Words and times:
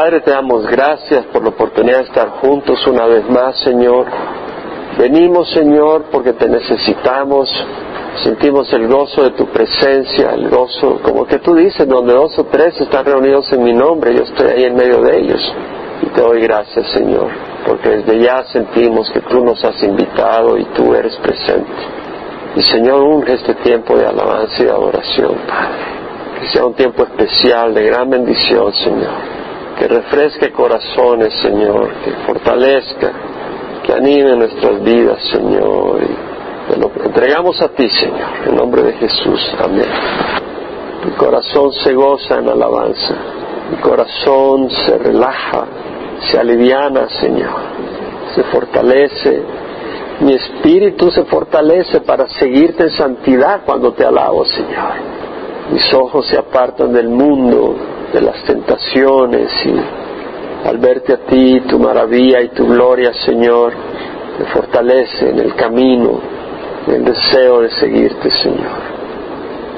Padre, 0.00 0.22
te 0.22 0.30
damos 0.30 0.66
gracias 0.66 1.26
por 1.26 1.42
la 1.42 1.50
oportunidad 1.50 1.98
de 1.98 2.04
estar 2.04 2.30
juntos 2.40 2.86
una 2.86 3.04
vez 3.04 3.28
más, 3.28 3.60
Señor. 3.60 4.06
Venimos, 4.96 5.50
Señor, 5.50 6.04
porque 6.10 6.32
te 6.32 6.48
necesitamos. 6.48 7.50
Sentimos 8.22 8.72
el 8.72 8.88
gozo 8.88 9.24
de 9.24 9.32
tu 9.32 9.44
presencia, 9.48 10.30
el 10.32 10.48
gozo, 10.48 11.00
como 11.02 11.26
que 11.26 11.38
tú 11.40 11.54
dices, 11.54 11.86
donde 11.86 12.14
dos 12.14 12.38
o 12.38 12.44
tres 12.44 12.80
están 12.80 13.04
reunidos 13.04 13.52
en 13.52 13.62
mi 13.62 13.74
nombre, 13.74 14.14
yo 14.14 14.22
estoy 14.22 14.46
ahí 14.46 14.64
en 14.64 14.74
medio 14.74 15.02
de 15.02 15.18
ellos. 15.18 15.54
Y 16.00 16.06
te 16.06 16.20
doy 16.22 16.40
gracias, 16.40 16.86
Señor, 16.92 17.28
porque 17.66 17.90
desde 17.90 18.20
ya 18.20 18.42
sentimos 18.44 19.10
que 19.10 19.20
tú 19.20 19.44
nos 19.44 19.62
has 19.62 19.82
invitado 19.82 20.56
y 20.56 20.64
tú 20.76 20.94
eres 20.94 21.14
presente. 21.16 21.70
Y 22.56 22.62
Señor, 22.62 23.02
unge 23.02 23.34
este 23.34 23.52
tiempo 23.56 23.98
de 23.98 24.06
alabanza 24.06 24.62
y 24.62 24.64
de 24.64 24.70
adoración, 24.70 25.34
Padre. 25.46 26.40
Que 26.40 26.46
sea 26.46 26.64
un 26.64 26.72
tiempo 26.72 27.02
especial 27.02 27.74
de 27.74 27.84
gran 27.84 28.08
bendición, 28.08 28.72
Señor 28.72 29.39
que 29.80 29.88
refresque 29.88 30.52
corazones, 30.52 31.32
Señor, 31.40 31.88
que 32.04 32.10
fortalezca, 32.26 33.12
que 33.82 33.94
anime 33.94 34.36
nuestras 34.36 34.82
vidas, 34.82 35.18
Señor. 35.32 36.00
Te 36.68 36.76
lo 36.76 36.92
entregamos 37.02 37.58
a 37.62 37.68
ti, 37.68 37.88
Señor, 37.88 38.28
en 38.46 38.56
nombre 38.56 38.82
de 38.82 38.92
Jesús. 38.92 39.40
Amén. 39.58 39.88
Mi 41.06 41.12
corazón 41.12 41.72
se 41.72 41.94
goza 41.94 42.40
en 42.40 42.50
alabanza, 42.50 43.14
mi 43.70 43.78
corazón 43.78 44.68
se 44.68 44.98
relaja, 44.98 45.64
se 46.30 46.38
aliviana, 46.38 47.08
Señor, 47.18 47.60
se 48.34 48.42
fortalece. 48.44 49.42
Mi 50.20 50.34
espíritu 50.34 51.10
se 51.10 51.24
fortalece 51.24 52.02
para 52.02 52.28
seguirte 52.28 52.82
en 52.82 52.90
santidad 52.90 53.62
cuando 53.64 53.94
te 53.94 54.04
alabo, 54.04 54.44
Señor. 54.44 54.92
Mis 55.72 55.94
ojos 55.94 56.26
se 56.26 56.36
apartan 56.36 56.92
del 56.92 57.08
mundo 57.08 57.76
de 58.12 58.20
las 58.20 58.42
tentaciones 58.44 59.50
y 59.66 59.74
al 60.68 60.78
verte 60.78 61.14
a 61.14 61.18
ti, 61.18 61.60
tu 61.68 61.78
maravilla 61.78 62.40
y 62.42 62.48
tu 62.48 62.66
gloria, 62.66 63.12
Señor, 63.14 63.72
me 64.38 64.44
fortalece 64.46 65.30
en 65.30 65.38
el 65.38 65.54
camino, 65.54 66.20
en 66.86 66.94
el 66.96 67.04
deseo 67.04 67.60
de 67.60 67.70
seguirte, 67.70 68.30
Señor. 68.30 68.90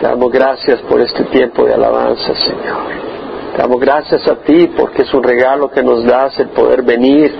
Te 0.00 0.06
damos 0.06 0.32
gracias 0.32 0.80
por 0.82 1.00
este 1.00 1.24
tiempo 1.24 1.64
de 1.64 1.74
alabanza, 1.74 2.34
Señor. 2.34 3.12
Te 3.54 3.58
damos 3.58 3.80
gracias 3.80 4.26
a 4.26 4.36
ti 4.36 4.70
porque 4.76 5.02
es 5.02 5.14
un 5.14 5.22
regalo 5.22 5.70
que 5.70 5.82
nos 5.82 6.04
das 6.04 6.38
el 6.40 6.48
poder 6.48 6.82
venir 6.82 7.32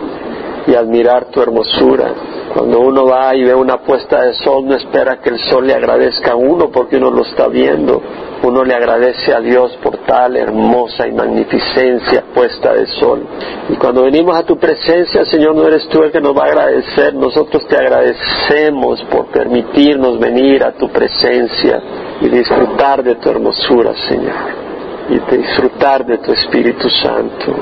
y 0.66 0.74
admirar 0.74 1.26
tu 1.26 1.40
hermosura. 1.40 2.12
Cuando 2.54 2.80
uno 2.80 3.06
va 3.06 3.34
y 3.34 3.44
ve 3.44 3.54
una 3.54 3.78
puesta 3.78 4.22
de 4.22 4.34
sol, 4.34 4.66
no 4.66 4.76
espera 4.76 5.20
que 5.20 5.30
el 5.30 5.38
sol 5.38 5.66
le 5.66 5.74
agradezca 5.74 6.32
a 6.32 6.36
uno 6.36 6.70
porque 6.70 6.96
uno 6.96 7.10
lo 7.10 7.22
está 7.22 7.48
viendo. 7.48 8.02
Uno 8.42 8.64
le 8.64 8.74
agradece 8.74 9.32
a 9.32 9.40
Dios 9.40 9.78
por 9.82 9.98
tal 9.98 10.36
hermosa 10.36 11.06
y 11.06 11.12
magnificencia 11.12 12.24
puesta 12.34 12.72
de 12.74 12.86
sol. 12.86 13.24
Y 13.68 13.76
cuando 13.76 14.02
venimos 14.02 14.36
a 14.36 14.42
tu 14.42 14.58
presencia, 14.58 15.24
Señor, 15.26 15.54
no 15.54 15.68
eres 15.68 15.88
tú 15.88 16.02
el 16.02 16.10
que 16.10 16.20
nos 16.20 16.36
va 16.36 16.44
a 16.44 16.48
agradecer. 16.48 17.14
Nosotros 17.14 17.66
te 17.68 17.76
agradecemos 17.76 19.00
por 19.04 19.26
permitirnos 19.26 20.18
venir 20.18 20.64
a 20.64 20.72
tu 20.72 20.88
presencia 20.88 21.80
y 22.20 22.28
disfrutar 22.28 23.04
de 23.04 23.14
tu 23.14 23.30
hermosura, 23.30 23.94
Señor. 24.08 24.62
Y 25.08 25.36
disfrutar 25.36 26.04
de 26.04 26.18
tu 26.18 26.32
Espíritu 26.32 26.88
Santo. 26.90 27.54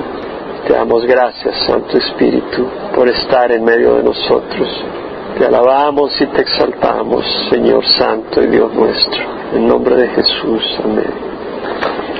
Te 0.66 0.72
damos 0.72 1.04
gracias, 1.04 1.56
Santo 1.66 1.98
Espíritu, 1.98 2.66
por 2.94 3.08
estar 3.08 3.52
en 3.52 3.64
medio 3.64 3.96
de 3.96 4.02
nosotros. 4.02 4.84
Te 5.38 5.46
alabamos 5.46 6.20
y 6.20 6.26
te 6.26 6.42
exaltamos, 6.42 7.24
Señor 7.50 7.84
Santo 7.86 8.42
y 8.42 8.46
Dios 8.48 8.72
nuestro. 8.74 9.22
En 9.54 9.66
nombre 9.66 9.96
de 9.96 10.08
Jesús. 10.08 10.80
Amén. 10.84 11.30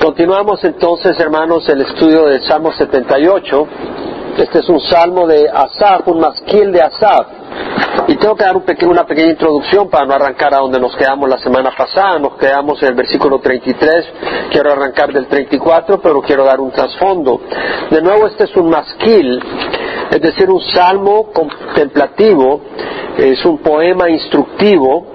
Continuamos 0.01 0.63
entonces, 0.63 1.19
hermanos, 1.19 1.67
el 1.69 1.81
estudio 1.81 2.25
del 2.25 2.43
Salmo 2.43 2.71
78. 2.71 3.67
Este 4.37 4.59
es 4.59 4.69
un 4.69 4.79
salmo 4.79 5.27
de 5.27 5.47
Asaf, 5.49 6.07
un 6.07 6.19
masquil 6.19 6.71
de 6.71 6.81
Asaf. 6.81 7.27
Y 8.07 8.15
tengo 8.15 8.35
que 8.35 8.43
dar 8.43 8.55
una 8.55 9.05
pequeña 9.05 9.31
introducción 9.31 9.89
para 9.89 10.05
no 10.05 10.13
arrancar 10.13 10.53
a 10.53 10.59
donde 10.59 10.79
nos 10.79 10.95
quedamos 10.95 11.29
la 11.29 11.37
semana 11.37 11.71
pasada. 11.77 12.17
Nos 12.17 12.35
quedamos 12.37 12.81
en 12.81 12.89
el 12.89 12.95
versículo 12.95 13.39
33. 13.39 14.05
Quiero 14.51 14.71
arrancar 14.71 15.13
del 15.13 15.27
34, 15.27 16.01
pero 16.01 16.21
quiero 16.21 16.45
dar 16.45 16.59
un 16.59 16.71
trasfondo. 16.71 17.41
De 17.89 18.01
nuevo, 18.01 18.27
este 18.27 18.45
es 18.45 18.55
un 18.55 18.69
masquil, 18.69 19.39
es 20.11 20.21
decir, 20.21 20.49
un 20.49 20.61
salmo 20.61 21.31
contemplativo, 21.31 22.61
es 23.17 23.43
un 23.45 23.59
poema 23.59 24.09
instructivo, 24.09 25.07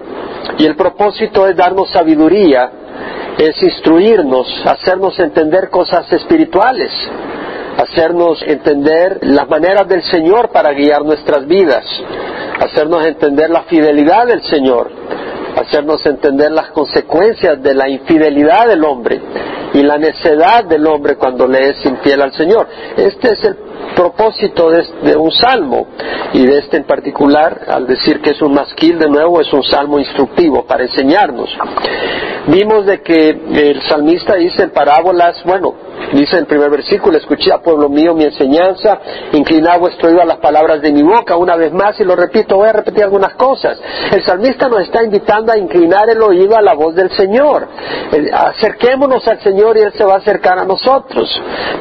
y 0.58 0.64
el 0.64 0.74
propósito 0.74 1.46
es 1.46 1.56
darnos 1.56 1.90
sabiduría, 1.90 2.70
es 3.38 3.62
instruirnos, 3.62 4.46
hacernos 4.64 5.18
entender 5.18 5.68
cosas 5.68 6.10
espirituales 6.12 6.92
hacernos 7.76 8.42
entender 8.42 9.18
las 9.22 9.48
maneras 9.48 9.86
del 9.86 10.02
Señor 10.02 10.50
para 10.50 10.72
guiar 10.72 11.04
nuestras 11.04 11.46
vidas, 11.46 11.84
hacernos 12.60 13.04
entender 13.06 13.50
la 13.50 13.62
fidelidad 13.64 14.26
del 14.26 14.42
Señor, 14.42 14.90
hacernos 15.56 16.04
entender 16.06 16.52
las 16.52 16.70
consecuencias 16.70 17.62
de 17.62 17.74
la 17.74 17.88
infidelidad 17.88 18.66
del 18.66 18.84
hombre 18.84 19.20
y 19.74 19.82
la 19.82 19.98
necedad 19.98 20.64
del 20.64 20.86
hombre 20.86 21.16
cuando 21.16 21.46
le 21.46 21.70
es 21.70 21.84
infiel 21.84 22.22
al 22.22 22.32
Señor. 22.32 22.66
Este 22.96 23.34
es 23.34 23.44
el 23.44 23.56
propósito 23.96 24.70
de, 24.70 25.16
un 25.16 25.32
salmo 25.32 25.88
y 26.34 26.44
de 26.44 26.58
este 26.58 26.76
en 26.76 26.84
particular, 26.84 27.62
al 27.66 27.86
decir 27.86 28.20
que 28.20 28.30
es 28.30 28.42
un 28.42 28.52
masquil 28.52 28.98
de 28.98 29.08
nuevo, 29.08 29.40
es 29.40 29.52
un 29.52 29.62
salmo 29.64 29.98
instructivo 29.98 30.64
para 30.66 30.84
enseñarnos. 30.84 31.48
Vimos 32.48 32.86
de 32.86 33.02
que 33.02 33.30
el 33.30 33.82
salmista 33.88 34.34
dice 34.36 34.62
en 34.62 34.70
parábolas, 34.70 35.42
bueno, 35.44 35.74
Dice 36.12 36.38
el 36.38 36.46
primer 36.46 36.70
versículo, 36.70 37.18
escuché 37.18 37.52
a 37.52 37.58
pueblo 37.58 37.88
mío 37.88 38.14
mi 38.14 38.24
enseñanza, 38.24 38.98
inclinad 39.32 39.80
vuestro 39.80 40.08
oído 40.08 40.22
a 40.22 40.24
las 40.24 40.36
palabras 40.38 40.80
de 40.80 40.92
mi 40.92 41.02
boca, 41.02 41.36
una 41.36 41.56
vez 41.56 41.72
más, 41.72 41.98
y 41.98 42.04
lo 42.04 42.14
repito, 42.14 42.56
voy 42.56 42.68
a 42.68 42.72
repetir 42.72 43.02
algunas 43.02 43.34
cosas. 43.34 43.78
El 44.12 44.24
salmista 44.24 44.68
nos 44.68 44.82
está 44.82 45.02
invitando 45.02 45.52
a 45.52 45.58
inclinar 45.58 46.08
el 46.08 46.22
oído 46.22 46.56
a 46.56 46.62
la 46.62 46.74
voz 46.74 46.94
del 46.94 47.10
Señor. 47.10 47.66
acerquémonos 48.32 49.26
al 49.26 49.40
Señor 49.40 49.76
y 49.76 49.80
Él 49.80 49.92
se 49.94 50.04
va 50.04 50.14
a 50.14 50.18
acercar 50.18 50.60
a 50.60 50.64
nosotros. 50.64 51.28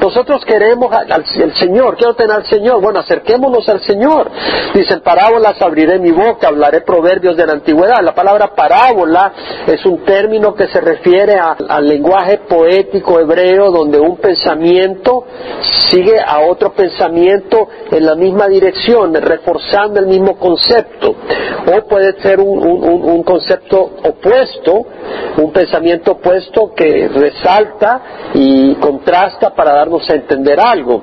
Nosotros 0.01 0.43
queremos 0.43 0.91
al, 0.91 1.25
Señor, 1.55 1.95
quiero 1.95 2.15
tener 2.15 2.35
al 2.35 2.45
Señor. 2.47 2.81
Bueno, 2.81 3.01
acerquémonos 3.01 3.67
al 3.69 3.81
Señor. 3.81 4.31
Dice, 4.73 4.95
en 4.95 5.01
parábolas 5.01 5.61
abriré 5.61 5.99
mi 5.99 6.11
boca, 6.11 6.47
hablaré 6.47 6.81
proverbios 6.81 7.37
de 7.37 7.45
la 7.45 7.53
antigüedad. 7.53 8.01
La 8.01 8.15
palabra 8.15 8.55
parábola 8.55 9.31
es 9.67 9.85
un 9.85 10.03
término 10.03 10.54
que 10.55 10.67
se 10.67 10.81
refiere 10.81 11.37
al 11.37 11.87
lenguaje 11.87 12.39
poético 12.49 13.19
hebreo 13.19 13.71
donde 13.71 13.99
un 13.99 14.17
pensamiento 14.17 15.25
sigue 15.89 16.19
a 16.19 16.41
otro 16.41 16.73
pensamiento 16.73 17.67
en 17.91 18.05
la 18.05 18.15
misma 18.15 18.47
dirección, 18.47 19.13
reforzando 19.13 19.99
el 19.99 20.07
mismo 20.07 20.37
concepto. 20.37 21.15
O 21.67 21.87
puede 21.87 22.19
ser 22.21 22.39
un, 22.39 23.23
concepto 23.23 23.81
opuesto, 24.03 24.85
un 25.37 25.51
pensamiento 25.51 26.13
opuesto 26.13 26.73
que 26.75 27.07
resalta 27.07 28.01
y 28.33 28.75
contrasta 28.75 29.53
para 29.55 29.73
darnos 29.73 30.07
a 30.09 30.13
entender 30.13 30.59
algo. 30.59 31.01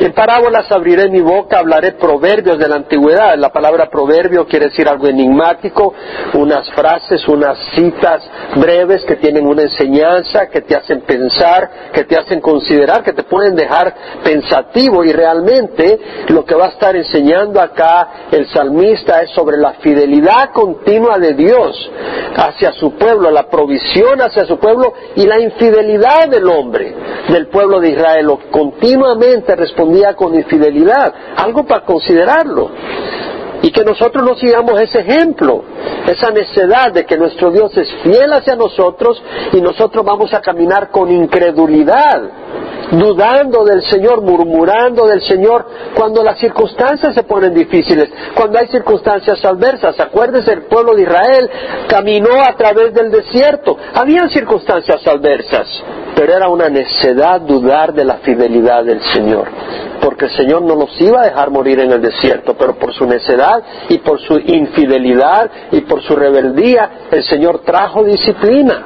En 0.00 0.12
parábolas 0.12 0.70
abriré 0.70 1.08
mi 1.08 1.20
boca, 1.20 1.58
hablaré 1.58 1.92
proverbios 1.92 2.58
de 2.58 2.68
la 2.68 2.76
antigüedad. 2.76 3.36
La 3.36 3.52
palabra 3.52 3.88
proverbio 3.88 4.46
quiere 4.46 4.66
decir 4.66 4.88
algo 4.88 5.06
enigmático, 5.06 5.94
unas 6.34 6.68
frases, 6.72 7.26
unas 7.28 7.56
citas 7.74 8.22
breves 8.56 9.04
que 9.04 9.16
tienen 9.16 9.46
una 9.46 9.62
enseñanza, 9.62 10.48
que 10.48 10.62
te 10.62 10.74
hacen 10.76 11.02
pensar, 11.02 11.90
que 11.92 12.04
te 12.04 12.16
hacen 12.16 12.40
considerar, 12.40 13.02
que 13.02 13.12
te 13.12 13.22
pueden 13.22 13.54
dejar 13.54 13.94
pensativo 14.22 15.04
y 15.04 15.12
realmente 15.12 15.98
lo 16.28 16.44
que 16.44 16.54
va 16.54 16.66
a 16.66 16.70
estar 16.70 16.96
enseñando 16.96 17.60
acá 17.60 18.26
el 18.30 18.48
salmista 18.48 19.22
es 19.22 19.30
sobre 19.30 19.56
la 19.56 19.74
fidelidad 19.74 20.50
continua 20.52 21.18
de 21.18 21.34
Dios 21.34 21.90
hacia 22.36 22.72
su 22.72 22.94
pueblo, 22.96 23.30
la 23.30 23.48
provisión 23.48 24.20
hacia 24.20 24.44
su 24.44 24.58
pueblo 24.58 24.92
y 25.14 25.24
la 25.26 25.40
infidelidad 25.40 26.28
del 26.28 26.48
hombre, 26.48 26.94
del 27.28 27.46
pueblo 27.46 27.80
de 27.80 27.90
Israel, 27.90 28.26
continuamente 28.50 29.33
respondía 29.56 30.14
con 30.14 30.34
infidelidad, 30.34 31.12
algo 31.36 31.64
para 31.64 31.84
considerarlo. 31.84 32.70
Y 33.64 33.72
que 33.72 33.82
nosotros 33.82 34.22
no 34.22 34.34
sigamos 34.34 34.78
ese 34.78 35.00
ejemplo, 35.00 35.64
esa 36.06 36.30
necedad 36.30 36.92
de 36.92 37.06
que 37.06 37.16
nuestro 37.16 37.50
Dios 37.50 37.74
es 37.78 37.90
fiel 38.02 38.30
hacia 38.34 38.56
nosotros 38.56 39.22
y 39.54 39.60
nosotros 39.62 40.04
vamos 40.04 40.34
a 40.34 40.42
caminar 40.42 40.90
con 40.90 41.10
incredulidad, 41.10 42.24
dudando 42.90 43.64
del 43.64 43.82
Señor, 43.84 44.20
murmurando 44.20 45.06
del 45.06 45.22
Señor, 45.22 45.64
cuando 45.94 46.22
las 46.22 46.38
circunstancias 46.40 47.14
se 47.14 47.22
ponen 47.22 47.54
difíciles, 47.54 48.10
cuando 48.34 48.58
hay 48.58 48.66
circunstancias 48.66 49.42
adversas. 49.42 49.98
Acuérdense, 49.98 50.52
el 50.52 50.64
pueblo 50.64 50.94
de 50.94 51.04
Israel 51.04 51.50
caminó 51.88 52.42
a 52.46 52.54
través 52.56 52.92
del 52.92 53.10
desierto. 53.10 53.78
Habían 53.94 54.28
circunstancias 54.28 55.06
adversas, 55.06 55.66
pero 56.14 56.34
era 56.34 56.50
una 56.50 56.68
necedad 56.68 57.40
dudar 57.40 57.94
de 57.94 58.04
la 58.04 58.16
fidelidad 58.18 58.84
del 58.84 59.00
Señor 59.14 59.48
porque 60.04 60.26
el 60.26 60.32
Señor 60.32 60.60
no 60.62 60.76
nos 60.76 61.00
iba 61.00 61.22
a 61.22 61.24
dejar 61.24 61.50
morir 61.50 61.80
en 61.80 61.90
el 61.90 62.02
desierto, 62.02 62.54
pero 62.58 62.74
por 62.74 62.92
su 62.92 63.06
necedad 63.06 63.53
y 63.88 63.98
por 63.98 64.20
su 64.20 64.38
infidelidad 64.38 65.50
y 65.72 65.82
por 65.82 66.02
su 66.02 66.14
rebeldía, 66.16 67.08
el 67.10 67.22
Señor 67.24 67.60
trajo 67.60 68.02
disciplina 68.04 68.84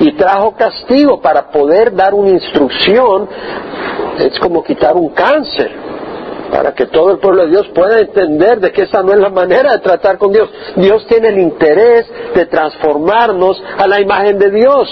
y 0.00 0.12
trajo 0.12 0.54
castigo 0.56 1.20
para 1.20 1.50
poder 1.50 1.94
dar 1.94 2.14
una 2.14 2.30
instrucción 2.30 3.28
es 4.18 4.38
como 4.40 4.64
quitar 4.64 4.96
un 4.96 5.10
cáncer 5.10 5.88
para 6.50 6.74
que 6.74 6.86
todo 6.86 7.10
el 7.10 7.18
pueblo 7.18 7.44
de 7.44 7.50
Dios 7.50 7.68
pueda 7.74 8.00
entender 8.00 8.60
de 8.60 8.72
que 8.72 8.82
esa 8.82 9.02
no 9.02 9.12
es 9.12 9.18
la 9.18 9.28
manera 9.28 9.72
de 9.72 9.78
tratar 9.80 10.18
con 10.18 10.32
Dios. 10.32 10.48
Dios 10.76 11.06
tiene 11.06 11.28
el 11.28 11.38
interés 11.38 12.06
de 12.34 12.46
transformarnos 12.46 13.62
a 13.76 13.86
la 13.86 14.00
imagen 14.00 14.38
de 14.38 14.50
Dios. 14.50 14.88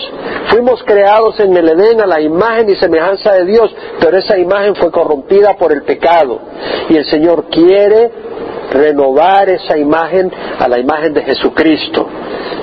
Fuimos 0.50 0.82
creados 0.84 1.40
en 1.40 1.56
el 1.56 1.68
Edén 1.68 2.00
a 2.00 2.06
la 2.06 2.20
imagen 2.20 2.68
y 2.68 2.76
semejanza 2.76 3.32
de 3.32 3.46
Dios, 3.46 3.74
pero 4.00 4.18
esa 4.18 4.38
imagen 4.38 4.74
fue 4.76 4.90
corrompida 4.90 5.56
por 5.56 5.72
el 5.72 5.82
pecado. 5.82 6.40
Y 6.88 6.96
el 6.96 7.04
Señor 7.06 7.46
quiere 7.50 8.10
renovar 8.76 9.48
esa 9.48 9.76
imagen 9.78 10.30
a 10.58 10.68
la 10.68 10.78
imagen 10.78 11.14
de 11.14 11.22
Jesucristo. 11.22 12.08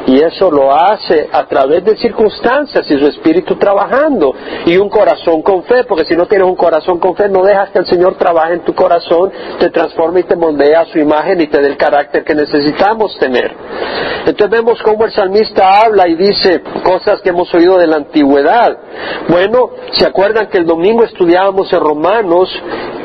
Y 0.05 0.19
eso 0.19 0.51
lo 0.51 0.73
hace 0.73 1.29
a 1.31 1.45
través 1.45 1.83
de 1.85 1.95
circunstancias 1.95 2.85
y 2.89 2.97
su 2.97 3.07
espíritu 3.07 3.55
trabajando 3.55 4.35
y 4.65 4.75
un 4.77 4.89
corazón 4.89 5.41
con 5.41 5.63
fe, 5.63 5.85
porque 5.85 6.05
si 6.05 6.15
no 6.15 6.25
tienes 6.25 6.47
un 6.47 6.55
corazón 6.55 6.99
con 6.99 7.15
fe, 7.15 7.29
no 7.29 7.41
dejas 7.41 7.69
que 7.69 7.79
el 7.79 7.85
Señor 7.85 8.15
trabaje 8.15 8.53
en 8.55 8.65
tu 8.65 8.75
corazón, 8.75 9.31
te 9.59 9.69
transforme 9.69 10.21
y 10.21 10.23
te 10.23 10.35
moldea 10.35 10.81
a 10.81 10.85
su 10.85 10.99
imagen 10.99 11.39
y 11.39 11.47
te 11.47 11.61
dé 11.61 11.67
el 11.67 11.77
carácter 11.77 12.23
que 12.25 12.35
necesitamos 12.35 13.17
tener. 13.17 13.55
Entonces 14.25 14.49
vemos 14.49 14.81
cómo 14.83 15.05
el 15.05 15.11
salmista 15.11 15.81
habla 15.81 16.07
y 16.07 16.15
dice 16.15 16.61
cosas 16.83 17.21
que 17.21 17.29
hemos 17.29 17.53
oído 17.53 17.77
de 17.77 17.87
la 17.87 17.97
antigüedad. 17.97 18.77
Bueno, 19.29 19.69
¿se 19.91 20.05
acuerdan 20.05 20.47
que 20.47 20.57
el 20.57 20.65
domingo 20.65 21.03
estudiábamos 21.03 21.71
en 21.71 21.79
Romanos 21.79 22.49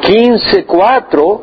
15.4? 0.03 1.41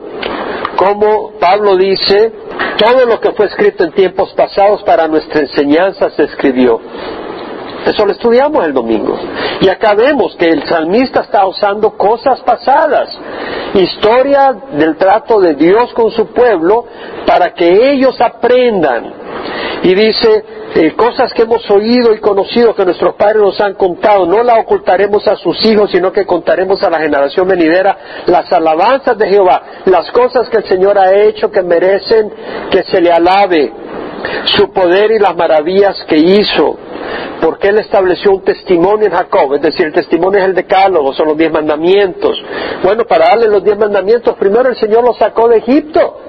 Como 0.76 1.32
Pablo 1.40 1.76
dice, 1.76 2.32
todo 2.78 3.06
lo 3.06 3.20
que 3.20 3.32
fue 3.32 3.46
escrito 3.46 3.84
en 3.84 3.92
tiempos 3.94 4.34
pasados 4.34 4.84
para 4.84 5.08
nuestra 5.08 5.42
enseñanza 5.42 6.10
se 6.12 6.24
escribió. 6.24 6.80
Eso 7.86 8.06
lo 8.06 8.14
estudiamos 8.14 8.66
el 8.66 8.74
domingo. 8.74 9.18
Y 9.62 9.70
acá 9.70 9.94
vemos 9.94 10.36
que 10.38 10.46
el 10.46 10.64
salmista 10.68 11.22
está 11.22 11.46
usando 11.46 11.92
cosas 11.92 12.42
pasadas, 12.42 13.10
historia 13.76 14.56
del 14.72 14.98
trato 14.98 15.40
de 15.40 15.54
Dios 15.54 15.94
con 15.94 16.12
su 16.12 16.28
pueblo, 16.28 16.86
para 17.26 17.54
que 17.54 17.92
ellos 17.92 18.20
aprendan. 18.20 19.14
Y 19.84 19.94
dice, 19.94 20.44
eh, 20.76 20.94
cosas 20.96 21.32
que 21.34 21.44
hemos 21.44 21.70
oído 21.70 22.14
y 22.14 22.20
conocido 22.20 22.74
que 22.74 22.84
nuestros 22.84 23.16
padres 23.16 23.42
nos 23.42 23.62
han 23.62 23.76
contado, 23.76 24.26
no 24.26 24.44
la 24.44 24.60
ocultaremos 24.60 25.28
a 25.28 25.36
sus 25.36 25.64
hijos, 25.66 25.92
sino 25.92 26.12
que 26.12 26.26
contaremos 26.26 26.82
a 26.84 26.90
la 26.90 27.00
generación 27.00 27.48
venidera 27.48 27.98
las 28.26 28.52
alabanzas 28.52 29.18
de 29.18 29.30
Jehová, 29.30 29.62
las 29.86 30.12
cosas 30.12 30.50
que 30.50 30.58
el 30.58 30.66
Señor 30.66 30.98
ha 30.98 31.14
hecho 31.14 31.52
que 31.52 31.62
merecen 31.62 32.32
que 32.72 32.84
se 32.84 33.00
le 33.00 33.12
alabe, 33.12 33.72
su 34.46 34.72
poder 34.72 35.12
y 35.12 35.20
las 35.20 35.36
maravillas 35.36 36.04
que 36.08 36.18
hizo, 36.18 36.78
porque 37.42 37.70
Él 37.70 37.80
estableció 37.80 38.32
un 38.32 38.44
testimonio 38.44 39.08
en 39.08 39.14
Jacob, 39.14 39.54
es 39.56 39.62
decir, 39.62 39.88
el 39.88 39.94
testimonio 39.94 40.40
es 40.40 40.46
el 40.46 40.56
decálogo, 40.56 41.14
son 41.14 41.28
los 41.30 41.38
diez 41.38 41.52
mandamientos. 41.52 42.42
Bueno, 42.84 43.06
para 43.06 43.30
darle 43.30 43.48
los 43.48 43.64
diez 43.64 43.78
mandamientos, 43.78 44.36
primero 44.38 44.70
el 44.70 44.78
Señor 44.78 45.04
los 45.04 45.18
sacó 45.18 45.48
de 45.48 45.58
Egipto 45.58 46.20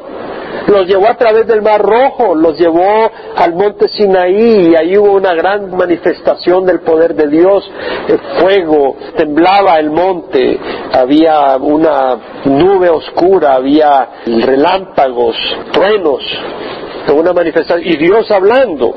los 0.66 0.86
llevó 0.86 1.08
a 1.08 1.16
través 1.16 1.46
del 1.46 1.62
Mar 1.62 1.80
Rojo, 1.80 2.34
los 2.34 2.58
llevó 2.58 3.10
al 3.36 3.54
monte 3.54 3.88
Sinaí 3.88 4.70
y 4.70 4.76
ahí 4.76 4.96
hubo 4.96 5.12
una 5.12 5.34
gran 5.34 5.76
manifestación 5.76 6.66
del 6.66 6.80
poder 6.80 7.14
de 7.14 7.28
Dios, 7.28 7.70
el 8.08 8.18
fuego, 8.40 8.96
temblaba 9.16 9.78
el 9.78 9.90
monte, 9.90 10.58
había 10.92 11.56
una 11.56 12.18
nube 12.44 12.88
oscura, 12.88 13.54
había 13.54 14.08
relámpagos, 14.26 15.36
truenos, 15.72 16.22
una 17.12 17.32
manifestación, 17.32 17.86
y 17.86 17.96
Dios 17.96 18.30
hablando. 18.30 18.94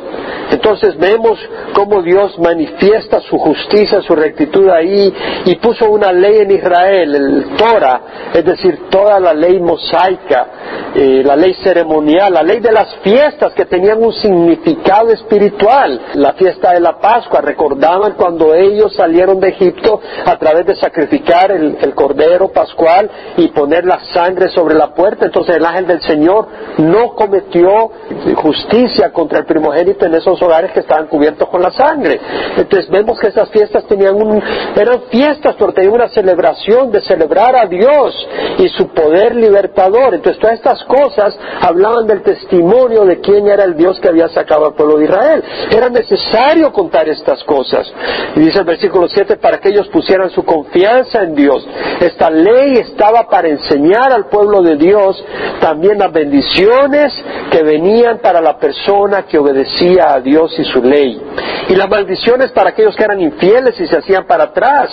Entonces 0.51 0.97
vemos 0.97 1.37
cómo 1.73 2.01
Dios 2.01 2.37
manifiesta 2.39 3.21
su 3.21 3.37
justicia, 3.37 4.01
su 4.01 4.15
rectitud 4.15 4.67
ahí, 4.69 5.13
y 5.45 5.55
puso 5.57 5.89
una 5.89 6.11
ley 6.11 6.39
en 6.39 6.51
Israel, 6.51 7.15
el 7.15 7.55
Torah, 7.55 8.01
es 8.33 8.43
decir, 8.43 8.89
toda 8.89 9.19
la 9.19 9.33
ley 9.33 9.59
mosaica, 9.59 10.47
eh, 10.95 11.21
la 11.23 11.35
ley 11.35 11.53
ceremonial, 11.63 12.33
la 12.33 12.43
ley 12.43 12.59
de 12.59 12.71
las 12.71 12.95
fiestas 12.97 13.53
que 13.53 13.65
tenían 13.65 14.03
un 14.03 14.13
significado 14.13 15.09
espiritual. 15.11 16.01
La 16.15 16.33
fiesta 16.33 16.73
de 16.73 16.79
la 16.79 16.99
Pascua, 16.99 17.41
recordaban 17.41 18.13
cuando 18.13 18.53
ellos 18.53 18.93
salieron 18.95 19.39
de 19.39 19.49
Egipto 19.49 20.01
a 20.25 20.37
través 20.37 20.65
de 20.65 20.75
sacrificar 20.75 21.51
el, 21.51 21.77
cordero 21.95 22.49
pascual 22.49 23.09
y 23.37 23.47
poner 23.49 23.85
la 23.85 23.99
sangre 24.13 24.49
sobre 24.49 24.75
la 24.75 24.93
puerta. 24.93 25.25
Entonces 25.25 25.57
el 25.57 25.65
ángel 25.65 25.87
del 25.87 26.01
Señor 26.01 26.47
no 26.77 27.13
cometió 27.13 27.91
justicia 28.35 29.11
contra 29.11 29.39
el 29.39 29.45
primogénito 29.45 30.05
en 30.05 30.13
esos 30.13 30.41
hogares 30.41 30.71
que 30.71 30.81
estaban 30.81 31.07
cubiertos 31.07 31.49
con 31.49 31.61
la 31.61 31.71
sangre. 31.71 32.19
Entonces 32.57 32.89
vemos 32.89 33.19
que 33.19 33.27
esas 33.27 33.49
fiestas 33.49 33.85
tenían 33.85 34.15
un, 34.15 34.41
eran 34.75 35.01
fiestas 35.09 35.55
porque 35.55 35.75
tenían 35.75 35.95
una 35.95 36.09
celebración 36.09 36.91
de 36.91 37.01
celebrar 37.01 37.55
a 37.55 37.65
Dios 37.65 38.27
y 38.57 38.69
su 38.69 38.87
poder 38.89 39.35
libertador. 39.35 40.13
Entonces 40.13 40.39
todas 40.39 40.55
estas 40.55 40.83
cosas 40.83 41.37
hablaban 41.61 42.07
del 42.07 42.21
testimonio 42.21 43.05
de 43.05 43.19
quién 43.19 43.47
era 43.47 43.63
el 43.63 43.75
Dios 43.75 43.99
que 43.99 44.09
había 44.09 44.29
sacado 44.29 44.65
al 44.67 44.73
pueblo 44.73 44.97
de 44.97 45.05
Israel. 45.05 45.43
Era 45.71 45.89
necesario 45.89 46.71
contar 46.71 47.07
estas 47.09 47.43
cosas. 47.43 47.91
Y 48.35 48.41
dice 48.41 48.59
el 48.59 48.65
versículo 48.65 49.07
7, 49.07 49.37
para 49.37 49.59
que 49.59 49.69
ellos 49.69 49.87
pusieran 49.89 50.29
su 50.29 50.43
confianza 50.43 51.23
en 51.23 51.35
Dios. 51.35 51.67
Esta 51.99 52.29
ley 52.29 52.77
estaba 52.77 53.27
para 53.27 53.47
enseñar 53.47 54.11
al 54.11 54.27
pueblo 54.27 54.61
de 54.61 54.75
Dios 54.75 55.23
también 55.59 55.97
las 55.97 56.11
bendiciones 56.11 57.13
que 57.51 57.63
venían 57.63 58.19
para 58.19 58.41
la 58.41 58.57
persona 58.57 59.23
que 59.23 59.37
obedecía 59.37 60.13
a 60.13 60.19
Dios 60.19 60.57
y 60.57 60.63
su 60.65 60.81
ley. 60.81 61.21
Y 61.67 61.75
las 61.75 61.89
maldiciones 61.89 62.51
para 62.51 62.71
aquellos 62.71 62.95
que 62.95 63.03
eran 63.03 63.21
infieles 63.21 63.79
y 63.79 63.87
se 63.87 63.97
hacían 63.97 64.25
para 64.25 64.45
atrás. 64.45 64.89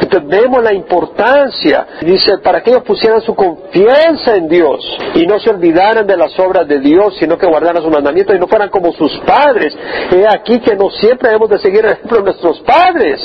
Entonces 0.00 0.28
vemos 0.28 0.62
la 0.62 0.72
importancia. 0.72 1.86
Dice, 2.00 2.38
para 2.38 2.62
que 2.62 2.70
ellos 2.70 2.82
pusieran 2.82 3.20
su 3.20 3.34
confianza 3.34 4.36
en 4.36 4.48
Dios 4.48 4.80
y 5.14 5.26
no 5.26 5.38
se 5.38 5.50
olvidaran 5.50 5.87
de 5.94 6.16
las 6.16 6.38
obras 6.38 6.68
de 6.68 6.80
Dios, 6.80 7.16
sino 7.18 7.38
que 7.38 7.46
guardaran 7.46 7.82
sus 7.82 7.92
mandamientos 7.92 8.36
y 8.36 8.38
no 8.38 8.46
fueran 8.46 8.68
como 8.68 8.92
sus 8.92 9.18
padres. 9.20 9.76
He 10.10 10.24
aquí 10.28 10.60
que 10.60 10.76
no 10.76 10.90
siempre 10.90 11.28
debemos 11.28 11.50
de 11.50 11.58
seguir 11.58 11.84
el 11.84 11.92
ejemplo 11.92 12.18
de 12.18 12.24
nuestros 12.24 12.60
padres. 12.60 13.20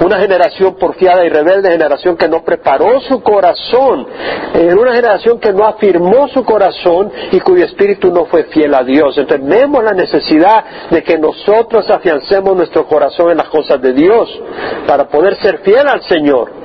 Una 0.00 0.18
generación 0.18 0.74
porfiada 0.74 1.24
y 1.24 1.28
rebelde, 1.28 1.70
generación 1.70 2.16
que 2.16 2.28
no 2.28 2.44
preparó 2.44 3.00
su 3.00 3.22
corazón, 3.22 4.06
en 4.54 4.76
una 4.76 4.94
generación 4.94 5.38
que 5.38 5.52
no 5.52 5.64
afirmó 5.64 6.28
su 6.28 6.44
corazón 6.44 7.12
y 7.30 7.40
cuyo 7.40 7.64
espíritu 7.64 8.10
no 8.12 8.24
fue 8.26 8.44
fiel 8.44 8.74
a 8.74 8.82
Dios. 8.82 9.16
Entonces 9.16 9.46
vemos 9.46 9.84
la 9.84 9.92
necesidad 9.92 10.90
de 10.90 11.02
que 11.02 11.16
nosotros 11.16 11.88
afiancemos 11.90 12.56
nuestro 12.56 12.86
corazón 12.86 13.30
en 13.30 13.36
las 13.36 13.48
cosas 13.48 13.80
de 13.80 13.92
Dios 13.92 14.28
para 14.86 15.08
poder 15.08 15.36
ser 15.36 15.58
fiel 15.58 15.86
al 15.88 16.02
Señor. 16.02 16.64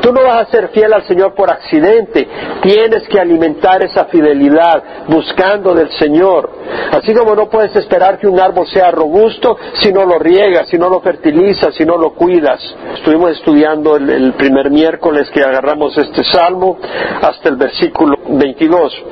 Tú 0.00 0.12
no 0.12 0.22
vas 0.22 0.42
a 0.42 0.50
ser 0.50 0.68
fiel 0.68 0.92
al 0.92 1.04
Señor 1.04 1.34
por 1.34 1.50
accidente, 1.50 2.28
tienes 2.62 3.08
que 3.08 3.18
alimentar 3.18 3.82
esa 3.82 4.04
fidelidad 4.06 4.63
buscando 5.08 5.74
del 5.74 5.90
Señor. 5.90 6.50
Así 6.92 7.14
como 7.14 7.34
no 7.34 7.48
puedes 7.48 7.74
esperar 7.76 8.18
que 8.18 8.26
un 8.26 8.40
árbol 8.40 8.66
sea 8.66 8.90
robusto 8.90 9.56
si 9.80 9.92
no 9.92 10.04
lo 10.04 10.18
riegas, 10.18 10.68
si 10.68 10.78
no 10.78 10.88
lo 10.88 11.00
fertilizas, 11.00 11.74
si 11.74 11.84
no 11.84 11.96
lo 11.96 12.14
cuidas. 12.14 12.60
Estuvimos 12.94 13.32
estudiando 13.32 13.96
el, 13.96 14.08
el 14.08 14.32
primer 14.34 14.70
miércoles 14.70 15.30
que 15.30 15.42
agarramos 15.42 15.96
este 15.98 16.24
salmo 16.24 16.78
hasta 17.22 17.48
el 17.48 17.56
versículo 17.56 18.16
22. 18.28 19.04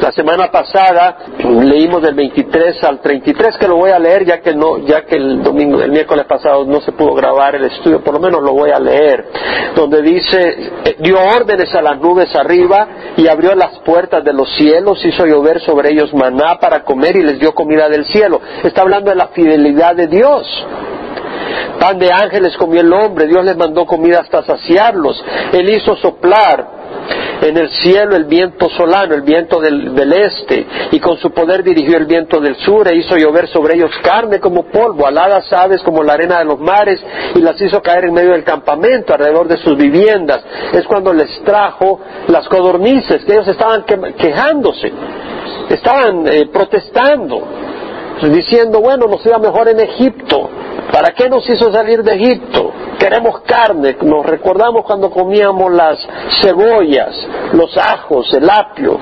La 0.00 0.12
semana 0.12 0.50
pasada 0.50 1.16
leímos 1.38 2.02
del 2.02 2.14
23 2.14 2.84
al 2.84 3.00
33 3.00 3.56
que 3.56 3.66
lo 3.66 3.76
voy 3.76 3.90
a 3.90 3.98
leer 3.98 4.24
ya 4.24 4.40
que 4.40 4.54
no, 4.54 4.78
ya 4.78 5.06
que 5.06 5.16
el 5.16 5.42
domingo, 5.42 5.80
el 5.80 5.90
miércoles 5.90 6.26
pasado 6.26 6.64
no 6.64 6.80
se 6.80 6.92
pudo 6.92 7.14
grabar 7.14 7.54
el 7.54 7.64
estudio, 7.64 8.02
por 8.02 8.14
lo 8.14 8.20
menos 8.20 8.42
lo 8.42 8.52
voy 8.52 8.70
a 8.70 8.78
leer, 8.78 9.24
donde 9.74 10.02
dice 10.02 10.72
eh, 10.84 10.96
dio 10.98 11.18
órdenes 11.18 11.74
a 11.74 11.80
las 11.80 11.98
nubes 11.98 12.34
arriba 12.36 12.88
y 13.16 13.26
abrió 13.26 13.54
las 13.54 13.78
puertas 13.80 14.22
de 14.22 14.32
los 14.32 14.54
cielos, 14.56 15.02
hizo 15.04 15.24
llover 15.24 15.60
sobre 15.60 15.92
ellos 15.92 16.12
maná 16.12 16.58
para 16.60 16.84
comer 16.84 17.16
y 17.16 17.22
les 17.22 17.38
dio 17.38 17.54
comida 17.54 17.88
del 17.88 18.04
cielo. 18.06 18.40
Está 18.62 18.82
hablando 18.82 19.10
de 19.10 19.16
la 19.16 19.28
fidelidad 19.28 19.96
de 19.96 20.08
Dios. 20.08 20.66
Pan 21.80 21.98
de 21.98 22.10
ángeles 22.12 22.56
comió 22.56 22.80
el 22.80 22.92
hombre, 22.92 23.26
Dios 23.26 23.44
les 23.44 23.56
mandó 23.56 23.86
comida 23.86 24.20
hasta 24.20 24.42
saciarlos. 24.42 25.22
Él 25.52 25.68
hizo 25.70 25.96
soplar 25.96 26.75
en 27.42 27.56
el 27.56 27.70
cielo 27.70 28.16
el 28.16 28.24
viento 28.24 28.68
solano, 28.70 29.14
el 29.14 29.22
viento 29.22 29.60
del, 29.60 30.12
este, 30.12 30.66
y 30.90 31.00
con 31.00 31.16
su 31.18 31.30
poder 31.30 31.62
dirigió 31.62 31.96
el 31.96 32.06
viento 32.06 32.40
del 32.40 32.56
sur 32.56 32.88
e 32.88 32.96
hizo 32.96 33.16
llover 33.16 33.48
sobre 33.48 33.74
ellos 33.74 33.90
carne 34.02 34.40
como 34.40 34.64
polvo, 34.64 35.06
aladas 35.06 35.52
aves 35.52 35.82
como 35.82 36.02
la 36.02 36.14
arena 36.14 36.38
de 36.38 36.44
los 36.44 36.58
mares, 36.58 37.00
y 37.34 37.40
las 37.40 37.60
hizo 37.60 37.82
caer 37.82 38.06
en 38.06 38.14
medio 38.14 38.32
del 38.32 38.44
campamento, 38.44 39.12
alrededor 39.12 39.48
de 39.48 39.58
sus 39.58 39.76
viviendas. 39.76 40.40
Es 40.72 40.86
cuando 40.86 41.12
les 41.12 41.42
trajo 41.44 42.00
las 42.28 42.48
codornices, 42.48 43.24
que 43.24 43.32
ellos 43.32 43.48
estaban 43.48 43.84
quejándose, 43.84 44.92
estaban 45.68 46.26
eh, 46.26 46.48
protestando, 46.52 47.46
diciendo, 48.22 48.80
bueno, 48.80 49.06
nos 49.06 49.24
iba 49.26 49.38
mejor 49.38 49.68
en 49.68 49.80
Egipto, 49.80 50.48
¿para 50.90 51.12
qué 51.12 51.28
nos 51.28 51.48
hizo 51.48 51.70
salir 51.70 52.02
de 52.02 52.14
Egipto? 52.14 52.72
Queremos 53.08 53.40
carne, 53.42 53.96
nos 54.02 54.26
recordamos 54.26 54.84
cuando 54.84 55.10
comíamos 55.10 55.72
las 55.72 55.96
cebollas, 56.42 57.14
los 57.52 57.76
ajos, 57.76 58.34
el 58.34 58.50
apio, 58.50 58.98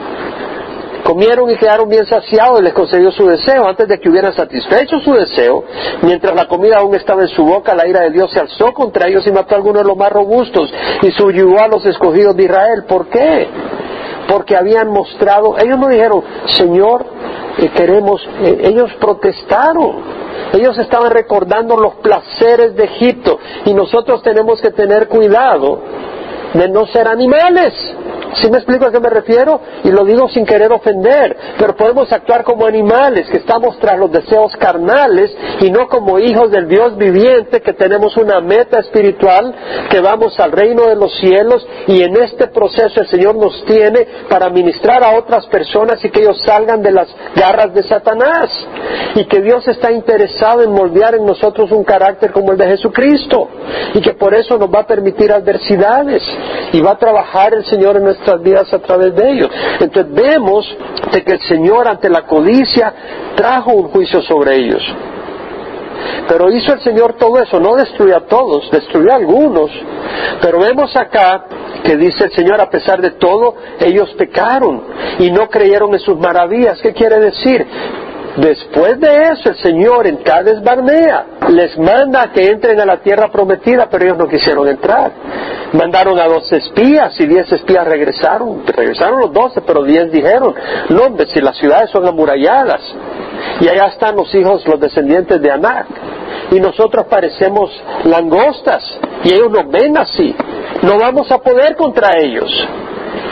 Comieron 1.04 1.50
y 1.50 1.56
quedaron 1.56 1.86
bien 1.86 2.06
saciados 2.06 2.60
y 2.60 2.62
les 2.62 2.72
concedió 2.72 3.12
su 3.12 3.26
deseo. 3.26 3.68
Antes 3.68 3.86
de 3.88 4.00
que 4.00 4.08
hubieran 4.08 4.32
satisfecho 4.32 5.00
su 5.00 5.12
deseo, 5.12 5.62
mientras 6.00 6.34
la 6.34 6.48
comida 6.48 6.78
aún 6.78 6.94
estaba 6.94 7.20
en 7.20 7.28
su 7.28 7.44
boca, 7.44 7.74
la 7.74 7.86
ira 7.86 8.00
de 8.00 8.10
Dios 8.10 8.30
se 8.32 8.40
alzó 8.40 8.72
contra 8.72 9.06
ellos 9.08 9.26
y 9.26 9.30
mató 9.30 9.54
a 9.54 9.58
algunos 9.58 9.82
de 9.82 9.88
los 9.88 9.98
más 9.98 10.10
robustos 10.10 10.72
y 11.02 11.10
subyugó 11.10 11.60
a 11.60 11.68
los 11.68 11.84
escogidos 11.84 12.34
de 12.34 12.44
Israel. 12.44 12.84
¿Por 12.88 13.08
qué? 13.08 13.46
Porque 14.26 14.56
habían 14.56 14.88
mostrado, 14.88 15.58
ellos 15.58 15.78
no 15.78 15.88
dijeron, 15.88 16.24
Señor, 16.46 17.04
queremos, 17.74 18.26
eh, 18.42 18.58
ellos 18.64 18.92
protestaron. 19.00 20.24
Ellos 20.52 20.78
estaban 20.78 21.10
recordando 21.10 21.76
los 21.76 21.94
placeres 21.96 22.74
de 22.76 22.84
Egipto 22.84 23.38
y 23.64 23.74
nosotros 23.74 24.22
tenemos 24.22 24.60
que 24.60 24.70
tener 24.70 25.08
cuidado 25.08 25.80
de 26.52 26.68
no 26.68 26.86
ser 26.86 27.08
animales. 27.08 27.72
¿Sí 28.40 28.50
me 28.50 28.58
explico 28.58 28.86
a 28.86 28.92
qué 28.92 29.00
me 29.00 29.10
refiero? 29.10 29.60
Y 29.84 29.90
lo 29.90 30.04
digo 30.04 30.28
sin 30.28 30.44
querer 30.44 30.72
ofender, 30.72 31.36
pero 31.58 31.76
podemos 31.76 32.10
actuar 32.12 32.44
como 32.44 32.66
animales, 32.66 33.28
que 33.30 33.38
estamos 33.38 33.78
tras 33.78 33.98
los 33.98 34.10
deseos 34.10 34.56
carnales 34.56 35.34
y 35.60 35.70
no 35.70 35.86
como 35.88 36.18
hijos 36.18 36.50
del 36.50 36.68
Dios 36.68 36.96
viviente, 36.96 37.60
que 37.60 37.72
tenemos 37.72 38.16
una 38.16 38.40
meta 38.40 38.80
espiritual, 38.80 39.54
que 39.90 40.00
vamos 40.00 40.38
al 40.40 40.52
reino 40.52 40.86
de 40.86 40.96
los 40.96 41.14
cielos 41.18 41.66
y 41.86 42.02
en 42.02 42.16
este 42.16 42.48
proceso 42.48 43.00
el 43.00 43.08
Señor 43.08 43.36
nos 43.36 43.64
tiene 43.64 44.06
para 44.28 44.48
ministrar 44.50 45.02
a 45.02 45.16
otras 45.16 45.46
personas 45.46 46.04
y 46.04 46.10
que 46.10 46.20
ellos 46.20 46.40
salgan 46.44 46.82
de 46.82 46.92
las 46.92 47.08
garras 47.34 47.72
de 47.74 47.82
Satanás. 47.82 48.50
Y 49.14 49.24
que 49.26 49.40
Dios 49.40 49.66
está 49.68 49.92
interesado 49.92 50.62
en 50.62 50.72
moldear 50.72 51.14
en 51.14 51.24
nosotros 51.24 51.70
un 51.70 51.84
carácter 51.84 52.32
como 52.32 52.52
el 52.52 52.58
de 52.58 52.66
Jesucristo. 52.66 53.48
Y 53.94 54.00
que 54.00 54.14
por 54.14 54.34
eso 54.34 54.58
nos 54.58 54.68
va 54.68 54.80
a 54.80 54.86
permitir 54.86 55.32
adversidades 55.32 56.22
y 56.72 56.80
va 56.80 56.92
a 56.92 56.98
trabajar 56.98 57.54
el 57.54 57.64
Señor 57.66 57.96
en 57.96 58.04
vidas 58.42 58.72
a 58.72 58.78
través 58.78 59.14
de 59.14 59.30
ellos. 59.30 59.50
Entonces 59.80 60.12
vemos 60.12 60.76
de 61.12 61.22
que 61.22 61.32
el 61.32 61.40
Señor 61.40 61.88
ante 61.88 62.08
la 62.08 62.22
codicia 62.22 62.92
trajo 63.34 63.72
un 63.72 63.88
juicio 63.88 64.22
sobre 64.22 64.56
ellos. 64.56 64.82
Pero 66.28 66.50
hizo 66.50 66.72
el 66.72 66.80
Señor 66.80 67.14
todo 67.14 67.40
eso, 67.40 67.60
no 67.60 67.76
destruyó 67.76 68.16
a 68.16 68.26
todos, 68.26 68.70
destruyó 68.70 69.12
a 69.12 69.16
algunos. 69.16 69.70
Pero 70.40 70.58
vemos 70.58 70.94
acá 70.96 71.44
que 71.82 71.96
dice 71.96 72.24
el 72.24 72.32
Señor, 72.32 72.60
a 72.60 72.70
pesar 72.70 73.00
de 73.00 73.12
todo, 73.12 73.56
ellos 73.78 74.14
pecaron 74.16 74.82
y 75.18 75.30
no 75.30 75.48
creyeron 75.48 75.92
en 75.92 76.00
sus 76.00 76.18
maravillas. 76.18 76.80
¿Qué 76.80 76.92
quiere 76.92 77.20
decir? 77.20 77.66
Después 78.36 78.98
de 78.98 79.22
eso, 79.32 79.50
el 79.50 79.56
Señor 79.58 80.06
en 80.08 80.16
Cades 80.16 80.62
Barnea 80.62 81.26
les 81.50 81.78
manda 81.78 82.32
que 82.32 82.48
entren 82.48 82.80
a 82.80 82.84
la 82.84 82.96
tierra 82.96 83.30
prometida, 83.30 83.86
pero 83.88 84.04
ellos 84.04 84.18
no 84.18 84.26
quisieron 84.26 84.66
entrar. 84.66 85.12
Mandaron 85.72 86.18
a 86.18 86.26
dos 86.26 86.50
espías 86.52 87.18
y 87.20 87.26
diez 87.26 87.50
espías 87.52 87.86
regresaron. 87.86 88.66
Regresaron 88.66 89.20
los 89.20 89.32
doce, 89.32 89.60
pero 89.60 89.84
diez 89.84 90.10
dijeron, 90.10 90.54
no, 90.88 91.02
hombre, 91.02 91.26
si 91.32 91.40
las 91.40 91.56
ciudades 91.58 91.90
son 91.90 92.06
amuralladas 92.06 92.80
y 93.60 93.68
allá 93.68 93.86
están 93.86 94.16
los 94.16 94.34
hijos, 94.34 94.66
los 94.66 94.80
descendientes 94.80 95.40
de 95.40 95.50
Anac, 95.50 95.86
y 96.50 96.60
nosotros 96.60 97.06
parecemos 97.08 97.70
langostas 98.04 98.82
y 99.22 99.32
ellos 99.32 99.50
nos 99.50 99.70
ven 99.70 99.96
así, 99.96 100.34
no 100.82 100.98
vamos 100.98 101.30
a 101.30 101.38
poder 101.38 101.76
contra 101.76 102.18
ellos 102.18 102.50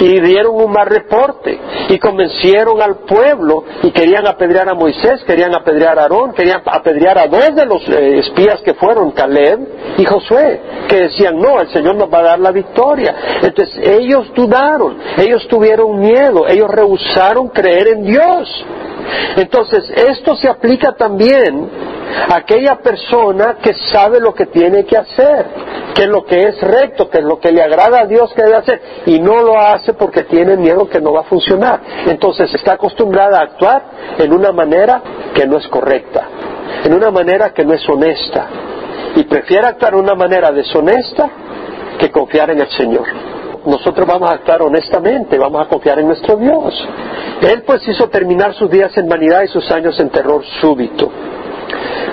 y 0.02 0.20
dieron 0.20 0.56
un 0.56 0.72
mal 0.72 0.86
reporte 0.86 1.58
y 1.88 1.98
convencieron 1.98 2.82
al 2.82 2.96
pueblo 3.06 3.64
y 3.82 3.92
querían 3.92 4.26
apedrear 4.26 4.68
a 4.68 4.74
Moisés, 4.74 5.22
querían 5.24 5.54
apedrear 5.54 5.98
a 5.98 6.02
Aarón, 6.02 6.32
querían 6.32 6.60
apedrear 6.66 7.18
a 7.18 7.28
dos 7.28 7.54
de 7.54 7.66
los 7.66 7.88
eh, 7.88 8.18
espías 8.18 8.60
que 8.62 8.74
fueron, 8.74 9.12
Caleb 9.12 9.60
y 9.98 10.04
Josué, 10.04 10.60
que 10.88 11.02
decían, 11.02 11.38
no, 11.38 11.60
el 11.60 11.68
Señor 11.68 11.94
nos 11.94 12.12
va 12.12 12.18
a 12.18 12.22
dar 12.22 12.40
la 12.40 12.50
victoria. 12.50 13.14
Entonces 13.42 13.78
ellos 13.80 14.32
dudaron, 14.34 14.98
ellos 15.18 15.46
tuvieron 15.46 16.00
miedo, 16.00 16.48
ellos 16.48 16.68
rehusaron 16.68 17.48
creer 17.48 17.88
en 17.88 18.02
Dios. 18.04 18.64
Entonces, 19.36 19.90
esto 19.90 20.36
se 20.36 20.48
aplica 20.48 20.92
también 20.92 21.68
a 22.28 22.36
aquella 22.36 22.76
persona 22.76 23.56
que 23.62 23.74
sabe 23.92 24.20
lo 24.20 24.34
que 24.34 24.46
tiene 24.46 24.84
que 24.84 24.96
hacer, 24.96 25.46
que 25.94 26.02
es 26.02 26.08
lo 26.08 26.24
que 26.24 26.48
es 26.48 26.60
recto, 26.60 27.08
que 27.08 27.18
es 27.18 27.24
lo 27.24 27.38
que 27.38 27.52
le 27.52 27.62
agrada 27.62 28.00
a 28.02 28.06
Dios 28.06 28.32
que 28.34 28.42
debe 28.42 28.56
hacer, 28.56 28.82
y 29.06 29.18
no 29.20 29.42
lo 29.42 29.58
hace 29.58 29.94
porque 29.94 30.24
tiene 30.24 30.56
miedo 30.56 30.88
que 30.88 31.00
no 31.00 31.12
va 31.12 31.20
a 31.20 31.24
funcionar. 31.24 31.80
Entonces, 32.06 32.52
está 32.54 32.74
acostumbrada 32.74 33.38
a 33.38 33.42
actuar 33.42 33.82
en 34.18 34.32
una 34.32 34.52
manera 34.52 35.02
que 35.34 35.46
no 35.46 35.58
es 35.58 35.66
correcta, 35.68 36.28
en 36.84 36.94
una 36.94 37.10
manera 37.10 37.52
que 37.52 37.64
no 37.64 37.74
es 37.74 37.88
honesta, 37.88 38.46
y 39.16 39.24
prefiere 39.24 39.66
actuar 39.66 39.92
de 39.92 40.00
una 40.00 40.14
manera 40.14 40.52
deshonesta 40.52 41.30
que 41.98 42.10
confiar 42.10 42.50
en 42.50 42.60
el 42.60 42.68
Señor 42.68 43.06
nosotros 43.66 44.06
vamos 44.06 44.30
a 44.30 44.34
actuar 44.34 44.62
honestamente, 44.62 45.38
vamos 45.38 45.64
a 45.64 45.68
confiar 45.68 45.98
en 45.98 46.06
nuestro 46.08 46.36
Dios. 46.36 46.74
Él 47.40 47.62
pues 47.66 47.86
hizo 47.86 48.08
terminar 48.08 48.54
sus 48.54 48.70
días 48.70 48.96
en 48.96 49.08
vanidad 49.08 49.42
y 49.42 49.48
sus 49.48 49.70
años 49.70 49.98
en 50.00 50.10
terror 50.10 50.42
súbito. 50.60 51.10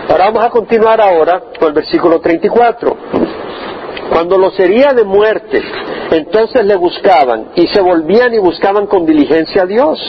Ahora 0.09 0.25
vamos 0.25 0.45
a 0.45 0.49
continuar 0.49 1.01
ahora 1.01 1.41
con 1.57 1.69
el 1.69 1.73
versículo 1.73 2.19
34. 2.19 2.97
Cuando 4.09 4.37
los 4.37 4.59
hería 4.59 4.93
de 4.93 5.03
muerte, 5.03 5.61
entonces 6.11 6.65
le 6.65 6.75
buscaban 6.75 7.49
y 7.55 7.67
se 7.67 7.81
volvían 7.81 8.33
y 8.33 8.39
buscaban 8.39 8.87
con 8.87 9.05
diligencia 9.05 9.63
a 9.63 9.65
Dios. 9.65 9.99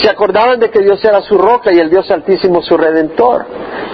Se 0.00 0.08
acordaban 0.08 0.60
de 0.60 0.70
que 0.70 0.80
Dios 0.80 1.04
era 1.04 1.20
su 1.22 1.36
roca 1.36 1.72
y 1.72 1.78
el 1.78 1.90
Dios 1.90 2.08
altísimo 2.10 2.62
su 2.62 2.76
redentor. 2.76 3.46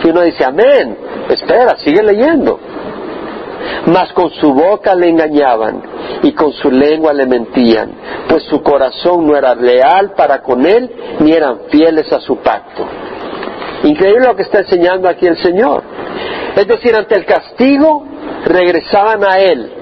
Y 0.05 0.11
uno 0.11 0.21
dice, 0.21 0.45
amén. 0.45 0.99
Espera, 1.31 1.77
sigue 1.79 2.03
leyendo 2.03 2.59
mas 3.87 4.13
con 4.13 4.31
su 4.31 4.53
boca 4.53 4.95
le 4.95 5.09
engañaban 5.09 5.83
y 6.23 6.33
con 6.33 6.53
su 6.53 6.71
lengua 6.71 7.13
le 7.13 7.27
mentían, 7.27 7.93
pues 8.29 8.45
su 8.45 8.63
corazón 8.63 9.27
no 9.27 9.37
era 9.37 9.55
leal 9.55 10.13
para 10.13 10.43
con 10.43 10.65
él, 10.65 10.91
ni 11.21 11.33
eran 11.33 11.63
fieles 11.71 12.13
a 12.13 12.21
su 12.21 12.37
pacto. 12.39 12.87
Increíble 13.85 14.27
lo 14.27 14.37
que 14.37 14.43
está 14.43 14.61
enseñando 14.61 15.09
aquí 15.09 15.27
el 15.27 15.37
Señor. 15.43 15.83
Es 16.57 16.67
decir, 16.67 16.95
ante 16.95 17.17
el 17.17 17.25
castigo 17.25 18.05
regresaban 18.45 19.25
a 19.25 19.39
Él. 19.39 19.73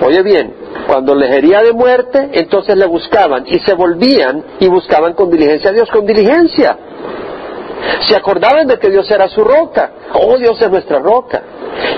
Oye 0.00 0.22
bien, 0.22 0.54
cuando 0.86 1.14
les 1.14 1.30
hería 1.30 1.62
de 1.62 1.72
muerte, 1.72 2.30
entonces 2.32 2.76
le 2.76 2.86
buscaban 2.86 3.44
y 3.46 3.58
se 3.60 3.74
volvían 3.74 4.44
y 4.60 4.68
buscaban 4.68 5.14
con 5.14 5.30
diligencia 5.30 5.70
a 5.70 5.72
Dios, 5.72 5.90
con 5.90 6.06
diligencia. 6.06 6.78
Se 8.08 8.16
acordaban 8.16 8.66
de 8.66 8.78
que 8.78 8.90
Dios 8.90 9.10
era 9.10 9.28
su 9.28 9.44
roca. 9.44 9.90
Oh, 10.14 10.38
Dios 10.38 10.60
es 10.60 10.70
nuestra 10.70 10.98
roca. 11.00 11.42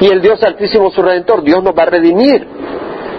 Y 0.00 0.06
el 0.06 0.20
Dios 0.20 0.42
altísimo, 0.42 0.90
su 0.90 1.02
redentor, 1.02 1.42
Dios 1.42 1.62
nos 1.62 1.75
va 1.76 1.85
a 1.85 1.87
redimir. 1.87 2.46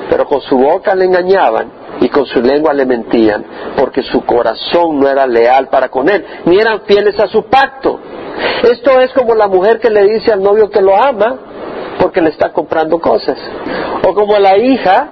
Pero 0.09 0.25
con 0.25 0.41
su 0.41 0.57
boca 0.57 0.95
le 0.95 1.05
engañaban 1.05 1.71
y 1.99 2.09
con 2.09 2.25
su 2.25 2.41
lengua 2.41 2.73
le 2.73 2.85
mentían, 2.85 3.45
porque 3.75 4.03
su 4.03 4.23
corazón 4.25 4.99
no 4.99 5.07
era 5.07 5.25
leal 5.25 5.67
para 5.69 5.89
con 5.89 6.09
él, 6.09 6.25
ni 6.45 6.59
eran 6.59 6.81
fieles 6.81 7.19
a 7.19 7.27
su 7.27 7.43
pacto. 7.45 7.99
Esto 8.63 8.99
es 8.99 9.11
como 9.13 9.35
la 9.35 9.47
mujer 9.47 9.79
que 9.79 9.89
le 9.89 10.03
dice 10.03 10.31
al 10.31 10.41
novio 10.41 10.69
que 10.69 10.81
lo 10.81 10.95
ama 10.95 11.37
porque 11.99 12.21
le 12.21 12.29
está 12.29 12.53
comprando 12.53 12.99
cosas. 12.99 13.37
O 14.07 14.13
como 14.13 14.37
la 14.37 14.57
hija 14.57 15.09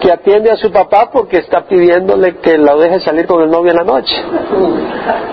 que 0.00 0.10
atiende 0.10 0.50
a 0.50 0.56
su 0.56 0.72
papá 0.72 1.10
porque 1.12 1.38
está 1.38 1.66
pidiéndole 1.66 2.36
que 2.38 2.56
la 2.56 2.74
deje 2.74 3.00
salir 3.00 3.26
con 3.26 3.42
el 3.42 3.50
novio 3.50 3.70
en 3.70 3.76
la 3.76 3.84
noche. 3.84 4.14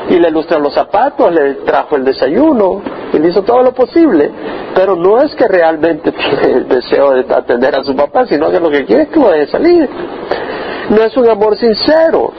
Y 0.10 0.20
le 0.20 0.28
ilustra 0.30 0.60
los 0.60 0.74
zapatos, 0.74 1.34
le 1.34 1.54
trajo 1.66 1.96
el 1.96 2.04
desayuno, 2.04 2.82
y 3.14 3.20
le 3.20 3.30
hizo 3.30 3.44
todo 3.44 3.64
lo 3.64 3.74
posible. 3.74 4.30
Pero 4.76 4.96
no 4.96 5.22
es 5.22 5.34
que 5.36 5.48
realmente 5.48 6.12
tiene 6.40 6.58
el 6.58 6.68
deseo 6.68 7.12
de 7.12 7.34
atender 7.34 7.76
a 7.76 7.84
su 7.84 7.96
papá, 7.96 8.26
sino 8.28 8.52
que 8.52 8.60
lo 8.60 8.70
que 8.70 8.86
quiere 8.86 9.04
es 9.04 9.10
que 9.10 9.20
lo 9.20 9.32
deje 9.32 9.48
salir. 9.48 9.90
No 10.90 11.04
es 11.04 11.16
un 11.18 11.30
amor 11.30 11.58
sincero, 11.58 12.32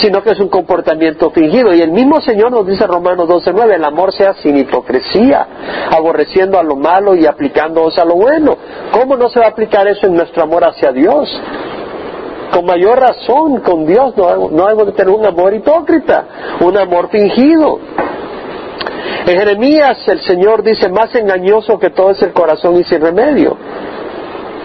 sino 0.00 0.22
que 0.22 0.30
es 0.30 0.40
un 0.40 0.48
comportamiento 0.48 1.30
fingido. 1.30 1.74
Y 1.74 1.82
el 1.82 1.90
mismo 1.90 2.20
Señor 2.20 2.50
nos 2.50 2.66
dice 2.66 2.86
Romanos 2.86 3.28
12:9, 3.28 3.74
el 3.74 3.84
amor 3.84 4.12
sea 4.12 4.34
sin 4.34 4.56
hipocresía, 4.56 5.46
aborreciendo 5.90 6.58
a 6.58 6.62
lo 6.62 6.76
malo 6.76 7.14
y 7.14 7.26
aplicándoos 7.26 7.98
a 7.98 8.04
lo 8.04 8.14
bueno. 8.14 8.56
¿Cómo 8.92 9.16
no 9.16 9.28
se 9.28 9.40
va 9.40 9.46
a 9.46 9.50
aplicar 9.50 9.86
eso 9.86 10.06
en 10.06 10.14
nuestro 10.14 10.42
amor 10.42 10.64
hacia 10.64 10.92
Dios? 10.92 11.28
Con 12.52 12.66
mayor 12.66 13.00
razón, 13.00 13.60
con 13.60 13.86
Dios 13.86 14.14
no, 14.16 14.50
no 14.50 14.68
hemos 14.68 14.86
de 14.86 14.92
tener 14.92 15.14
un 15.14 15.24
amor 15.24 15.54
hipócrita, 15.54 16.24
un 16.60 16.76
amor 16.76 17.08
fingido. 17.08 17.78
En 19.26 19.38
Jeremías 19.38 20.06
el 20.08 20.20
Señor 20.20 20.62
dice, 20.62 20.88
más 20.88 21.14
engañoso 21.14 21.78
que 21.78 21.90
todo 21.90 22.10
es 22.10 22.20
el 22.22 22.32
corazón 22.32 22.76
y 22.76 22.84
sin 22.84 23.00
remedio. 23.00 23.56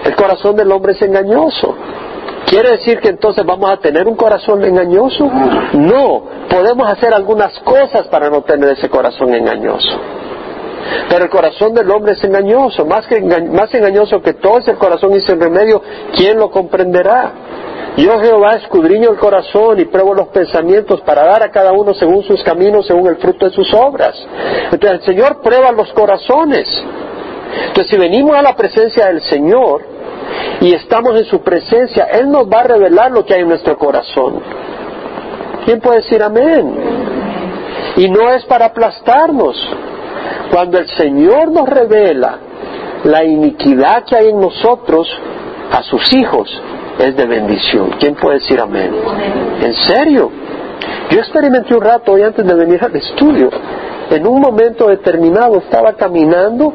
El 0.03 0.15
corazón 0.15 0.55
del 0.55 0.71
hombre 0.71 0.93
es 0.93 1.01
engañoso. 1.01 1.75
¿Quiere 2.45 2.71
decir 2.71 2.99
que 2.99 3.09
entonces 3.09 3.45
vamos 3.45 3.69
a 3.69 3.77
tener 3.77 4.07
un 4.07 4.15
corazón 4.15 4.63
engañoso? 4.63 5.29
No, 5.73 6.23
podemos 6.49 6.89
hacer 6.89 7.13
algunas 7.13 7.57
cosas 7.59 8.07
para 8.07 8.29
no 8.29 8.41
tener 8.41 8.69
ese 8.69 8.89
corazón 8.89 9.33
engañoso. 9.33 9.99
Pero 11.09 11.25
el 11.25 11.29
corazón 11.29 11.73
del 11.73 11.91
hombre 11.91 12.13
es 12.13 12.23
engañoso, 12.23 12.85
más, 12.85 13.05
que 13.07 13.19
más 13.21 13.73
engañoso 13.73 14.21
que 14.21 14.33
todo 14.33 14.59
es 14.59 14.67
el 14.69 14.77
corazón 14.77 15.13
y 15.13 15.21
sin 15.21 15.39
remedio, 15.39 15.81
¿quién 16.15 16.37
lo 16.37 16.49
comprenderá? 16.49 17.33
Yo 17.97 18.19
Jehová 18.19 18.53
escudriño 18.53 19.09
el 19.09 19.17
corazón 19.17 19.79
y 19.79 19.85
pruebo 19.85 20.13
los 20.13 20.27
pensamientos 20.27 21.01
para 21.01 21.25
dar 21.25 21.43
a 21.43 21.51
cada 21.51 21.71
uno 21.71 21.95
según 21.95 22.23
sus 22.23 22.43
caminos, 22.43 22.85
según 22.85 23.07
el 23.07 23.17
fruto 23.17 23.47
de 23.47 23.51
sus 23.51 23.73
obras. 23.73 24.15
Entonces 24.71 24.99
el 24.99 25.01
Señor 25.01 25.41
prueba 25.41 25.71
los 25.71 25.91
corazones. 25.93 26.67
Entonces 27.67 27.89
si 27.89 27.97
venimos 27.97 28.35
a 28.35 28.43
la 28.43 28.55
presencia 28.55 29.07
del 29.07 29.21
Señor, 29.23 29.97
y 30.61 30.73
estamos 30.73 31.17
en 31.17 31.25
su 31.25 31.41
presencia, 31.41 32.05
Él 32.05 32.29
nos 32.29 32.47
va 32.47 32.61
a 32.61 32.63
revelar 32.63 33.11
lo 33.11 33.25
que 33.25 33.33
hay 33.33 33.41
en 33.41 33.49
nuestro 33.49 33.77
corazón. 33.77 34.41
¿Quién 35.65 35.79
puede 35.79 35.97
decir 35.97 36.21
amén? 36.23 36.75
Y 37.97 38.09
no 38.09 38.29
es 38.31 38.45
para 38.45 38.65
aplastarnos. 38.65 39.55
Cuando 40.51 40.77
el 40.77 40.87
Señor 40.89 41.51
nos 41.51 41.67
revela 41.67 42.37
la 43.03 43.23
iniquidad 43.23 44.03
que 44.05 44.15
hay 44.15 44.29
en 44.29 44.39
nosotros, 44.39 45.07
a 45.71 45.83
sus 45.83 46.13
hijos, 46.13 46.49
es 46.99 47.15
de 47.15 47.25
bendición. 47.25 47.91
¿Quién 47.99 48.15
puede 48.15 48.39
decir 48.39 48.59
amén? 48.59 48.91
¿En 49.61 49.73
serio? 49.73 50.31
Yo 51.09 51.19
experimenté 51.19 51.75
un 51.75 51.81
rato 51.81 52.13
hoy 52.13 52.23
antes 52.23 52.45
de 52.45 52.53
venir 52.53 52.83
al 52.83 52.95
estudio. 52.95 53.49
En 54.09 54.25
un 54.25 54.41
momento 54.41 54.87
determinado 54.87 55.57
estaba 55.59 55.93
caminando 55.93 56.73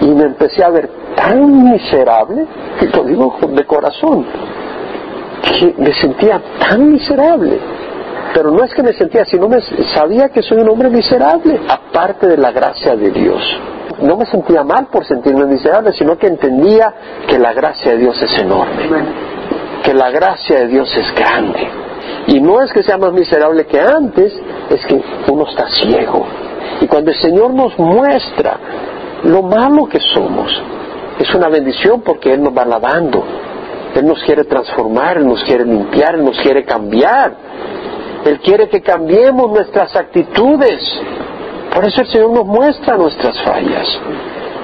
y 0.00 0.06
me 0.06 0.24
empecé 0.24 0.62
a 0.64 0.70
ver 0.70 0.90
tan 1.14 1.72
miserable, 1.72 2.46
y 2.80 2.86
lo 2.96 3.04
digo 3.04 3.38
de 3.48 3.64
corazón, 3.64 4.26
que 5.42 5.74
me 5.78 5.92
sentía 5.94 6.40
tan 6.58 6.92
miserable. 6.92 7.58
Pero 8.34 8.50
no 8.50 8.62
es 8.64 8.74
que 8.74 8.82
me 8.82 8.92
sentía, 8.92 9.24
sino 9.24 9.48
me 9.48 9.60
sabía 9.94 10.28
que 10.28 10.42
soy 10.42 10.58
un 10.58 10.68
hombre 10.68 10.90
miserable, 10.90 11.58
aparte 11.68 12.26
de 12.26 12.36
la 12.36 12.52
gracia 12.52 12.94
de 12.94 13.10
Dios. 13.10 13.42
No 14.02 14.16
me 14.16 14.26
sentía 14.26 14.62
mal 14.62 14.86
por 14.86 15.04
sentirme 15.06 15.46
miserable, 15.46 15.92
sino 15.92 16.18
que 16.18 16.26
entendía 16.26 16.92
que 17.26 17.38
la 17.38 17.52
gracia 17.52 17.92
de 17.92 17.98
Dios 17.98 18.20
es 18.22 18.38
enorme, 18.38 18.88
que 19.82 19.94
la 19.94 20.10
gracia 20.10 20.60
de 20.60 20.68
Dios 20.68 20.94
es 20.96 21.14
grande. 21.14 21.68
Y 22.26 22.40
no 22.40 22.62
es 22.62 22.72
que 22.72 22.82
sea 22.82 22.98
más 22.98 23.12
miserable 23.12 23.66
que 23.66 23.80
antes, 23.80 24.32
es 24.68 24.86
que 24.86 25.02
uno 25.30 25.46
está 25.48 25.68
ciego. 25.68 26.26
Y 26.80 26.86
cuando 26.86 27.10
el 27.10 27.16
Señor 27.16 27.54
nos 27.54 27.78
muestra 27.78 28.58
lo 29.24 29.42
malo 29.42 29.86
que 29.86 30.00
somos, 30.00 30.62
es 31.18 31.34
una 31.34 31.48
bendición 31.48 32.02
porque 32.02 32.34
Él 32.34 32.42
nos 32.42 32.56
va 32.56 32.64
lavando. 32.64 33.24
Él 33.94 34.06
nos 34.06 34.22
quiere 34.24 34.44
transformar, 34.44 35.16
Él 35.16 35.26
nos 35.26 35.42
quiere 35.44 35.64
limpiar, 35.64 36.16
Él 36.16 36.24
nos 36.24 36.38
quiere 36.40 36.64
cambiar. 36.64 37.34
Él 38.26 38.40
quiere 38.40 38.68
que 38.68 38.82
cambiemos 38.82 39.50
nuestras 39.50 39.94
actitudes. 39.96 40.82
Por 41.76 41.84
eso 41.84 42.00
el 42.00 42.06
Señor 42.08 42.30
nos 42.30 42.46
muestra 42.46 42.96
nuestras 42.96 43.38
fallas. 43.42 43.86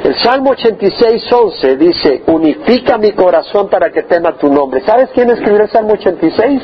El 0.02 0.18
Salmo 0.22 0.52
86, 0.52 1.30
11 1.30 1.76
dice, 1.76 2.22
unifica 2.26 2.96
mi 2.96 3.12
corazón 3.12 3.68
para 3.68 3.90
que 3.90 4.04
tema 4.04 4.32
tu 4.38 4.50
nombre. 4.50 4.80
¿Sabes 4.80 5.10
quién 5.12 5.28
escribió 5.28 5.60
el 5.60 5.68
Salmo 5.68 5.92
86? 5.92 6.62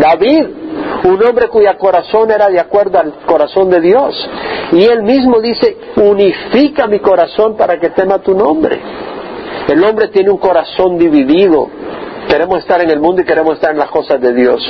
David, 0.00 0.46
un 1.04 1.24
hombre 1.24 1.46
cuya 1.46 1.78
corazón 1.78 2.28
era 2.32 2.48
de 2.48 2.58
acuerdo 2.58 2.98
al 2.98 3.12
corazón 3.24 3.70
de 3.70 3.80
Dios. 3.80 4.28
Y 4.72 4.82
él 4.82 5.04
mismo 5.04 5.40
dice, 5.40 5.76
unifica 5.94 6.88
mi 6.88 6.98
corazón 6.98 7.56
para 7.56 7.78
que 7.78 7.90
tema 7.90 8.18
tu 8.18 8.34
nombre. 8.34 8.80
El 9.68 9.84
hombre 9.84 10.08
tiene 10.08 10.30
un 10.30 10.38
corazón 10.38 10.98
dividido. 10.98 11.68
Queremos 12.28 12.58
estar 12.58 12.82
en 12.82 12.90
el 12.90 12.98
mundo 12.98 13.22
y 13.22 13.24
queremos 13.24 13.54
estar 13.54 13.70
en 13.70 13.78
las 13.78 13.90
cosas 13.90 14.20
de 14.20 14.34
Dios. 14.34 14.60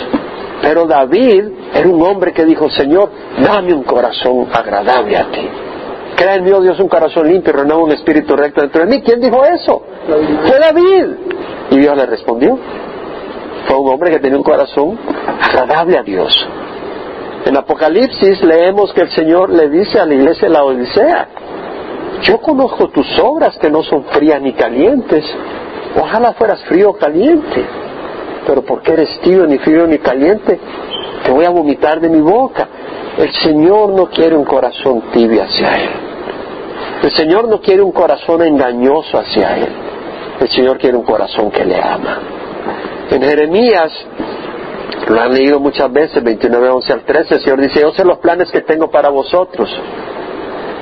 Pero 0.62 0.86
David 0.86 1.44
era 1.74 1.88
un 1.88 2.02
hombre 2.02 2.32
que 2.32 2.44
dijo, 2.44 2.70
Señor, 2.70 3.10
dame 3.38 3.74
un 3.74 3.82
corazón 3.82 4.48
agradable 4.52 5.16
a 5.16 5.30
ti. 5.30 5.48
Crea 6.16 6.36
en 6.36 6.54
oh 6.54 6.60
Dios, 6.60 6.78
un 6.78 6.88
corazón 6.88 7.26
limpio 7.26 7.52
y 7.52 7.56
renueva 7.56 7.82
un 7.82 7.92
espíritu 7.92 8.36
recto 8.36 8.60
dentro 8.60 8.84
de 8.84 8.90
mí. 8.90 9.02
¿Quién 9.02 9.20
dijo 9.20 9.44
eso? 9.44 9.82
Fue 10.46 10.58
David. 10.58 11.06
Y 11.70 11.78
Dios 11.78 11.96
le 11.96 12.06
respondió. 12.06 12.58
Fue 13.66 13.78
un 13.78 13.88
hombre 13.92 14.10
que 14.10 14.20
tenía 14.20 14.36
un 14.38 14.44
corazón 14.44 14.98
agradable 15.42 15.98
a 15.98 16.02
Dios. 16.02 16.32
En 17.46 17.56
Apocalipsis 17.56 18.42
leemos 18.42 18.92
que 18.92 19.02
el 19.02 19.10
Señor 19.10 19.50
le 19.50 19.68
dice 19.68 19.98
a 19.98 20.06
la 20.06 20.14
iglesia 20.14 20.48
de 20.48 20.54
la 20.54 20.64
Odisea, 20.64 21.28
yo 22.22 22.40
conozco 22.40 22.88
tus 22.88 23.06
obras 23.18 23.58
que 23.58 23.70
no 23.70 23.82
son 23.82 24.04
frías 24.04 24.40
ni 24.40 24.52
calientes. 24.54 25.24
Ojalá 26.00 26.32
fueras 26.32 26.64
frío 26.64 26.90
o 26.90 26.96
caliente. 26.96 27.66
Pero 28.46 28.62
porque 28.62 28.92
eres 28.92 29.20
tibio, 29.20 29.46
ni 29.46 29.58
frío 29.58 29.86
ni 29.86 29.98
caliente, 29.98 30.58
te 31.24 31.30
voy 31.30 31.44
a 31.44 31.50
vomitar 31.50 32.00
de 32.00 32.08
mi 32.08 32.20
boca. 32.20 32.68
El 33.16 33.32
Señor 33.42 33.90
no 33.90 34.06
quiere 34.06 34.36
un 34.36 34.44
corazón 34.44 35.02
tibio 35.12 35.42
hacia 35.42 35.76
Él. 35.76 35.90
El 37.02 37.10
Señor 37.12 37.48
no 37.48 37.60
quiere 37.60 37.82
un 37.82 37.92
corazón 37.92 38.42
engañoso 38.42 39.18
hacia 39.18 39.56
Él. 39.56 39.68
El 40.40 40.48
Señor 40.48 40.78
quiere 40.78 40.96
un 40.96 41.04
corazón 41.04 41.50
que 41.50 41.64
le 41.64 41.80
ama. 41.80 42.18
En 43.10 43.22
Jeremías, 43.22 43.92
lo 45.08 45.20
han 45.20 45.32
leído 45.32 45.60
muchas 45.60 45.92
veces, 45.92 46.22
29, 46.22 46.68
11 46.70 46.92
al 46.92 47.04
13, 47.04 47.34
el 47.34 47.40
Señor 47.42 47.60
dice, 47.60 47.80
yo 47.80 47.92
sé 47.92 48.04
los 48.04 48.18
planes 48.18 48.50
que 48.50 48.62
tengo 48.62 48.90
para 48.90 49.10
vosotros 49.10 49.70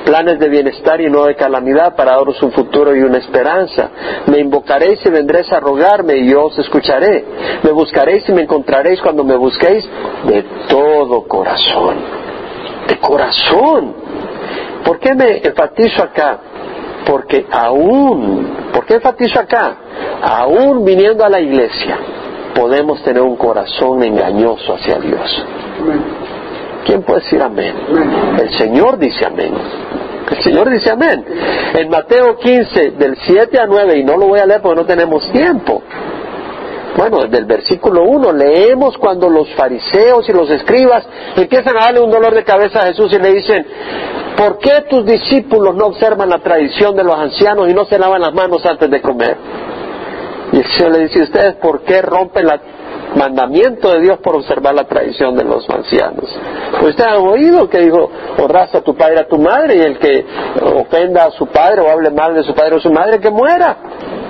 planes 0.04 0.38
de 0.38 0.48
bienestar 0.48 1.00
y 1.00 1.08
no 1.08 1.24
de 1.24 1.34
calamidad 1.34 1.94
para 1.96 2.12
daros 2.12 2.42
un 2.42 2.52
futuro 2.52 2.94
y 2.94 3.00
una 3.00 3.18
esperanza. 3.18 3.90
Me 4.26 4.38
invocaréis 4.38 5.04
y 5.04 5.10
vendréis 5.10 5.52
a 5.52 5.60
rogarme 5.60 6.16
y 6.16 6.30
yo 6.30 6.46
os 6.46 6.58
escucharé. 6.58 7.24
Me 7.62 7.72
buscaréis 7.72 8.28
y 8.28 8.32
me 8.32 8.42
encontraréis 8.42 9.00
cuando 9.00 9.24
me 9.24 9.36
busquéis 9.36 9.88
de 10.26 10.42
todo 10.68 11.22
corazón. 11.26 11.96
De 12.88 12.98
corazón. 12.98 13.94
¿Por 14.84 14.98
qué 14.98 15.14
me 15.14 15.38
enfatizo 15.38 16.02
acá? 16.02 16.38
Porque 17.06 17.46
aún, 17.50 18.70
¿por 18.72 18.84
qué 18.84 18.94
enfatizo 18.94 19.40
acá? 19.40 19.76
Aún 20.22 20.84
viniendo 20.84 21.24
a 21.24 21.28
la 21.28 21.40
iglesia, 21.40 21.98
podemos 22.54 23.02
tener 23.02 23.22
un 23.22 23.36
corazón 23.36 24.02
engañoso 24.02 24.74
hacia 24.74 24.98
Dios. 24.98 25.46
¿Quién 26.84 27.02
puede 27.02 27.20
decir 27.20 27.40
amén? 27.40 27.74
El 28.40 28.58
Señor 28.58 28.98
dice 28.98 29.24
amén. 29.24 29.54
El 30.30 30.42
Señor 30.42 30.70
dice 30.70 30.90
amén. 30.90 31.24
En 31.74 31.88
Mateo 31.88 32.36
15, 32.38 32.92
del 32.92 33.16
7 33.16 33.58
a 33.58 33.66
9, 33.66 33.98
y 33.98 34.04
no 34.04 34.16
lo 34.16 34.28
voy 34.28 34.40
a 34.40 34.46
leer 34.46 34.60
porque 34.62 34.80
no 34.80 34.86
tenemos 34.86 35.30
tiempo. 35.30 35.82
Bueno, 36.96 37.22
desde 37.22 37.38
el 37.38 37.44
versículo 37.46 38.02
1 38.04 38.32
leemos 38.32 38.98
cuando 38.98 39.28
los 39.28 39.48
fariseos 39.54 40.28
y 40.28 40.32
los 40.32 40.50
escribas 40.50 41.06
empiezan 41.36 41.76
a 41.76 41.84
darle 41.84 42.00
un 42.00 42.10
dolor 42.10 42.34
de 42.34 42.44
cabeza 42.44 42.80
a 42.80 42.86
Jesús 42.86 43.12
y 43.12 43.18
le 43.18 43.32
dicen, 43.32 43.66
¿por 44.36 44.58
qué 44.58 44.84
tus 44.90 45.06
discípulos 45.06 45.74
no 45.74 45.86
observan 45.86 46.28
la 46.28 46.40
tradición 46.40 46.94
de 46.94 47.04
los 47.04 47.16
ancianos 47.16 47.68
y 47.68 47.74
no 47.74 47.86
se 47.86 47.98
lavan 47.98 48.20
las 48.20 48.34
manos 48.34 48.64
antes 48.66 48.90
de 48.90 49.00
comer? 49.00 49.36
Y 50.52 50.58
el 50.58 50.66
Señor 50.66 50.92
le 50.92 50.98
dice, 51.04 51.22
¿ustedes 51.22 51.54
por 51.54 51.80
qué 51.80 52.02
rompen 52.02 52.46
la 52.46 52.60
mandamiento 53.16 53.92
de 53.92 54.00
Dios 54.00 54.18
por 54.18 54.36
observar 54.36 54.74
la 54.74 54.84
tradición 54.84 55.36
de 55.36 55.44
los 55.44 55.68
ancianos. 55.68 56.24
Ustedes 56.82 57.12
han 57.12 57.26
oído 57.26 57.68
que 57.68 57.78
dijo, 57.78 58.10
honras 58.38 58.74
a 58.74 58.80
tu 58.80 58.94
padre 58.94 59.20
a 59.20 59.28
tu 59.28 59.38
madre 59.38 59.76
y 59.76 59.80
el 59.80 59.98
que 59.98 60.24
ofenda 60.74 61.24
a 61.24 61.30
su 61.30 61.46
padre 61.46 61.82
o 61.82 61.90
hable 61.90 62.10
mal 62.10 62.34
de 62.34 62.42
su 62.42 62.54
padre 62.54 62.76
o 62.76 62.80
su 62.80 62.90
madre, 62.90 63.20
que 63.20 63.30
muera. 63.30 63.76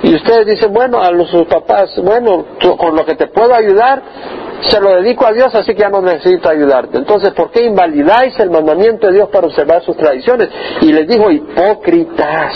Y 0.03 0.15
ustedes 0.15 0.47
dicen, 0.47 0.73
bueno, 0.73 1.01
a 1.01 1.11
los 1.11 1.31
sus 1.31 1.47
papás, 1.47 1.91
bueno, 2.03 2.45
con 2.77 2.95
lo 2.97 3.05
que 3.05 3.15
te 3.15 3.29
puedo 3.29 3.55
ayudar, 3.55 4.03
se 4.69 4.81
lo 4.81 4.97
dedico 4.97 5.27
a 5.27 5.33
Dios, 5.33 5.55
así 5.55 5.75
que 5.75 5.81
ya 5.81 5.89
no 5.89 6.03
necesito 6.03 6.49
ayudarte. 6.49 6.99
Entonces, 6.99 7.33
¿por 7.33 7.51
qué 7.51 7.65
invalidáis 7.65 8.39
el 8.39 8.51
mandamiento 8.51 9.07
de 9.07 9.15
Dios 9.15 9.29
para 9.29 9.47
observar 9.47 9.83
sus 9.83 9.97
tradiciones? 9.97 10.49
Y 10.81 10.93
les 10.93 11.07
dijo, 11.07 11.31
hipócritas. 11.31 12.53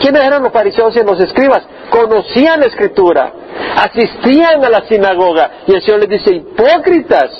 ¿Quiénes 0.00 0.22
eran 0.22 0.42
los 0.42 0.52
fariseos 0.52 0.96
y 0.96 1.04
los 1.04 1.20
escribas? 1.20 1.62
Conocían 1.90 2.60
la 2.60 2.66
escritura, 2.66 3.32
asistían 3.76 4.64
a 4.64 4.68
la 4.68 4.82
sinagoga. 4.86 5.50
Y 5.66 5.74
el 5.74 5.82
Señor 5.82 6.00
les 6.00 6.08
dice, 6.08 6.34
hipócritas, 6.34 7.30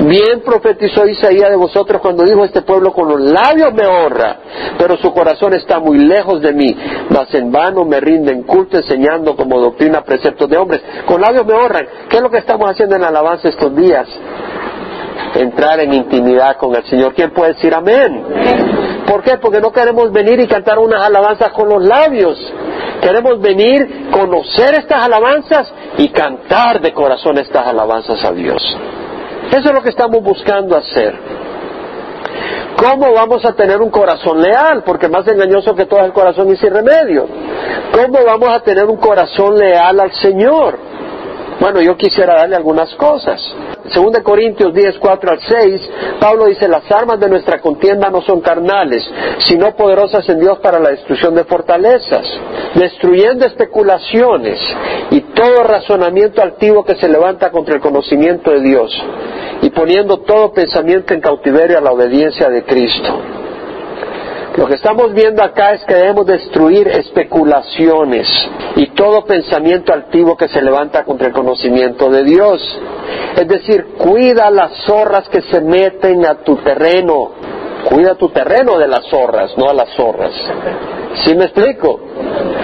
bien 0.00 0.42
profetizó 0.44 1.06
Isaías 1.06 1.50
de 1.50 1.56
vosotros 1.56 2.00
cuando 2.00 2.24
dijo, 2.24 2.44
este 2.44 2.62
pueblo 2.62 2.92
con 2.92 3.08
los 3.08 3.20
labios 3.20 3.72
me 3.74 3.86
honra, 3.86 4.36
pero 4.78 4.96
su 4.98 5.12
corazón 5.12 5.54
está 5.54 5.80
muy 5.80 5.98
lejos 5.98 6.40
de 6.40 6.52
mí, 6.52 6.76
mas 7.10 7.32
en 7.34 7.50
vano 7.50 7.84
me 7.84 8.00
rinden 8.00 8.42
culto 8.44 8.76
enseñando 8.76 9.36
como 9.36 9.60
doctrina 9.60 10.02
preceptos 10.02 10.48
de 10.48 10.56
hombres. 10.56 10.82
Con 11.06 11.20
labios 11.20 11.46
me 11.46 11.54
honran. 11.54 11.86
¿Qué 12.08 12.16
es 12.16 12.22
lo 12.22 12.30
que 12.30 12.38
estamos 12.38 12.70
haciendo 12.70 12.94
en 12.96 13.02
la 13.02 13.08
alabanza 13.08 13.48
estos 13.48 13.74
días? 13.74 14.06
Entrar 15.34 15.80
en 15.80 15.92
intimidad 15.92 16.56
con 16.56 16.74
el 16.74 16.84
Señor. 16.84 17.12
¿Quién 17.14 17.32
puede 17.32 17.54
decir 17.54 17.74
amén? 17.74 18.83
¿Por 19.06 19.22
qué? 19.22 19.36
Porque 19.38 19.60
no 19.60 19.70
queremos 19.70 20.10
venir 20.12 20.40
y 20.40 20.46
cantar 20.46 20.78
unas 20.78 21.02
alabanzas 21.02 21.52
con 21.52 21.68
los 21.68 21.82
labios. 21.84 22.38
Queremos 23.00 23.40
venir, 23.40 24.08
conocer 24.10 24.74
estas 24.74 25.04
alabanzas 25.04 25.72
y 25.98 26.08
cantar 26.08 26.80
de 26.80 26.92
corazón 26.92 27.38
estas 27.38 27.66
alabanzas 27.66 28.24
a 28.24 28.32
Dios. 28.32 28.62
Eso 29.50 29.68
es 29.68 29.74
lo 29.74 29.82
que 29.82 29.90
estamos 29.90 30.22
buscando 30.22 30.76
hacer. 30.76 31.14
¿Cómo 32.76 33.12
vamos 33.12 33.44
a 33.44 33.52
tener 33.52 33.80
un 33.80 33.90
corazón 33.90 34.40
leal? 34.40 34.82
Porque 34.84 35.08
más 35.08 35.26
engañoso 35.28 35.74
que 35.74 35.86
todo 35.86 36.00
el 36.00 36.12
corazón 36.12 36.50
y 36.50 36.56
sin 36.56 36.72
remedio. 36.72 37.26
¿Cómo 37.92 38.24
vamos 38.24 38.48
a 38.48 38.60
tener 38.60 38.86
un 38.86 38.96
corazón 38.96 39.56
leal 39.56 40.00
al 40.00 40.12
Señor? 40.12 40.93
Bueno, 41.60 41.80
yo 41.80 41.96
quisiera 41.96 42.34
darle 42.34 42.56
algunas 42.56 42.94
cosas. 42.94 43.40
Según 43.92 44.12
de 44.12 44.22
Corintios 44.22 44.74
10, 44.74 44.98
4 44.98 45.30
al 45.30 45.40
6, 45.40 45.90
Pablo 46.18 46.46
dice, 46.46 46.66
las 46.68 46.90
armas 46.90 47.20
de 47.20 47.28
nuestra 47.28 47.60
contienda 47.60 48.10
no 48.10 48.22
son 48.22 48.40
carnales, 48.40 49.08
sino 49.38 49.76
poderosas 49.76 50.28
en 50.28 50.40
Dios 50.40 50.58
para 50.58 50.78
la 50.78 50.90
destrucción 50.90 51.34
de 51.34 51.44
fortalezas, 51.44 52.26
destruyendo 52.74 53.46
especulaciones 53.46 54.58
y 55.10 55.20
todo 55.20 55.64
razonamiento 55.64 56.42
altivo 56.42 56.84
que 56.84 56.96
se 56.96 57.08
levanta 57.08 57.50
contra 57.50 57.74
el 57.74 57.80
conocimiento 57.80 58.50
de 58.50 58.60
Dios, 58.60 58.90
y 59.62 59.70
poniendo 59.70 60.18
todo 60.20 60.52
pensamiento 60.52 61.14
en 61.14 61.20
cautiverio 61.20 61.78
a 61.78 61.82
la 61.82 61.92
obediencia 61.92 62.48
de 62.48 62.64
Cristo 62.64 63.43
Lo 64.56 64.66
que 64.66 64.74
estamos 64.74 65.12
viendo 65.12 65.42
acá 65.42 65.72
es 65.72 65.84
que 65.84 65.94
debemos 65.94 66.26
destruir 66.26 66.86
especulaciones 66.86 68.28
y 68.76 68.86
todo 68.88 69.24
pensamiento 69.24 69.92
altivo 69.92 70.36
que 70.36 70.46
se 70.46 70.62
levanta 70.62 71.04
contra 71.04 71.26
el 71.26 71.32
conocimiento 71.32 72.08
de 72.08 72.22
Dios. 72.22 72.80
Es 73.36 73.48
decir, 73.48 73.94
cuida 73.98 74.50
las 74.50 74.72
zorras 74.86 75.28
que 75.28 75.42
se 75.42 75.60
meten 75.60 76.24
a 76.24 76.36
tu 76.44 76.56
terreno. 76.58 77.32
Cuida 77.84 78.14
tu 78.14 78.28
terreno 78.28 78.78
de 78.78 78.86
las 78.86 79.04
zorras, 79.06 79.58
no 79.58 79.68
a 79.68 79.74
las 79.74 79.90
zorras. 79.96 80.32
¿Sí 81.24 81.34
me 81.34 81.46
explico? 81.46 82.00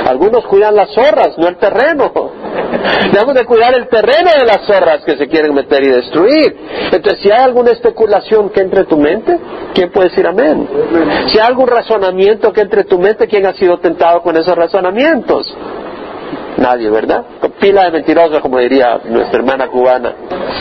Algunos 0.07 0.46
cuidan 0.46 0.76
las 0.76 0.90
zorras, 0.94 1.37
no 1.38 1.48
el 1.48 1.57
terreno. 1.57 2.12
Debemos 3.12 3.34
de 3.34 3.44
cuidar 3.44 3.74
el 3.74 3.88
terreno 3.88 4.30
de 4.38 4.46
las 4.46 4.66
zorras 4.66 5.04
que 5.04 5.16
se 5.16 5.28
quieren 5.28 5.54
meter 5.54 5.82
y 5.82 5.88
destruir. 5.88 6.56
Entonces, 6.92 7.20
si 7.22 7.30
hay 7.30 7.42
alguna 7.42 7.72
especulación 7.72 8.50
que 8.50 8.60
entre 8.60 8.84
tu 8.84 8.96
mente, 8.96 9.38
¿quién 9.74 9.90
puede 9.90 10.08
decir 10.08 10.26
amén? 10.26 10.68
Si 11.28 11.38
hay 11.38 11.46
algún 11.46 11.68
razonamiento 11.68 12.52
que 12.52 12.62
entre 12.62 12.84
tu 12.84 12.98
mente, 12.98 13.26
¿quién 13.26 13.46
ha 13.46 13.54
sido 13.54 13.78
tentado 13.78 14.22
con 14.22 14.36
esos 14.36 14.54
razonamientos? 14.54 15.54
Nadie, 16.56 16.90
¿verdad? 16.90 17.24
Pila 17.58 17.84
de 17.84 17.90
mentirosos, 17.92 18.40
como 18.40 18.58
diría 18.58 19.00
nuestra 19.04 19.38
hermana 19.38 19.68
cubana. 19.68 20.12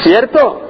¿Cierto? 0.04 0.62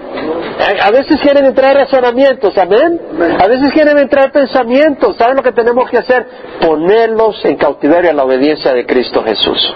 A 0.81 0.91
veces 0.91 1.19
quieren 1.21 1.45
entrar 1.45 1.75
razonamientos, 1.75 2.57
amén. 2.57 2.99
A 3.39 3.47
veces 3.47 3.71
quieren 3.71 3.97
entrar 3.97 4.31
pensamientos. 4.31 5.15
¿Saben 5.17 5.35
lo 5.35 5.43
que 5.43 5.51
tenemos 5.51 5.89
que 5.89 5.97
hacer? 5.97 6.25
Ponerlos 6.59 7.43
en 7.45 7.57
cautiverio 7.57 8.09
a 8.09 8.13
la 8.13 8.23
obediencia 8.23 8.73
de 8.73 8.85
Cristo 8.85 9.23
Jesús. 9.23 9.73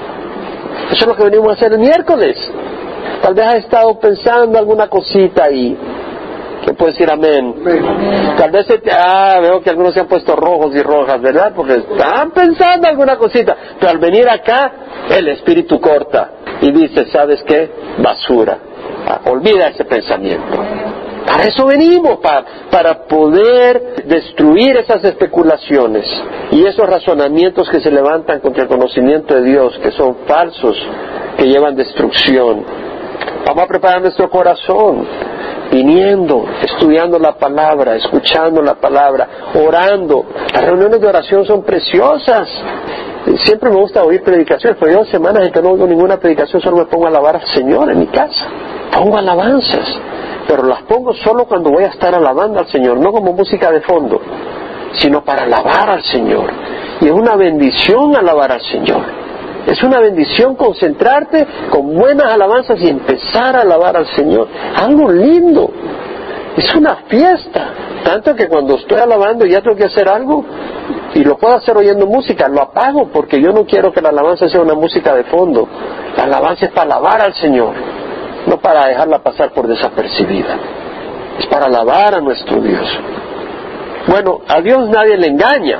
Eso 0.91 1.01
es 1.01 1.07
lo 1.07 1.15
que 1.15 1.23
venimos 1.23 1.49
a 1.49 1.53
hacer 1.53 1.73
el 1.73 1.79
miércoles. 1.79 2.37
Tal 3.21 3.33
vez 3.33 3.45
has 3.45 3.55
estado 3.55 3.99
pensando 3.99 4.59
alguna 4.59 4.87
cosita 4.87 5.49
y 5.51 5.77
¿Qué 6.63 6.73
puede 6.73 6.93
decir 6.93 7.11
amén? 7.11 7.55
Tal 8.37 8.49
vez 8.49 8.65
ah, 8.91 9.39
veo 9.41 9.61
que 9.61 9.69
algunos 9.69 9.93
se 9.93 9.99
han 9.99 10.07
puesto 10.07 10.33
rojos 10.35 10.73
y 10.73 10.81
rojas, 10.81 11.19
¿verdad? 11.21 11.51
Porque 11.53 11.73
están 11.73 12.31
pensando 12.31 12.87
alguna 12.87 13.17
cosita. 13.17 13.55
Pero 13.77 13.91
al 13.91 13.97
venir 13.97 14.29
acá, 14.29 14.71
el 15.09 15.27
espíritu 15.27 15.81
corta 15.81 16.31
y 16.61 16.71
dice, 16.71 17.05
¿sabes 17.07 17.43
qué? 17.43 17.69
Basura. 17.97 18.57
Ah, 19.05 19.21
olvida 19.25 19.67
ese 19.67 19.83
pensamiento. 19.83 20.57
Para 21.33 21.45
eso 21.45 21.65
venimos, 21.65 22.19
para, 22.19 22.45
para 22.69 23.07
poder 23.07 24.03
destruir 24.05 24.77
esas 24.77 25.03
especulaciones 25.03 26.05
y 26.51 26.63
esos 26.63 26.87
razonamientos 26.87 27.67
que 27.71 27.81
se 27.81 27.89
levantan 27.89 28.39
contra 28.39 28.61
el 28.61 28.69
conocimiento 28.69 29.33
de 29.33 29.41
Dios, 29.41 29.79
que 29.81 29.89
son 29.93 30.17
falsos, 30.27 30.77
que 31.35 31.47
llevan 31.47 31.75
destrucción. 31.75 32.63
Vamos 33.47 33.63
a 33.63 33.67
preparar 33.67 34.03
nuestro 34.03 34.29
corazón, 34.29 35.07
viniendo, 35.71 36.45
estudiando 36.61 37.17
la 37.17 37.33
palabra, 37.33 37.95
escuchando 37.95 38.61
la 38.61 38.75
palabra, 38.75 39.27
orando. 39.55 40.25
Las 40.53 40.63
reuniones 40.63 41.01
de 41.01 41.07
oración 41.07 41.45
son 41.45 41.63
preciosas. 41.63 42.47
Siempre 43.39 43.71
me 43.71 43.77
gusta 43.77 44.03
oír 44.03 44.21
predicaciones, 44.21 44.77
pero 44.79 44.99
yo 44.99 45.05
semanas 45.05 45.47
en 45.47 45.51
que 45.51 45.63
no 45.63 45.71
oigo 45.71 45.87
ninguna 45.87 46.17
predicación, 46.17 46.61
solo 46.61 46.77
me 46.77 46.85
pongo 46.85 47.05
a 47.05 47.09
alabar 47.09 47.37
al 47.37 47.47
Señor 47.47 47.89
en 47.89 47.97
mi 47.97 48.07
casa. 48.07 48.45
Pongo 48.95 49.17
alabanzas 49.17 50.12
pero 50.47 50.63
las 50.63 50.83
pongo 50.83 51.13
solo 51.13 51.45
cuando 51.45 51.71
voy 51.71 51.83
a 51.83 51.87
estar 51.87 52.13
alabando 52.13 52.59
al 52.59 52.67
Señor, 52.67 52.97
no 52.97 53.11
como 53.11 53.33
música 53.33 53.71
de 53.71 53.81
fondo, 53.81 54.21
sino 54.93 55.23
para 55.23 55.43
alabar 55.43 55.89
al 55.89 56.03
Señor. 56.03 56.51
Y 57.01 57.05
es 57.05 57.11
una 57.11 57.35
bendición 57.35 58.15
alabar 58.15 58.51
al 58.51 58.61
Señor. 58.61 59.01
Es 59.65 59.81
una 59.81 59.99
bendición 59.99 60.55
concentrarte 60.55 61.47
con 61.69 61.95
buenas 61.95 62.33
alabanzas 62.33 62.79
y 62.81 62.89
empezar 62.89 63.55
a 63.55 63.61
alabar 63.61 63.95
al 63.95 64.07
Señor. 64.07 64.47
Algo 64.75 65.09
lindo. 65.09 65.69
Es 66.57 66.75
una 66.75 66.97
fiesta. 67.07 67.73
Tanto 68.03 68.35
que 68.35 68.47
cuando 68.49 68.75
estoy 68.75 68.99
alabando 68.99 69.45
y 69.45 69.51
ya 69.51 69.61
tengo 69.61 69.77
que 69.77 69.85
hacer 69.85 70.09
algo 70.09 70.43
y 71.15 71.23
lo 71.23 71.37
puedo 71.37 71.55
hacer 71.55 71.77
oyendo 71.77 72.05
música, 72.05 72.49
lo 72.49 72.61
apago 72.61 73.07
porque 73.07 73.41
yo 73.41 73.53
no 73.53 73.65
quiero 73.65 73.93
que 73.93 74.01
la 74.01 74.09
alabanza 74.09 74.49
sea 74.49 74.61
una 74.61 74.73
música 74.73 75.15
de 75.15 75.23
fondo. 75.23 75.67
La 76.17 76.23
alabanza 76.23 76.65
es 76.65 76.71
para 76.71 76.95
alabar 76.95 77.21
al 77.21 77.33
Señor 77.33 78.02
no 78.47 78.59
para 78.59 78.87
dejarla 78.87 79.19
pasar 79.19 79.51
por 79.51 79.67
desapercibida, 79.67 80.57
es 81.39 81.47
para 81.47 81.65
alabar 81.65 82.15
a 82.15 82.21
nuestro 82.21 82.61
Dios. 82.61 82.87
Bueno, 84.07 84.41
a 84.47 84.61
Dios 84.61 84.89
nadie 84.89 85.17
le 85.17 85.27
engaña. 85.27 85.79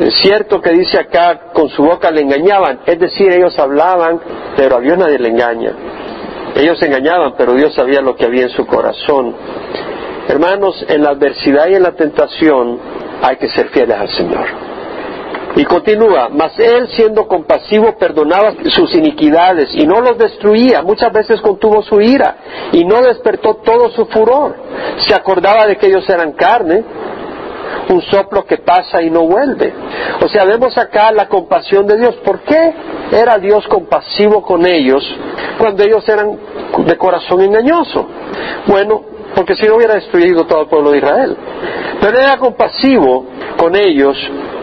Es 0.00 0.14
cierto 0.20 0.60
que 0.60 0.70
dice 0.70 0.98
acá, 0.98 1.52
con 1.52 1.68
su 1.70 1.82
boca 1.82 2.10
le 2.10 2.20
engañaban, 2.20 2.80
es 2.86 2.98
decir, 2.98 3.32
ellos 3.32 3.58
hablaban, 3.58 4.20
pero 4.54 4.76
a 4.76 4.80
Dios 4.80 4.98
nadie 4.98 5.18
le 5.18 5.28
engaña. 5.28 5.72
Ellos 6.54 6.80
engañaban, 6.82 7.34
pero 7.36 7.54
Dios 7.54 7.74
sabía 7.74 8.00
lo 8.00 8.14
que 8.14 8.24
había 8.24 8.44
en 8.44 8.50
su 8.50 8.66
corazón. 8.66 9.34
Hermanos, 10.28 10.84
en 10.88 11.02
la 11.02 11.10
adversidad 11.10 11.68
y 11.68 11.74
en 11.74 11.82
la 11.82 11.92
tentación 11.92 12.78
hay 13.22 13.36
que 13.36 13.48
ser 13.48 13.68
fieles 13.68 13.98
al 13.98 14.08
Señor. 14.08 14.65
Y 15.56 15.64
continúa, 15.64 16.28
mas 16.30 16.58
él 16.58 16.86
siendo 16.88 17.26
compasivo 17.26 17.96
perdonaba 17.96 18.52
sus 18.68 18.94
iniquidades 18.94 19.74
y 19.74 19.86
no 19.86 20.02
los 20.02 20.18
destruía, 20.18 20.82
muchas 20.82 21.10
veces 21.10 21.40
contuvo 21.40 21.82
su 21.82 21.98
ira 21.98 22.36
y 22.72 22.84
no 22.84 23.00
despertó 23.00 23.54
todo 23.64 23.90
su 23.90 24.04
furor. 24.04 24.54
Se 25.06 25.14
acordaba 25.14 25.66
de 25.66 25.78
que 25.78 25.86
ellos 25.86 26.06
eran 26.10 26.32
carne, 26.32 26.84
un 27.88 28.02
soplo 28.02 28.44
que 28.44 28.58
pasa 28.58 29.00
y 29.00 29.08
no 29.08 29.22
vuelve. 29.22 29.72
O 30.22 30.28
sea, 30.28 30.44
vemos 30.44 30.76
acá 30.76 31.10
la 31.10 31.26
compasión 31.26 31.86
de 31.86 31.96
Dios. 31.96 32.16
¿Por 32.16 32.40
qué 32.40 32.74
era 33.12 33.38
Dios 33.38 33.66
compasivo 33.68 34.42
con 34.42 34.66
ellos 34.66 35.02
cuando 35.58 35.82
ellos 35.82 36.06
eran 36.06 36.38
de 36.84 36.96
corazón 36.98 37.40
engañoso? 37.40 38.06
Bueno, 38.66 39.02
porque 39.34 39.54
si 39.54 39.66
no 39.66 39.76
hubiera 39.76 39.94
destruido 39.94 40.44
todo 40.44 40.62
el 40.62 40.68
pueblo 40.68 40.90
de 40.90 40.98
Israel. 40.98 41.36
Pero 42.00 42.18
era 42.18 42.36
compasivo 42.36 43.26
con 43.56 43.74
ellos 43.74 44.16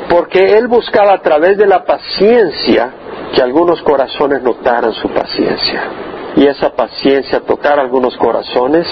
porque 0.10 0.58
él 0.58 0.68
buscaba 0.68 1.13
a 1.13 1.22
través 1.22 1.58
de 1.58 1.68
la 1.68 1.84
paciencia 1.84 2.92
que 3.34 3.42
algunos 3.42 3.82
corazones 3.82 4.42
notaran 4.42 4.94
su 4.94 5.10
paciencia. 5.10 5.84
Y 6.36 6.46
esa 6.46 6.72
paciencia 6.72 7.42
tocara 7.42 7.82
algunos 7.82 8.18
corazones 8.18 8.88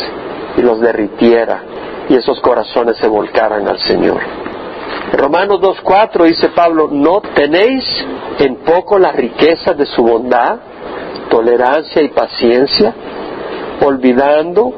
y 0.57 0.61
los 0.61 0.79
derritiera 0.79 1.63
y 2.09 2.15
esos 2.15 2.39
corazones 2.41 2.97
se 2.97 3.07
volcaran 3.07 3.67
al 3.67 3.79
Señor. 3.79 4.19
Romanos 5.13 5.59
2.4 5.61 6.25
dice 6.25 6.49
Pablo, 6.49 6.89
¿no 6.91 7.21
tenéis 7.21 7.83
en 8.39 8.57
poco 8.57 8.99
la 8.99 9.11
riqueza 9.11 9.73
de 9.73 9.85
su 9.85 10.03
bondad, 10.03 10.59
tolerancia 11.29 12.01
y 12.01 12.09
paciencia, 12.09 12.93
olvidando, 13.85 14.73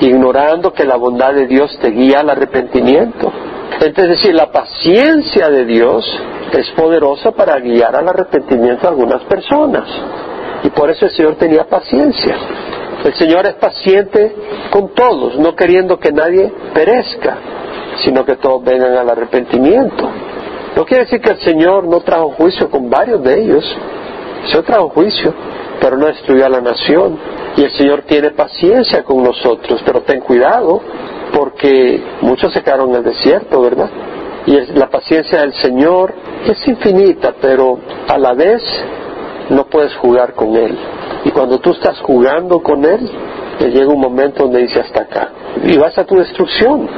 ignorando 0.00 0.72
que 0.72 0.84
la 0.84 0.96
bondad 0.96 1.34
de 1.34 1.46
Dios 1.46 1.78
te 1.80 1.90
guía 1.90 2.20
al 2.20 2.30
arrepentimiento? 2.30 3.32
Es 3.80 3.94
decir, 3.94 4.34
la 4.34 4.50
paciencia 4.50 5.50
de 5.50 5.66
Dios 5.66 6.04
es 6.52 6.70
poderosa 6.70 7.32
para 7.32 7.58
guiar 7.60 7.94
al 7.94 8.08
arrepentimiento 8.08 8.82
de 8.82 8.88
algunas 8.88 9.22
personas. 9.24 9.84
Y 10.64 10.70
por 10.70 10.90
eso 10.90 11.04
el 11.04 11.12
Señor 11.12 11.36
tenía 11.36 11.64
paciencia. 11.64 12.36
El 13.04 13.14
Señor 13.14 13.46
es 13.46 13.54
paciente 13.54 14.34
con 14.70 14.94
todos, 14.94 15.38
no 15.38 15.54
queriendo 15.54 15.98
que 15.98 16.10
nadie 16.10 16.52
perezca, 16.72 17.36
sino 18.02 18.24
que 18.24 18.36
todos 18.36 18.64
vengan 18.64 18.96
al 18.96 19.08
arrepentimiento. 19.10 20.10
No 20.74 20.84
quiere 20.84 21.04
decir 21.04 21.20
que 21.20 21.30
el 21.30 21.40
Señor 21.40 21.84
no 21.84 22.00
trajo 22.00 22.30
juicio 22.30 22.70
con 22.70 22.88
varios 22.90 23.22
de 23.22 23.42
ellos. 23.42 23.76
El 24.42 24.48
Señor 24.48 24.64
trajo 24.64 24.88
juicio, 24.88 25.34
pero 25.80 25.96
no 25.96 26.06
destruyó 26.06 26.46
a 26.46 26.48
la 26.48 26.60
nación. 26.60 27.18
Y 27.56 27.62
el 27.64 27.70
Señor 27.72 28.02
tiene 28.02 28.30
paciencia 28.30 29.04
con 29.04 29.22
nosotros, 29.22 29.82
pero 29.84 30.02
ten 30.02 30.20
cuidado, 30.20 30.80
porque 31.36 32.02
muchos 32.22 32.50
se 32.54 32.62
quedaron 32.62 32.90
en 32.90 32.96
el 32.96 33.04
desierto, 33.04 33.60
¿verdad? 33.60 33.90
Y 34.46 34.58
la 34.72 34.88
paciencia 34.88 35.40
del 35.40 35.52
Señor 35.54 36.14
es 36.46 36.66
infinita, 36.66 37.34
pero 37.38 37.78
a 38.08 38.16
la 38.16 38.32
vez 38.32 38.62
no 39.50 39.66
puedes 39.66 39.94
jugar 39.96 40.32
con 40.32 40.56
Él. 40.56 40.78
Y 41.24 41.30
cuando 41.32 41.58
tú 41.58 41.72
estás 41.72 42.00
jugando 42.00 42.62
con 42.62 42.82
Él, 42.84 43.10
te 43.58 43.68
llega 43.68 43.92
un 43.92 44.00
momento 44.00 44.44
donde 44.44 44.62
dice 44.62 44.80
hasta 44.80 45.02
acá. 45.02 45.30
Y 45.62 45.76
vas 45.76 45.98
a 45.98 46.04
tu 46.04 46.16
destrucción. 46.16 46.88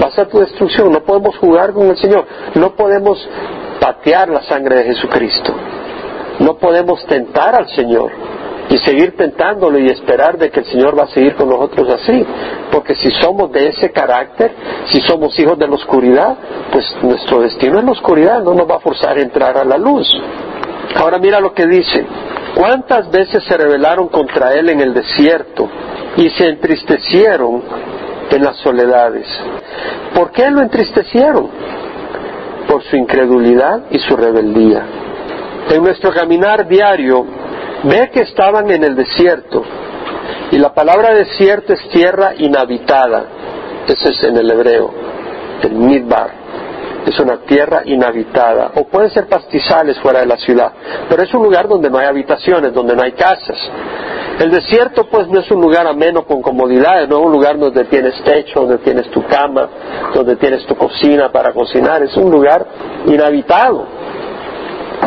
Vas 0.00 0.18
a 0.18 0.26
tu 0.26 0.38
destrucción. 0.38 0.90
No 0.90 1.02
podemos 1.02 1.36
jugar 1.36 1.74
con 1.74 1.88
el 1.88 1.98
Señor. 1.98 2.24
No 2.54 2.74
podemos 2.74 3.28
patear 3.78 4.28
la 4.30 4.42
sangre 4.44 4.76
de 4.76 4.84
Jesucristo. 4.84 5.52
No 6.38 6.56
podemos 6.56 7.04
tentar 7.06 7.54
al 7.54 7.68
Señor 7.68 8.10
y 8.76 8.78
seguir 8.80 9.16
tentándolo 9.16 9.78
y 9.78 9.86
esperar 9.86 10.36
de 10.36 10.50
que 10.50 10.60
el 10.60 10.66
Señor 10.66 10.98
va 10.98 11.04
a 11.04 11.08
seguir 11.08 11.34
con 11.34 11.48
nosotros 11.48 11.88
así. 11.94 12.26
Porque 12.70 12.94
si 12.96 13.10
somos 13.22 13.50
de 13.50 13.68
ese 13.68 13.90
carácter, 13.90 14.52
si 14.86 15.00
somos 15.00 15.38
hijos 15.38 15.58
de 15.58 15.66
la 15.66 15.74
oscuridad, 15.74 16.36
pues 16.70 16.84
nuestro 17.02 17.40
destino 17.40 17.78
es 17.78 17.84
la 17.84 17.92
oscuridad, 17.92 18.42
no 18.42 18.54
nos 18.54 18.68
va 18.68 18.76
a 18.76 18.80
forzar 18.80 19.16
a 19.16 19.22
entrar 19.22 19.56
a 19.56 19.64
la 19.64 19.78
luz. 19.78 20.06
Ahora 20.94 21.18
mira 21.18 21.40
lo 21.40 21.54
que 21.54 21.66
dice. 21.66 22.06
¿Cuántas 22.54 23.10
veces 23.10 23.44
se 23.44 23.56
rebelaron 23.56 24.08
contra 24.08 24.54
él 24.54 24.68
en 24.68 24.80
el 24.80 24.94
desierto 24.94 25.68
y 26.16 26.28
se 26.30 26.48
entristecieron 26.48 27.62
en 28.30 28.44
las 28.44 28.56
soledades? 28.58 29.26
¿Por 30.14 30.32
qué 30.32 30.50
lo 30.50 30.60
entristecieron? 30.60 31.48
Por 32.68 32.82
su 32.82 32.96
incredulidad 32.96 33.84
y 33.90 33.98
su 34.00 34.16
rebeldía. 34.16 34.84
En 35.70 35.82
nuestro 35.82 36.12
caminar 36.12 36.66
diario 36.66 37.26
Ve 37.84 38.10
que 38.12 38.20
estaban 38.22 38.70
en 38.70 38.84
el 38.84 38.96
desierto. 38.96 39.64
Y 40.50 40.58
la 40.58 40.72
palabra 40.74 41.14
desierto 41.14 41.72
es 41.72 41.88
tierra 41.90 42.34
inhabitada. 42.36 43.24
Ese 43.86 44.10
es 44.10 44.24
en 44.24 44.36
el 44.36 44.50
hebreo, 44.50 44.90
el 45.62 45.72
midbar. 45.72 46.46
es 47.06 47.20
una 47.20 47.36
tierra 47.42 47.82
inhabitada, 47.84 48.72
o 48.74 48.88
pueden 48.88 49.10
ser 49.10 49.28
pastizales 49.28 49.96
fuera 50.00 50.20
de 50.20 50.26
la 50.26 50.36
ciudad, 50.38 50.72
pero 51.08 51.22
es 51.22 51.32
un 51.32 51.44
lugar 51.44 51.68
donde 51.68 51.88
no 51.88 51.98
hay 51.98 52.06
habitaciones, 52.06 52.74
donde 52.74 52.96
no 52.96 53.02
hay 53.02 53.12
casas. 53.12 53.56
El 54.40 54.50
desierto 54.50 55.06
pues 55.08 55.28
no 55.28 55.38
es 55.38 55.50
un 55.52 55.60
lugar 55.60 55.86
ameno 55.86 56.26
con 56.26 56.42
comodidades, 56.42 57.08
no 57.08 57.20
es 57.20 57.26
un 57.26 57.32
lugar 57.32 57.58
donde 57.58 57.84
tienes 57.84 58.20
techo, 58.24 58.60
donde 58.60 58.78
tienes 58.78 59.08
tu 59.10 59.24
cama, 59.24 59.68
donde 60.14 60.34
tienes 60.36 60.66
tu 60.66 60.74
cocina 60.74 61.30
para 61.30 61.52
cocinar, 61.52 62.02
es 62.02 62.16
un 62.16 62.30
lugar 62.30 62.66
inhabitado. 63.06 63.86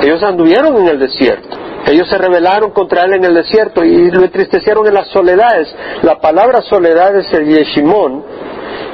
Ellos 0.02 0.24
anduvieron 0.24 0.78
en 0.78 0.88
el 0.88 1.00
desierto. 1.00 1.58
Ellos 1.88 2.08
se 2.10 2.18
rebelaron 2.18 2.72
contra 2.72 3.04
él 3.04 3.14
en 3.14 3.26
el 3.26 3.34
desierto 3.34 3.84
y 3.84 4.12
lo 4.12 4.24
entristecieron 4.24 4.86
en 4.88 4.94
las 4.94 5.08
soledades. 5.08 5.74
La 6.04 6.20
palabra 6.20 6.62
soledad 6.62 7.16
es 7.16 7.32
el 7.34 7.48
yeshimón, 7.48 8.24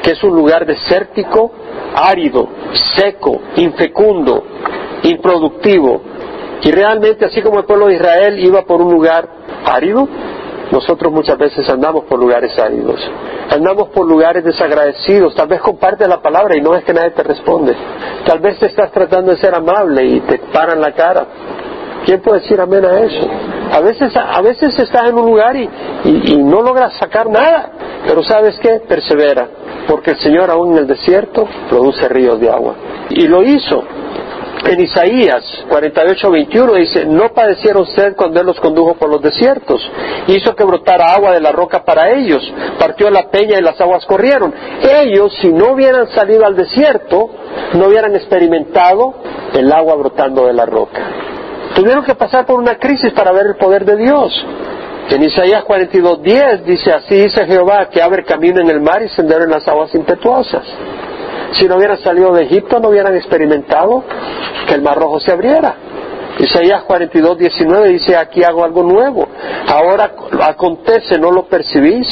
que 0.01 0.11
es 0.11 0.23
un 0.23 0.35
lugar 0.35 0.65
desértico, 0.65 1.51
árido, 1.95 2.47
seco, 2.95 3.41
infecundo, 3.55 4.43
improductivo. 5.03 6.01
Y 6.61 6.71
realmente, 6.71 7.25
así 7.25 7.41
como 7.41 7.59
el 7.59 7.65
pueblo 7.65 7.87
de 7.87 7.95
Israel 7.95 8.39
iba 8.39 8.63
por 8.63 8.81
un 8.81 8.91
lugar 8.91 9.27
árido, 9.65 10.07
nosotros 10.71 11.11
muchas 11.11 11.37
veces 11.37 11.69
andamos 11.69 12.05
por 12.05 12.19
lugares 12.19 12.57
áridos, 12.57 12.99
andamos 13.49 13.89
por 13.89 14.07
lugares 14.07 14.43
desagradecidos, 14.43 15.35
tal 15.35 15.47
vez 15.47 15.61
comparte 15.61 16.07
la 16.07 16.21
palabra 16.21 16.57
y 16.57 16.61
no 16.61 16.75
es 16.75 16.83
que 16.83 16.93
nadie 16.93 17.11
te 17.11 17.23
responde, 17.23 17.75
tal 18.25 18.39
vez 18.39 18.57
te 18.57 18.67
estás 18.67 18.91
tratando 18.91 19.31
de 19.31 19.37
ser 19.37 19.53
amable 19.53 20.03
y 20.05 20.19
te 20.21 20.39
paran 20.51 20.81
la 20.81 20.91
cara. 20.93 21.27
¿Quién 22.05 22.21
puede 22.21 22.41
decir 22.41 22.61
amén 22.61 22.85
a 22.85 22.99
eso? 22.99 23.27
A 23.71 23.79
veces, 23.81 24.15
a 24.15 24.41
veces 24.41 24.77
estás 24.77 25.09
en 25.09 25.15
un 25.15 25.25
lugar 25.25 25.55
y, 25.55 25.67
y 26.05 26.37
no 26.37 26.61
logras 26.61 26.93
sacar 26.97 27.29
nada, 27.29 27.71
pero 28.05 28.23
¿sabes 28.23 28.57
qué? 28.59 28.81
Persevera, 28.87 29.47
porque 29.87 30.11
el 30.11 30.19
Señor 30.19 30.51
aún 30.51 30.73
en 30.73 30.77
el 30.79 30.87
desierto 30.87 31.47
produce 31.67 32.07
ríos 32.07 32.39
de 32.39 32.49
agua. 32.49 32.75
Y 33.09 33.27
lo 33.27 33.43
hizo. 33.43 33.83
En 34.65 34.79
Isaías 34.79 35.43
48, 35.69 36.31
21 36.31 36.73
dice, 36.73 37.05
no 37.05 37.29
padecieron 37.33 37.85
sed 37.87 38.15
cuando 38.15 38.39
Él 38.39 38.47
los 38.47 38.59
condujo 38.59 38.95
por 38.95 39.09
los 39.09 39.21
desiertos, 39.21 39.79
hizo 40.27 40.55
que 40.55 40.63
brotara 40.63 41.13
agua 41.13 41.33
de 41.33 41.39
la 41.39 41.51
roca 41.51 41.83
para 41.83 42.09
ellos, 42.11 42.41
partió 42.79 43.11
la 43.11 43.29
peña 43.29 43.59
y 43.59 43.61
las 43.61 43.79
aguas 43.79 44.05
corrieron. 44.05 44.53
Ellos, 44.81 45.35
si 45.39 45.51
no 45.51 45.73
hubieran 45.73 46.07
salido 46.09 46.45
al 46.45 46.55
desierto, 46.55 47.29
no 47.73 47.87
hubieran 47.87 48.15
experimentado 48.15 49.13
el 49.53 49.71
agua 49.71 49.95
brotando 49.95 50.47
de 50.47 50.53
la 50.53 50.65
roca. 50.65 51.01
Tuvieron 51.75 52.05
que 52.05 52.15
pasar 52.15 52.45
por 52.45 52.57
una 52.57 52.75
crisis 52.75 53.11
para 53.11 53.33
ver 53.33 53.47
el 53.47 53.55
poder 53.57 53.83
de 53.83 53.97
Dios. 53.97 54.45
En 55.09 55.21
Isaías 55.21 55.65
42.10 55.65 56.63
dice, 56.63 56.91
así 56.93 57.15
dice 57.15 57.45
Jehová, 57.45 57.89
que 57.89 58.01
abre 58.01 58.23
camino 58.23 58.61
en 58.61 58.69
el 58.69 58.81
mar 58.81 59.03
y 59.03 59.09
sendero 59.09 59.43
en 59.43 59.51
las 59.51 59.67
aguas 59.67 59.93
impetuosas. 59.93 60.63
Si 61.51 61.67
no 61.67 61.75
hubieran 61.75 61.99
salido 61.99 62.33
de 62.33 62.43
Egipto, 62.45 62.79
no 62.79 62.89
hubieran 62.89 63.15
experimentado 63.15 64.03
que 64.67 64.73
el 64.73 64.81
mar 64.81 64.97
rojo 64.97 65.19
se 65.19 65.31
abriera. 65.31 65.75
Isaías 66.39 66.83
42, 66.83 67.37
19 67.37 67.89
dice, 67.89 68.17
aquí 68.17 68.43
hago 68.43 68.63
algo 68.63 68.81
nuevo. 68.83 69.27
Ahora 69.67 70.11
acontece, 70.41 71.19
¿no 71.19 71.31
lo 71.31 71.45
percibís? 71.45 72.07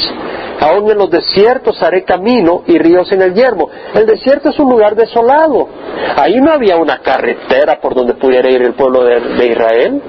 Aún 0.64 0.90
en 0.90 0.96
los 0.96 1.10
desiertos 1.10 1.82
haré 1.82 2.04
camino 2.04 2.62
y 2.66 2.78
ríos 2.78 3.12
en 3.12 3.20
el 3.20 3.34
yermo. 3.34 3.68
El 3.92 4.06
desierto 4.06 4.48
es 4.48 4.58
un 4.58 4.70
lugar 4.70 4.94
desolado. 4.96 5.68
Ahí 6.16 6.40
no 6.40 6.52
había 6.52 6.78
una 6.78 7.00
carretera 7.00 7.78
por 7.82 7.94
donde 7.94 8.14
pudiera 8.14 8.48
ir 8.48 8.62
el 8.62 8.72
pueblo 8.72 9.04
de 9.04 9.46
Israel. 9.46 10.00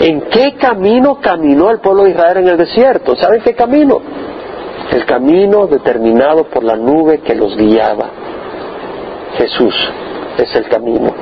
¿En 0.00 0.20
qué 0.22 0.56
camino 0.60 1.20
caminó 1.22 1.70
el 1.70 1.78
pueblo 1.80 2.04
de 2.04 2.10
Israel 2.10 2.36
en 2.36 2.48
el 2.48 2.58
desierto? 2.58 3.16
¿Saben 3.16 3.40
qué 3.40 3.54
camino? 3.54 3.98
El 4.92 5.06
camino 5.06 5.66
determinado 5.68 6.50
por 6.50 6.64
la 6.64 6.76
nube 6.76 7.20
que 7.20 7.34
los 7.34 7.56
guiaba. 7.56 8.10
Jesús 9.38 9.74
es 10.36 10.54
el 10.54 10.68
camino. 10.68 11.14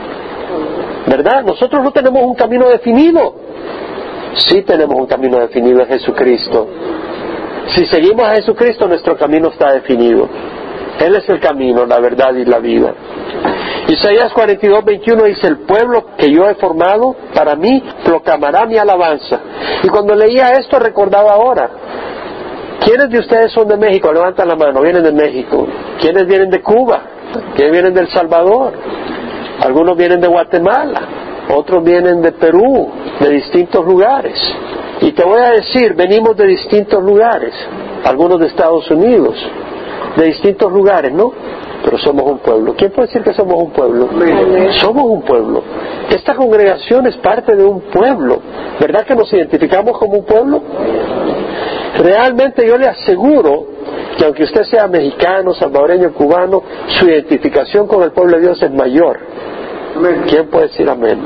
¿Verdad? 1.07 1.45
Nosotros 1.45 1.85
no 1.85 1.93
tenemos 1.93 2.21
un 2.25 2.35
camino 2.35 2.69
definido. 2.69 3.37
Sí 4.35 4.63
tenemos 4.63 4.97
un 4.99 5.07
camino 5.07 5.39
definido 5.39 5.83
en 5.83 5.87
Jesucristo. 5.87 6.67
Si 7.69 7.87
seguimos 7.87 8.27
a 8.27 8.35
Jesucristo, 8.35 8.87
nuestro 8.87 9.17
camino 9.17 9.49
está 9.49 9.73
definido. 9.73 10.29
Él 11.01 11.17
es 11.17 11.29
el 11.29 11.41
camino, 11.41 11.87
la 11.87 11.99
verdad 12.01 12.35
y 12.35 12.45
la 12.45 12.59
vida. 12.59 12.93
Isaías 13.89 14.33
42, 14.33 14.85
21 14.85 15.25
dice, 15.25 15.49
el 15.49 15.59
pueblo 15.59 16.07
que 16.17 16.31
yo 16.31 16.49
he 16.49 16.55
formado 16.55 17.17
para 17.35 17.57
mí 17.57 17.83
proclamará 18.05 18.67
mi 18.67 18.77
alabanza. 18.77 19.41
Y 19.83 19.89
cuando 19.89 20.15
leía 20.15 20.53
esto 20.53 20.79
recordaba 20.79 21.33
ahora, 21.33 21.71
¿quiénes 22.85 23.11
de 23.11 23.19
ustedes 23.19 23.53
son 23.53 23.67
de 23.69 23.77
México? 23.77 24.13
Levantan 24.13 24.49
la 24.49 24.55
mano, 24.55 24.81
vienen 24.83 25.03
de 25.03 25.13
México. 25.13 25.67
¿Quiénes 26.01 26.27
vienen 26.27 26.51
de 26.51 26.61
Cuba? 26.61 27.03
¿Quiénes 27.55 27.73
vienen 27.73 27.95
de 27.95 28.03
El 28.03 28.09
Salvador? 28.09 28.73
Algunos 29.61 29.97
vienen 29.97 30.21
de 30.21 30.29
Guatemala, 30.29 31.01
otros 31.51 31.83
vienen 31.85 32.23
de 32.23 32.33
Perú, 32.33 32.91
de 33.21 33.31
distintos 33.31 33.85
lugares. 33.85 34.39
Y 35.01 35.13
te 35.13 35.25
voy 35.25 35.41
a 35.41 35.51
decir, 35.51 35.95
venimos 35.95 36.37
de 36.37 36.47
distintos 36.47 37.03
lugares, 37.03 37.53
algunos 38.05 38.39
de 38.39 38.47
Estados 38.47 38.91
Unidos, 38.91 39.35
de 40.17 40.27
distintos 40.27 40.71
lugares, 40.73 41.13
¿no? 41.13 41.33
Pero 41.85 41.99
somos 41.99 42.31
un 42.31 42.39
pueblo. 42.39 42.75
¿Quién 42.77 42.93
puede 42.93 43.09
decir 43.09 43.23
que 43.23 43.35
somos 43.35 43.61
un 43.61 43.73
pueblo? 43.73 44.09
Somos 44.81 45.05
un 45.05 45.23
pueblo. 45.23 45.63
Esta 46.11 46.35
congregación 46.37 47.07
es 47.07 47.17
parte 47.17 47.57
de 47.57 47.65
un 47.65 47.81
pueblo. 47.81 48.41
¿Verdad 48.79 49.05
que 49.05 49.17
nos 49.17 49.33
identificamos 49.33 49.99
como 49.99 50.19
un 50.19 50.25
pueblo? 50.25 50.63
Realmente 51.99 52.67
yo 52.67 52.77
le 52.77 52.87
aseguro 52.87 53.67
que 54.17 54.25
aunque 54.25 54.45
usted 54.45 54.63
sea 54.65 54.87
mexicano, 54.87 55.55
salvadoreño, 55.55 56.13
cubano, 56.13 56.63
su 56.99 57.07
identificación 57.07 57.87
con 57.87 58.03
el 58.03 58.13
pueblo 58.13 58.37
de 58.37 58.43
Dios 58.43 58.63
es 58.63 58.71
mayor. 58.71 59.19
¿Quién 60.29 60.49
puede 60.49 60.69
decir 60.69 60.89
amén? 60.89 61.21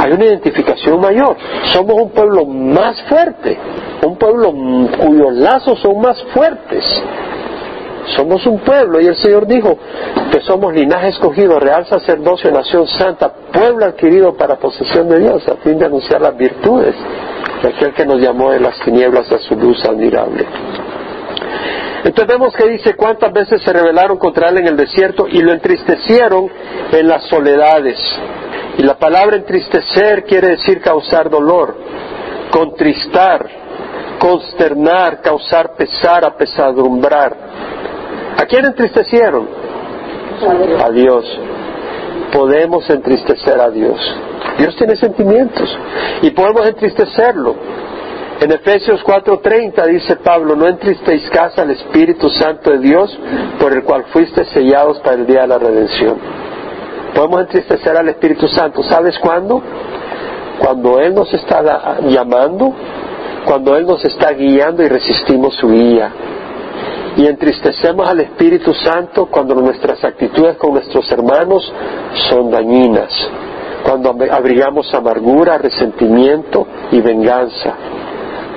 Hay 0.00 0.12
una 0.12 0.24
identificación 0.24 1.00
mayor. 1.00 1.36
Somos 1.72 1.94
un 2.02 2.10
pueblo 2.10 2.46
más 2.46 3.02
fuerte, 3.02 3.58
un 4.02 4.16
pueblo 4.16 4.52
cuyos 4.98 5.32
lazos 5.34 5.78
son 5.80 6.00
más 6.00 6.22
fuertes. 6.34 6.84
Somos 8.16 8.46
un 8.46 8.60
pueblo 8.60 9.00
y 9.00 9.06
el 9.06 9.16
Señor 9.16 9.46
dijo 9.46 9.76
que 10.30 10.40
somos 10.42 10.72
linaje 10.72 11.08
escogido, 11.08 11.58
real 11.58 11.86
sacerdocio, 11.86 12.52
nación 12.52 12.86
santa, 12.86 13.32
pueblo 13.52 13.84
adquirido 13.84 14.36
para 14.36 14.56
posesión 14.56 15.08
de 15.08 15.18
Dios, 15.18 15.46
a 15.48 15.56
fin 15.56 15.78
de 15.78 15.86
anunciar 15.86 16.20
las 16.20 16.36
virtudes 16.36 16.94
de 17.62 17.68
aquel 17.68 17.92
que 17.94 18.06
nos 18.06 18.20
llamó 18.20 18.52
de 18.52 18.60
las 18.60 18.78
tinieblas 18.80 19.30
a 19.32 19.38
su 19.40 19.56
luz 19.56 19.84
admirable. 19.84 20.46
Entonces 22.06 22.38
vemos 22.38 22.54
que 22.54 22.68
dice 22.68 22.94
cuántas 22.94 23.32
veces 23.32 23.60
se 23.62 23.72
rebelaron 23.72 24.16
contra 24.16 24.48
él 24.48 24.58
en 24.58 24.68
el 24.68 24.76
desierto 24.76 25.26
y 25.26 25.42
lo 25.42 25.52
entristecieron 25.52 26.48
en 26.92 27.08
las 27.08 27.24
soledades. 27.24 27.98
Y 28.78 28.84
la 28.84 28.96
palabra 28.96 29.34
entristecer 29.34 30.22
quiere 30.22 30.50
decir 30.50 30.80
causar 30.80 31.28
dolor, 31.28 31.76
contristar, 32.52 33.44
consternar, 34.20 35.20
causar 35.20 35.74
pesar, 35.74 36.24
apesadumbrar. 36.24 37.36
¿A 38.38 38.44
quién 38.44 38.66
entristecieron? 38.66 39.48
A 40.84 40.90
Dios. 40.90 41.24
Podemos 42.32 42.88
entristecer 42.88 43.60
a 43.60 43.68
Dios. 43.68 43.98
Dios 44.58 44.76
tiene 44.76 44.94
sentimientos 44.94 45.76
y 46.22 46.30
podemos 46.30 46.68
entristecerlo. 46.68 47.56
En 48.40 48.52
Efesios 48.52 49.02
4:30 49.02 49.86
dice 49.86 50.16
Pablo, 50.16 50.54
no 50.56 50.66
entristezcas 50.66 51.58
al 51.58 51.70
Espíritu 51.70 52.28
Santo 52.28 52.70
de 52.70 52.78
Dios 52.78 53.18
por 53.58 53.72
el 53.72 53.82
cual 53.82 54.04
fuiste 54.12 54.44
sellados 54.46 55.00
para 55.00 55.16
el 55.16 55.26
día 55.26 55.42
de 55.42 55.46
la 55.46 55.58
redención. 55.58 56.18
Podemos 57.14 57.40
entristecer 57.40 57.96
al 57.96 58.08
Espíritu 58.10 58.46
Santo. 58.48 58.82
¿Sabes 58.82 59.18
cuándo? 59.18 59.62
Cuando 60.58 61.00
Él 61.00 61.14
nos 61.14 61.32
está 61.32 61.98
llamando, 62.02 62.74
cuando 63.46 63.74
Él 63.74 63.86
nos 63.86 64.04
está 64.04 64.32
guiando 64.32 64.82
y 64.82 64.88
resistimos 64.88 65.54
su 65.54 65.68
guía 65.70 66.12
y 67.16 67.26
entristecemos 67.26 68.06
al 68.06 68.20
Espíritu 68.20 68.74
Santo 68.74 69.26
cuando 69.26 69.54
nuestras 69.54 70.04
actitudes 70.04 70.56
con 70.56 70.74
nuestros 70.74 71.10
hermanos 71.10 71.72
son 72.28 72.50
dañinas, 72.50 73.10
cuando 73.82 74.14
abrigamos 74.30 74.92
amargura, 74.92 75.56
resentimiento 75.56 76.66
y 76.90 77.00
venganza. 77.00 77.74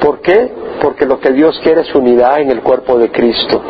¿Por 0.01 0.21
qué? 0.21 0.51
Porque 0.81 1.05
lo 1.05 1.19
que 1.19 1.31
Dios 1.31 1.59
quiere 1.63 1.81
es 1.81 1.93
unidad 1.93 2.39
en 2.39 2.51
el 2.51 2.61
cuerpo 2.61 2.97
de 2.97 3.11
Cristo. 3.11 3.61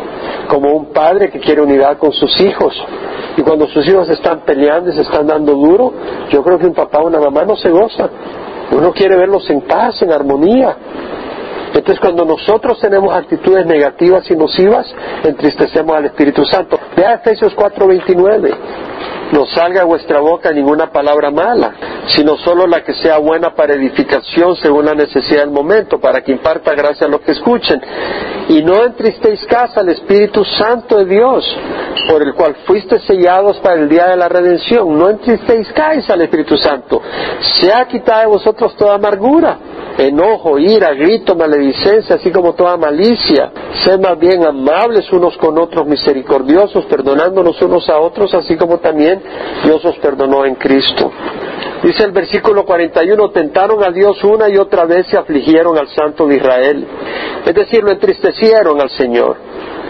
Como 0.48 0.70
un 0.70 0.92
padre 0.92 1.30
que 1.30 1.40
quiere 1.40 1.60
unidad 1.60 1.98
con 1.98 2.12
sus 2.12 2.40
hijos. 2.40 2.74
Y 3.36 3.42
cuando 3.42 3.66
sus 3.68 3.86
hijos 3.88 4.08
están 4.08 4.40
peleando 4.40 4.90
y 4.90 4.94
se 4.94 5.02
están 5.02 5.26
dando 5.26 5.54
duro, 5.54 5.92
yo 6.30 6.42
creo 6.42 6.58
que 6.58 6.66
un 6.66 6.74
papá 6.74 7.00
o 7.00 7.06
una 7.06 7.20
mamá 7.20 7.44
no 7.44 7.56
se 7.56 7.70
goza. 7.70 8.08
Uno 8.72 8.92
quiere 8.92 9.16
verlos 9.16 9.48
en 9.50 9.62
paz, 9.62 10.00
en 10.02 10.12
armonía. 10.12 10.76
Entonces 11.74 12.00
cuando 12.00 12.24
nosotros 12.24 12.80
tenemos 12.80 13.14
actitudes 13.14 13.64
negativas 13.66 14.28
y 14.30 14.36
nocivas, 14.36 14.92
entristecemos 15.24 15.96
al 15.96 16.06
Espíritu 16.06 16.44
Santo. 16.44 16.78
Vea 16.96 17.14
Efesios 17.14 17.54
4:29. 17.54 18.50
No 19.32 19.46
salga 19.46 19.80
de 19.80 19.86
vuestra 19.86 20.20
boca 20.20 20.50
ninguna 20.52 20.90
palabra 20.90 21.30
mala, 21.30 21.72
sino 22.08 22.36
solo 22.38 22.66
la 22.66 22.82
que 22.82 22.94
sea 22.94 23.18
buena 23.18 23.54
para 23.54 23.74
edificación 23.74 24.56
según 24.56 24.86
la 24.86 24.94
necesidad 24.94 25.40
del 25.40 25.50
momento, 25.50 26.00
para 26.00 26.22
que 26.22 26.32
imparta 26.32 26.74
gracia 26.74 27.06
a 27.06 27.10
los 27.10 27.20
que 27.20 27.32
escuchen. 27.32 27.80
Y 28.48 28.62
no 28.64 28.84
entristezcáis 28.84 29.76
al 29.76 29.88
Espíritu 29.90 30.44
Santo 30.44 30.98
de 30.98 31.04
Dios, 31.04 31.44
por 32.08 32.22
el 32.22 32.34
cual 32.34 32.56
fuiste 32.66 32.98
sellados 33.00 33.58
para 33.58 33.80
el 33.80 33.88
día 33.88 34.06
de 34.06 34.16
la 34.16 34.28
redención. 34.28 34.98
No 34.98 35.08
entristezcáis 35.08 36.10
al 36.10 36.22
Espíritu 36.22 36.56
Santo. 36.56 37.00
Sea 37.60 37.86
quitada 37.86 38.22
de 38.22 38.26
vosotros 38.26 38.74
toda 38.76 38.96
amargura, 38.96 39.58
enojo, 39.98 40.58
ira, 40.58 40.92
grito, 40.94 41.36
maledicencia, 41.36 42.16
así 42.16 42.32
como 42.32 42.54
toda 42.54 42.76
malicia. 42.76 43.52
Sed 43.84 44.00
más 44.00 44.18
bien 44.18 44.44
amables 44.44 45.10
unos 45.12 45.36
con 45.36 45.56
otros, 45.58 45.86
misericordiosos, 45.86 46.84
perdonándonos 46.86 47.60
unos 47.62 47.88
a 47.88 47.98
otros, 47.98 48.34
así 48.34 48.56
como 48.56 48.78
también 48.78 49.19
Dios 49.64 49.84
os 49.84 49.96
perdonó 49.98 50.44
en 50.44 50.54
Cristo. 50.54 51.10
Dice 51.82 52.04
el 52.04 52.12
versículo 52.12 52.64
41, 52.64 53.30
tentaron 53.30 53.82
a 53.82 53.90
Dios 53.90 54.22
una 54.22 54.48
y 54.48 54.56
otra 54.58 54.84
vez 54.84 55.06
y 55.12 55.16
afligieron 55.16 55.78
al 55.78 55.88
Santo 55.88 56.26
de 56.26 56.36
Israel. 56.36 56.86
Es 57.46 57.54
decir, 57.54 57.82
lo 57.82 57.90
entristecieron 57.90 58.80
al 58.80 58.90
Señor. 58.90 59.36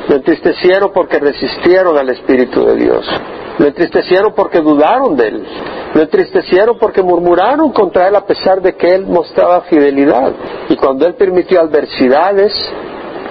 Lo 0.09 0.17
entristecieron 0.17 0.91
porque 0.93 1.19
resistieron 1.19 1.97
al 1.99 2.09
Espíritu 2.11 2.65
de 2.65 2.77
Dios. 2.77 3.07
Lo 3.59 3.67
entristecieron 3.67 4.33
porque 4.35 4.61
dudaron 4.61 5.17
de 5.17 5.29
Él. 5.29 5.47
Lo 5.95 6.03
entristecieron 6.03 6.79
porque 6.79 7.03
murmuraron 7.03 7.73
contra 7.73 8.09
Él 8.09 8.17
a 8.17 8.25
pesar 8.25 8.63
de 8.63 8.75
que 8.75 8.95
Él 8.95 9.07
mostraba 9.07 9.63
fidelidad. 9.63 10.33
Y 10.69 10.77
cuando 10.77 11.07
Él 11.07 11.15
permitió 11.15 11.61
adversidades, 11.61 12.53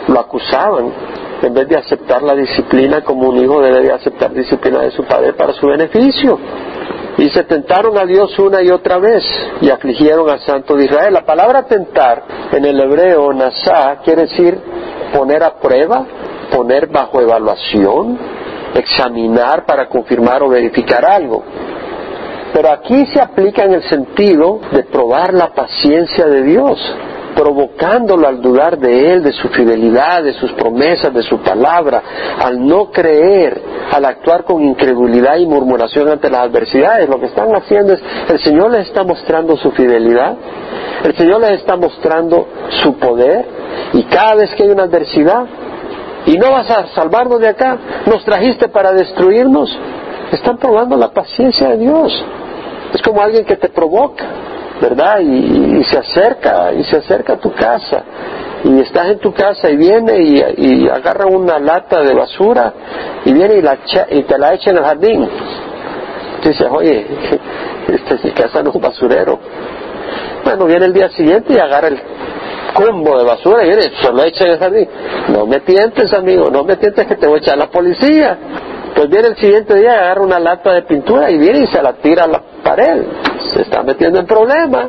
lo 0.07 0.19
acusaban. 0.19 0.91
En 1.41 1.53
vez 1.53 1.67
de 1.67 1.77
aceptar 1.77 2.21
la 2.21 2.35
disciplina 2.35 3.01
como 3.01 3.29
un 3.29 3.37
hijo 3.37 3.61
debe 3.61 3.81
de 3.81 3.93
aceptar 3.93 4.33
disciplina 4.33 4.81
de 4.81 4.91
su 4.91 5.03
padre 5.05 5.33
para 5.33 5.53
su 5.53 5.67
beneficio. 5.67 6.37
Y 7.17 7.29
se 7.29 7.43
tentaron 7.43 7.97
a 7.97 8.05
Dios 8.05 8.37
una 8.39 8.61
y 8.61 8.69
otra 8.69 8.97
vez 8.97 9.23
y 9.61 9.69
afligieron 9.69 10.29
al 10.29 10.39
Santo 10.41 10.75
de 10.75 10.85
Israel. 10.85 11.13
La 11.13 11.25
palabra 11.25 11.63
tentar 11.63 12.23
en 12.51 12.65
el 12.65 12.79
hebreo, 12.79 13.33
nasá, 13.33 13.99
quiere 14.03 14.23
decir 14.23 14.59
poner 15.13 15.43
a 15.43 15.55
prueba, 15.55 16.05
poner 16.51 16.87
bajo 16.87 17.21
evaluación, 17.21 18.17
examinar 18.75 19.65
para 19.65 19.87
confirmar 19.87 20.43
o 20.43 20.49
verificar 20.49 21.05
algo. 21.05 21.43
Pero 22.53 22.71
aquí 22.71 23.05
se 23.07 23.21
aplica 23.21 23.63
en 23.63 23.73
el 23.73 23.83
sentido 23.83 24.59
de 24.71 24.83
probar 24.83 25.33
la 25.33 25.53
paciencia 25.53 26.25
de 26.25 26.43
Dios, 26.43 26.79
provocándolo 27.39 28.27
al 28.27 28.41
dudar 28.41 28.77
de 28.77 29.13
Él, 29.13 29.23
de 29.23 29.31
su 29.31 29.47
fidelidad, 29.47 30.21
de 30.21 30.33
sus 30.33 30.51
promesas, 30.51 31.13
de 31.13 31.23
su 31.23 31.37
palabra, 31.39 32.03
al 32.37 32.67
no 32.67 32.91
creer, 32.91 33.61
al 33.93 34.03
actuar 34.03 34.43
con 34.43 34.61
incredulidad 34.61 35.37
y 35.37 35.45
murmuración 35.45 36.09
ante 36.09 36.29
las 36.29 36.41
adversidades. 36.41 37.07
Lo 37.07 37.17
que 37.17 37.27
están 37.27 37.55
haciendo 37.55 37.93
es, 37.93 38.01
el 38.27 38.39
Señor 38.43 38.71
les 38.71 38.87
está 38.87 39.05
mostrando 39.05 39.55
su 39.55 39.71
fidelidad, 39.71 40.35
el 41.05 41.15
Señor 41.15 41.39
les 41.39 41.61
está 41.61 41.77
mostrando 41.77 42.45
su 42.83 42.95
poder, 42.95 43.45
y 43.93 44.03
cada 44.03 44.35
vez 44.35 44.53
que 44.55 44.63
hay 44.63 44.69
una 44.71 44.83
adversidad, 44.83 45.45
y 46.25 46.37
no 46.37 46.51
vas 46.51 46.69
a 46.69 46.87
salvarnos 46.87 47.39
de 47.39 47.47
acá, 47.47 47.77
nos 48.05 48.25
trajiste 48.25 48.67
para 48.67 48.91
destruirnos, 48.91 49.79
están 50.33 50.57
probando 50.57 50.97
la 50.97 51.13
paciencia 51.13 51.69
de 51.69 51.77
Dios. 51.77 52.25
Es 52.93 53.01
como 53.01 53.21
alguien 53.21 53.45
que 53.45 53.55
te 53.55 53.69
provoca, 53.69 54.25
¿verdad? 54.81 55.19
Y, 55.19 55.83
se 55.83 55.97
acerca, 55.97 56.73
y 56.73 56.83
se 56.83 56.97
acerca 56.97 57.33
a 57.33 57.37
tu 57.37 57.51
casa. 57.53 58.03
Y 58.63 58.79
estás 58.81 59.07
en 59.07 59.19
tu 59.19 59.33
casa 59.33 59.69
y 59.69 59.77
viene 59.77 60.19
y, 60.57 60.87
agarra 60.89 61.25
una 61.27 61.59
lata 61.59 62.03
de 62.03 62.13
basura 62.13 62.73
y 63.25 63.33
viene 63.33 63.55
y, 63.55 63.61
la, 63.61 63.77
y 64.09 64.23
te 64.23 64.37
la 64.37 64.53
echa 64.53 64.71
en 64.71 64.77
el 64.77 64.83
jardín. 64.83 65.29
Tú 66.41 66.49
dices, 66.49 66.67
oye, 66.69 67.05
este, 67.87 68.27
mi 68.27 68.31
casa 68.31 68.61
no 68.63 68.69
es 68.69 68.75
un 68.75 68.81
basurero. 68.81 69.39
Bueno, 70.43 70.65
viene 70.65 70.85
el 70.85 70.93
día 70.93 71.09
siguiente 71.09 71.53
y 71.53 71.57
agarra 71.57 71.89
el 71.89 71.99
combo 72.73 73.17
de 73.17 73.25
basura 73.25 73.63
y 73.63 73.67
viene, 73.67 73.91
se 74.01 74.11
lo 74.11 74.23
echa 74.23 74.45
en 74.45 74.51
el 74.51 74.59
jardín. 74.59 74.89
No 75.29 75.45
me 75.45 75.59
tientes, 75.61 76.13
amigo, 76.13 76.49
no 76.49 76.63
me 76.63 76.75
tientes 76.75 77.07
que 77.07 77.15
te 77.15 77.27
voy 77.27 77.39
a 77.39 77.41
echar 77.41 77.57
la 77.57 77.67
policía. 77.67 78.37
Pues 78.95 79.09
viene 79.09 79.29
el 79.29 79.35
siguiente 79.37 79.75
día, 79.75 79.93
agarra 79.93 80.21
una 80.21 80.39
lata 80.39 80.73
de 80.73 80.81
pintura 80.83 81.29
y 81.29 81.37
viene 81.37 81.59
y 81.59 81.67
se 81.67 81.81
la 81.81 81.93
tira 81.93 82.23
a 82.25 82.27
la 82.27 82.41
pared. 82.63 83.03
Se 83.53 83.61
está 83.61 83.83
metiendo 83.83 84.19
en 84.19 84.25
problemas. 84.25 84.87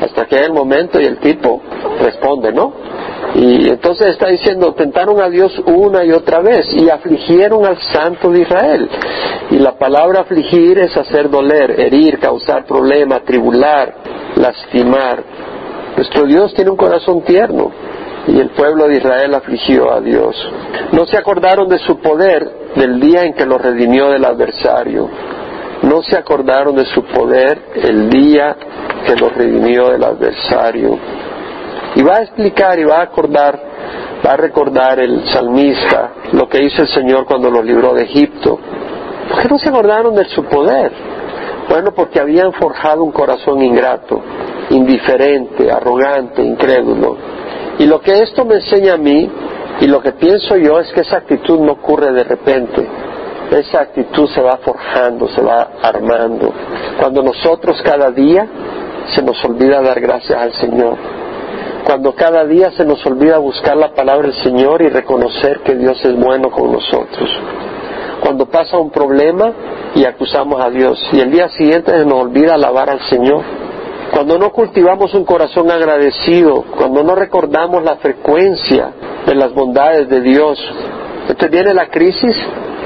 Hasta 0.00 0.24
que 0.26 0.36
hay 0.36 0.44
el 0.46 0.52
momento 0.52 1.00
y 1.00 1.04
el 1.04 1.18
tipo 1.18 1.62
responde, 2.00 2.52
¿no? 2.52 2.72
Y 3.34 3.68
entonces 3.68 4.08
está 4.08 4.28
diciendo, 4.28 4.74
tentaron 4.74 5.20
a 5.20 5.28
Dios 5.28 5.52
una 5.64 6.04
y 6.04 6.10
otra 6.12 6.40
vez 6.40 6.66
y 6.74 6.90
afligieron 6.90 7.64
al 7.64 7.78
Santo 7.92 8.30
de 8.30 8.40
Israel. 8.40 8.88
Y 9.50 9.58
la 9.58 9.78
palabra 9.78 10.20
afligir 10.22 10.78
es 10.78 10.96
hacer 10.96 11.30
doler, 11.30 11.78
herir, 11.78 12.18
causar 12.18 12.66
problema, 12.66 13.20
tribular, 13.20 13.94
lastimar. 14.36 15.22
Nuestro 15.96 16.26
Dios 16.26 16.52
tiene 16.54 16.70
un 16.70 16.76
corazón 16.76 17.22
tierno 17.22 17.70
y 18.26 18.38
el 18.38 18.50
pueblo 18.50 18.88
de 18.88 18.96
Israel 18.96 19.34
afligió 19.34 19.92
a 19.92 20.00
Dios. 20.00 20.36
No 20.92 21.06
se 21.06 21.16
acordaron 21.16 21.68
de 21.68 21.78
su 21.78 21.98
poder 21.98 22.72
del 22.76 23.00
día 23.00 23.24
en 23.24 23.34
que 23.34 23.46
lo 23.46 23.58
redimió 23.58 24.10
del 24.10 24.24
adversario. 24.24 25.08
No 25.82 26.02
se 26.02 26.16
acordaron 26.16 26.76
de 26.76 26.86
su 26.86 27.02
poder 27.04 27.60
el 27.74 28.08
día 28.08 28.56
que 29.04 29.16
lo 29.16 29.30
redimió 29.30 29.90
del 29.90 30.04
adversario. 30.04 30.98
Y 31.96 32.02
va 32.02 32.16
a 32.16 32.22
explicar 32.22 32.78
y 32.78 32.84
va 32.84 32.98
a 32.98 33.02
acordar, 33.02 33.60
va 34.24 34.32
a 34.32 34.36
recordar 34.36 35.00
el 35.00 35.28
salmista 35.28 36.12
lo 36.32 36.48
que 36.48 36.62
hizo 36.62 36.82
el 36.82 36.88
Señor 36.88 37.26
cuando 37.26 37.50
lo 37.50 37.62
libró 37.62 37.94
de 37.94 38.04
Egipto. 38.04 38.58
¿Por 39.28 39.42
qué 39.42 39.48
no 39.48 39.58
se 39.58 39.68
acordaron 39.68 40.14
de 40.14 40.24
su 40.26 40.44
poder? 40.44 40.92
Bueno, 41.68 41.92
porque 41.92 42.20
habían 42.20 42.52
forjado 42.52 43.02
un 43.02 43.12
corazón 43.12 43.62
ingrato, 43.62 44.20
indiferente, 44.70 45.70
arrogante, 45.70 46.42
incrédulo. 46.42 47.16
Y 47.78 47.86
lo 47.86 48.00
que 48.00 48.22
esto 48.22 48.44
me 48.44 48.56
enseña 48.56 48.94
a 48.94 48.98
mí, 48.98 49.30
y 49.80 49.86
lo 49.86 50.00
que 50.00 50.12
pienso 50.12 50.56
yo, 50.56 50.78
es 50.80 50.92
que 50.92 51.00
esa 51.00 51.18
actitud 51.18 51.60
no 51.60 51.72
ocurre 51.72 52.12
de 52.12 52.24
repente. 52.24 52.86
Esa 53.52 53.82
actitud 53.82 54.28
se 54.30 54.40
va 54.40 54.56
forjando, 54.58 55.28
se 55.28 55.42
va 55.42 55.72
armando. 55.82 56.52
Cuando 56.98 57.22
nosotros 57.22 57.80
cada 57.82 58.10
día 58.10 58.46
se 59.14 59.22
nos 59.22 59.42
olvida 59.44 59.82
dar 59.82 60.00
gracias 60.00 60.38
al 60.38 60.52
Señor. 60.54 60.96
Cuando 61.84 62.14
cada 62.14 62.44
día 62.44 62.70
se 62.72 62.84
nos 62.84 63.04
olvida 63.04 63.38
buscar 63.38 63.76
la 63.76 63.92
palabra 63.94 64.28
del 64.28 64.42
Señor 64.42 64.82
y 64.82 64.88
reconocer 64.88 65.60
que 65.60 65.74
Dios 65.74 66.02
es 66.04 66.16
bueno 66.16 66.50
con 66.50 66.72
nosotros. 66.72 67.28
Cuando 68.22 68.46
pasa 68.46 68.78
un 68.78 68.90
problema 68.90 69.52
y 69.94 70.04
acusamos 70.04 70.60
a 70.60 70.70
Dios 70.70 70.98
y 71.12 71.20
el 71.20 71.30
día 71.30 71.48
siguiente 71.50 71.98
se 71.98 72.06
nos 72.06 72.20
olvida 72.20 72.54
alabar 72.54 72.88
al 72.88 73.00
Señor 73.08 73.42
cuando 74.12 74.38
no 74.38 74.52
cultivamos 74.52 75.14
un 75.14 75.24
corazón 75.24 75.70
agradecido, 75.70 76.66
cuando 76.76 77.02
no 77.02 77.14
recordamos 77.14 77.82
la 77.82 77.96
frecuencia 77.96 78.90
de 79.26 79.34
las 79.34 79.54
bondades 79.54 80.06
de 80.10 80.20
Dios, 80.20 80.58
entonces 81.22 81.50
viene 81.50 81.72
la 81.72 81.88
crisis 81.88 82.36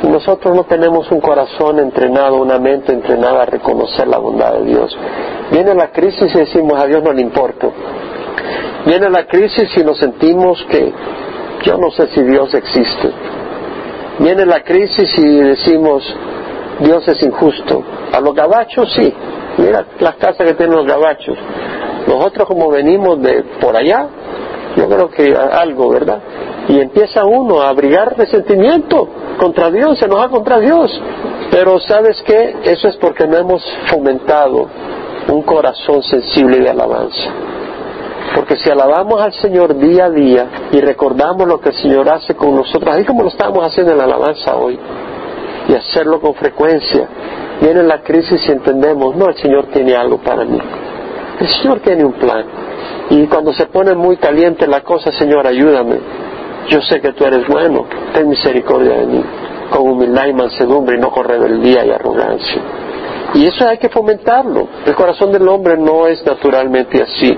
nosotros 0.02 0.54
no 0.54 0.64
tenemos 0.64 1.10
un 1.10 1.20
corazón 1.20 1.78
entrenado, 1.78 2.36
una 2.36 2.58
mente 2.58 2.92
entrenada 2.92 3.42
a 3.42 3.46
reconocer 3.46 4.06
la 4.06 4.18
bondad 4.18 4.54
de 4.54 4.64
Dios. 4.64 4.96
Viene 5.50 5.74
la 5.74 5.90
crisis 5.90 6.34
y 6.34 6.38
decimos 6.38 6.78
a 6.78 6.86
Dios 6.86 7.02
no 7.02 7.12
le 7.12 7.22
importa. 7.22 7.68
Viene 8.84 9.08
la 9.10 9.26
crisis 9.26 9.68
y 9.76 9.82
nos 9.82 9.98
sentimos 9.98 10.64
que 10.70 10.92
yo 11.64 11.78
no 11.78 11.90
sé 11.90 12.08
si 12.08 12.22
Dios 12.22 12.52
existe. 12.54 13.10
Viene 14.18 14.46
la 14.46 14.62
crisis 14.62 15.18
y 15.18 15.40
decimos 15.40 16.02
Dios 16.80 17.08
es 17.08 17.22
injusto. 17.22 17.82
A 18.12 18.20
los 18.20 18.34
gabachos 18.34 18.92
sí, 18.94 19.12
Mira 19.58 19.86
las 20.00 20.16
casas 20.16 20.46
que 20.46 20.54
tienen 20.54 20.76
los 20.76 20.86
gabachos. 20.86 21.36
Nosotros 22.06 22.46
como 22.46 22.68
venimos 22.70 23.20
de 23.22 23.42
por 23.60 23.76
allá, 23.76 24.06
yo 24.76 24.88
creo 24.88 25.08
que 25.08 25.34
algo, 25.34 25.88
¿verdad? 25.88 26.20
Y 26.68 26.78
empieza 26.78 27.24
uno 27.24 27.62
a 27.62 27.70
abrigar 27.70 28.16
resentimiento 28.16 29.08
contra 29.36 29.70
Dios, 29.70 29.98
se 29.98 30.06
enoja 30.06 30.28
contra 30.28 30.58
Dios. 30.58 30.90
Pero 31.50 31.78
¿sabes 31.80 32.22
qué? 32.22 32.56
Eso 32.64 32.88
es 32.88 32.96
porque 32.96 33.26
no 33.26 33.36
hemos 33.36 33.62
fomentado 33.86 34.68
un 35.28 35.42
corazón 35.42 36.02
sensible 36.02 36.60
de 36.60 36.70
alabanza. 36.70 37.30
Porque 38.34 38.56
si 38.56 38.68
alabamos 38.68 39.20
al 39.20 39.32
Señor 39.34 39.76
día 39.76 40.06
a 40.06 40.10
día 40.10 40.46
y 40.72 40.80
recordamos 40.80 41.46
lo 41.46 41.60
que 41.60 41.70
el 41.70 41.76
Señor 41.76 42.08
hace 42.08 42.34
con 42.34 42.54
nosotros, 42.54 42.94
así 42.94 43.04
como 43.04 43.22
lo 43.22 43.28
estamos 43.28 43.64
haciendo 43.64 43.92
en 43.92 43.98
la 43.98 44.04
alabanza 44.04 44.56
hoy, 44.56 44.78
y 45.68 45.74
hacerlo 45.74 46.20
con 46.20 46.34
frecuencia, 46.34 47.08
Viene 47.60 47.82
la 47.82 48.02
crisis 48.02 48.40
y 48.46 48.52
entendemos, 48.52 49.16
no, 49.16 49.28
el 49.28 49.36
Señor 49.36 49.66
tiene 49.72 49.96
algo 49.96 50.18
para 50.18 50.44
mí. 50.44 50.58
El 51.40 51.48
Señor 51.48 51.80
tiene 51.80 52.04
un 52.04 52.12
plan. 52.12 52.44
Y 53.10 53.26
cuando 53.26 53.52
se 53.52 53.66
pone 53.66 53.94
muy 53.94 54.16
caliente 54.16 54.66
la 54.66 54.82
cosa, 54.82 55.10
Señor, 55.12 55.46
ayúdame. 55.46 55.96
Yo 56.68 56.80
sé 56.82 57.00
que 57.00 57.12
tú 57.12 57.24
eres 57.24 57.46
bueno, 57.48 57.86
ten 58.12 58.28
misericordia 58.28 58.94
de 58.94 59.06
mí, 59.06 59.24
con 59.70 59.88
humildad 59.88 60.26
y 60.26 60.32
mansedumbre 60.32 60.96
y 60.96 61.00
no 61.00 61.10
con 61.10 61.24
rebeldía 61.24 61.84
y 61.84 61.90
arrogancia. 61.90 62.62
Y 63.34 63.46
eso 63.46 63.68
hay 63.68 63.78
que 63.78 63.88
fomentarlo. 63.88 64.68
El 64.84 64.94
corazón 64.94 65.32
del 65.32 65.46
hombre 65.48 65.76
no 65.76 66.06
es 66.06 66.24
naturalmente 66.24 67.02
así. 67.02 67.36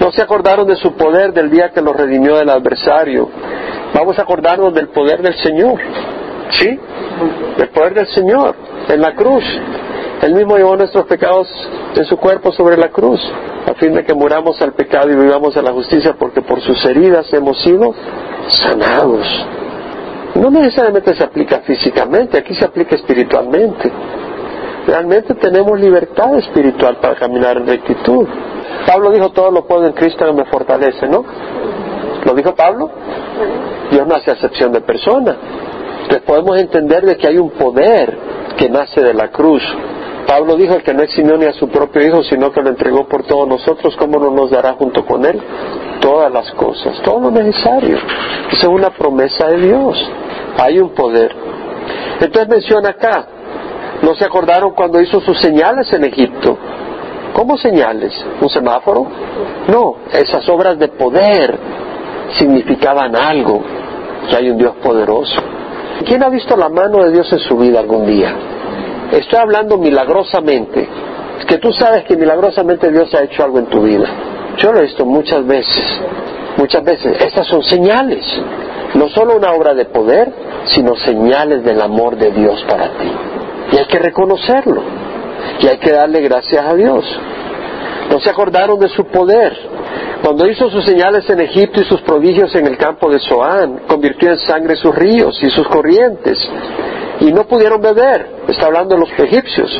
No 0.00 0.12
se 0.12 0.22
acordaron 0.22 0.66
de 0.66 0.76
su 0.76 0.94
poder 0.94 1.32
del 1.32 1.50
día 1.50 1.70
que 1.70 1.80
lo 1.80 1.92
redimió 1.92 2.36
del 2.36 2.50
adversario. 2.50 3.28
Vamos 3.94 4.18
a 4.18 4.22
acordarnos 4.22 4.74
del 4.74 4.88
poder 4.88 5.22
del 5.22 5.34
Señor. 5.36 5.80
¿Sí? 6.50 6.78
El 7.58 7.68
poder 7.68 7.94
del 7.94 8.06
Señor 8.08 8.54
en 8.88 9.00
la 9.00 9.14
cruz. 9.14 9.44
Él 10.22 10.34
mismo 10.34 10.56
llevó 10.56 10.76
nuestros 10.76 11.06
pecados 11.06 11.48
en 11.94 12.04
su 12.04 12.16
cuerpo 12.18 12.52
sobre 12.52 12.76
la 12.76 12.88
cruz, 12.88 13.20
a 13.66 13.74
fin 13.74 13.94
de 13.94 14.04
que 14.04 14.14
muramos 14.14 14.60
al 14.60 14.72
pecado 14.74 15.10
y 15.10 15.16
vivamos 15.16 15.56
a 15.56 15.62
la 15.62 15.72
justicia, 15.72 16.14
porque 16.18 16.42
por 16.42 16.60
sus 16.60 16.84
heridas 16.84 17.32
hemos 17.32 17.60
sido 17.62 17.94
sanados. 18.48 19.26
No 20.34 20.50
necesariamente 20.50 21.14
se 21.16 21.24
aplica 21.24 21.60
físicamente, 21.60 22.38
aquí 22.38 22.54
se 22.54 22.64
aplica 22.64 22.96
espiritualmente. 22.96 23.90
Realmente 24.86 25.34
tenemos 25.34 25.78
libertad 25.80 26.36
espiritual 26.38 26.96
para 26.96 27.14
caminar 27.14 27.56
en 27.56 27.66
rectitud. 27.66 28.26
Pablo 28.86 29.10
dijo, 29.10 29.30
todo 29.30 29.50
lo 29.50 29.66
puedo 29.66 29.86
en 29.86 29.92
Cristo 29.92 30.24
que 30.26 30.32
me 30.32 30.44
fortalece, 30.46 31.06
¿no? 31.08 31.24
¿Lo 32.24 32.34
dijo 32.34 32.54
Pablo? 32.54 32.90
Dios 33.90 34.06
no 34.06 34.14
hace 34.14 34.32
excepción 34.32 34.72
de 34.72 34.80
persona. 34.80 35.36
Entonces 36.02 36.22
podemos 36.26 36.58
entender 36.58 37.04
de 37.04 37.16
que 37.16 37.26
hay 37.26 37.38
un 37.38 37.50
poder 37.50 38.16
que 38.56 38.68
nace 38.68 39.00
de 39.00 39.14
la 39.14 39.28
cruz. 39.28 39.62
Pablo 40.26 40.56
dijo, 40.56 40.74
el 40.74 40.82
que 40.82 40.94
no 40.94 41.02
eximió 41.02 41.36
ni 41.36 41.46
a 41.46 41.52
su 41.52 41.68
propio 41.68 42.06
Hijo, 42.06 42.22
sino 42.22 42.52
que 42.52 42.62
lo 42.62 42.70
entregó 42.70 43.08
por 43.08 43.24
todos 43.24 43.48
nosotros, 43.48 43.96
¿cómo 43.96 44.18
no 44.18 44.30
nos 44.30 44.50
dará 44.50 44.74
junto 44.74 45.04
con 45.04 45.24
Él 45.24 45.40
todas 46.00 46.32
las 46.32 46.50
cosas, 46.52 47.00
todo 47.02 47.20
lo 47.20 47.30
necesario? 47.30 47.98
Esa 48.50 48.62
es 48.62 48.68
una 48.68 48.90
promesa 48.90 49.48
de 49.48 49.56
Dios. 49.58 50.10
Hay 50.58 50.78
un 50.78 50.90
poder. 50.90 51.34
Entonces 52.20 52.48
menciona 52.48 52.90
acá, 52.90 53.26
¿no 54.02 54.14
se 54.14 54.24
acordaron 54.24 54.72
cuando 54.72 55.00
hizo 55.00 55.20
sus 55.20 55.40
señales 55.40 55.92
en 55.92 56.04
Egipto? 56.04 56.56
¿Cómo 57.32 57.56
señales? 57.56 58.12
¿Un 58.40 58.48
semáforo? 58.48 59.06
No, 59.68 59.96
esas 60.12 60.48
obras 60.48 60.78
de 60.78 60.88
poder 60.88 61.58
significaban 62.38 63.16
algo, 63.16 63.62
que 64.28 64.36
hay 64.36 64.50
un 64.50 64.58
Dios 64.58 64.74
poderoso. 64.82 65.40
¿Quién 66.06 66.22
ha 66.22 66.28
visto 66.28 66.56
la 66.56 66.68
mano 66.68 67.04
de 67.04 67.12
Dios 67.12 67.32
en 67.32 67.38
su 67.40 67.56
vida 67.56 67.80
algún 67.80 68.06
día? 68.06 68.34
Estoy 69.12 69.38
hablando 69.38 69.76
milagrosamente. 69.76 70.88
Que 71.46 71.58
tú 71.58 71.72
sabes 71.72 72.04
que 72.04 72.16
milagrosamente 72.16 72.90
Dios 72.90 73.12
ha 73.14 73.24
hecho 73.24 73.42
algo 73.42 73.58
en 73.58 73.66
tu 73.66 73.82
vida. 73.82 74.08
Yo 74.58 74.72
lo 74.72 74.78
he 74.78 74.82
visto 74.82 75.04
muchas 75.04 75.44
veces. 75.46 76.00
Muchas 76.56 76.84
veces. 76.84 77.20
Estas 77.22 77.46
son 77.46 77.62
señales. 77.62 78.24
No 78.94 79.08
solo 79.08 79.36
una 79.36 79.52
obra 79.52 79.74
de 79.74 79.86
poder, 79.86 80.32
sino 80.66 80.94
señales 80.96 81.64
del 81.64 81.80
amor 81.80 82.16
de 82.16 82.30
Dios 82.30 82.64
para 82.68 82.88
ti. 82.98 83.12
Y 83.72 83.78
hay 83.78 83.86
que 83.86 83.98
reconocerlo. 83.98 84.82
Y 85.60 85.66
hay 85.66 85.78
que 85.78 85.92
darle 85.92 86.20
gracias 86.20 86.64
a 86.64 86.74
Dios. 86.74 87.04
No 88.10 88.20
se 88.20 88.30
acordaron 88.30 88.78
de 88.78 88.88
su 88.88 89.04
poder. 89.06 89.56
Cuando 90.22 90.46
hizo 90.46 90.68
sus 90.68 90.84
señales 90.84 91.28
en 91.30 91.40
Egipto 91.40 91.80
y 91.80 91.84
sus 91.84 92.02
prodigios 92.02 92.54
en 92.54 92.66
el 92.66 92.76
campo 92.76 93.10
de 93.10 93.18
Zoán, 93.20 93.82
convirtió 93.88 94.30
en 94.30 94.38
sangre 94.38 94.76
sus 94.76 94.94
ríos 94.94 95.42
y 95.42 95.48
sus 95.50 95.66
corrientes, 95.68 96.38
y 97.20 97.32
no 97.32 97.44
pudieron 97.44 97.80
beber. 97.80 98.44
Está 98.48 98.66
hablando 98.66 98.94
de 98.94 99.00
los 99.00 99.10
egipcios. 99.18 99.70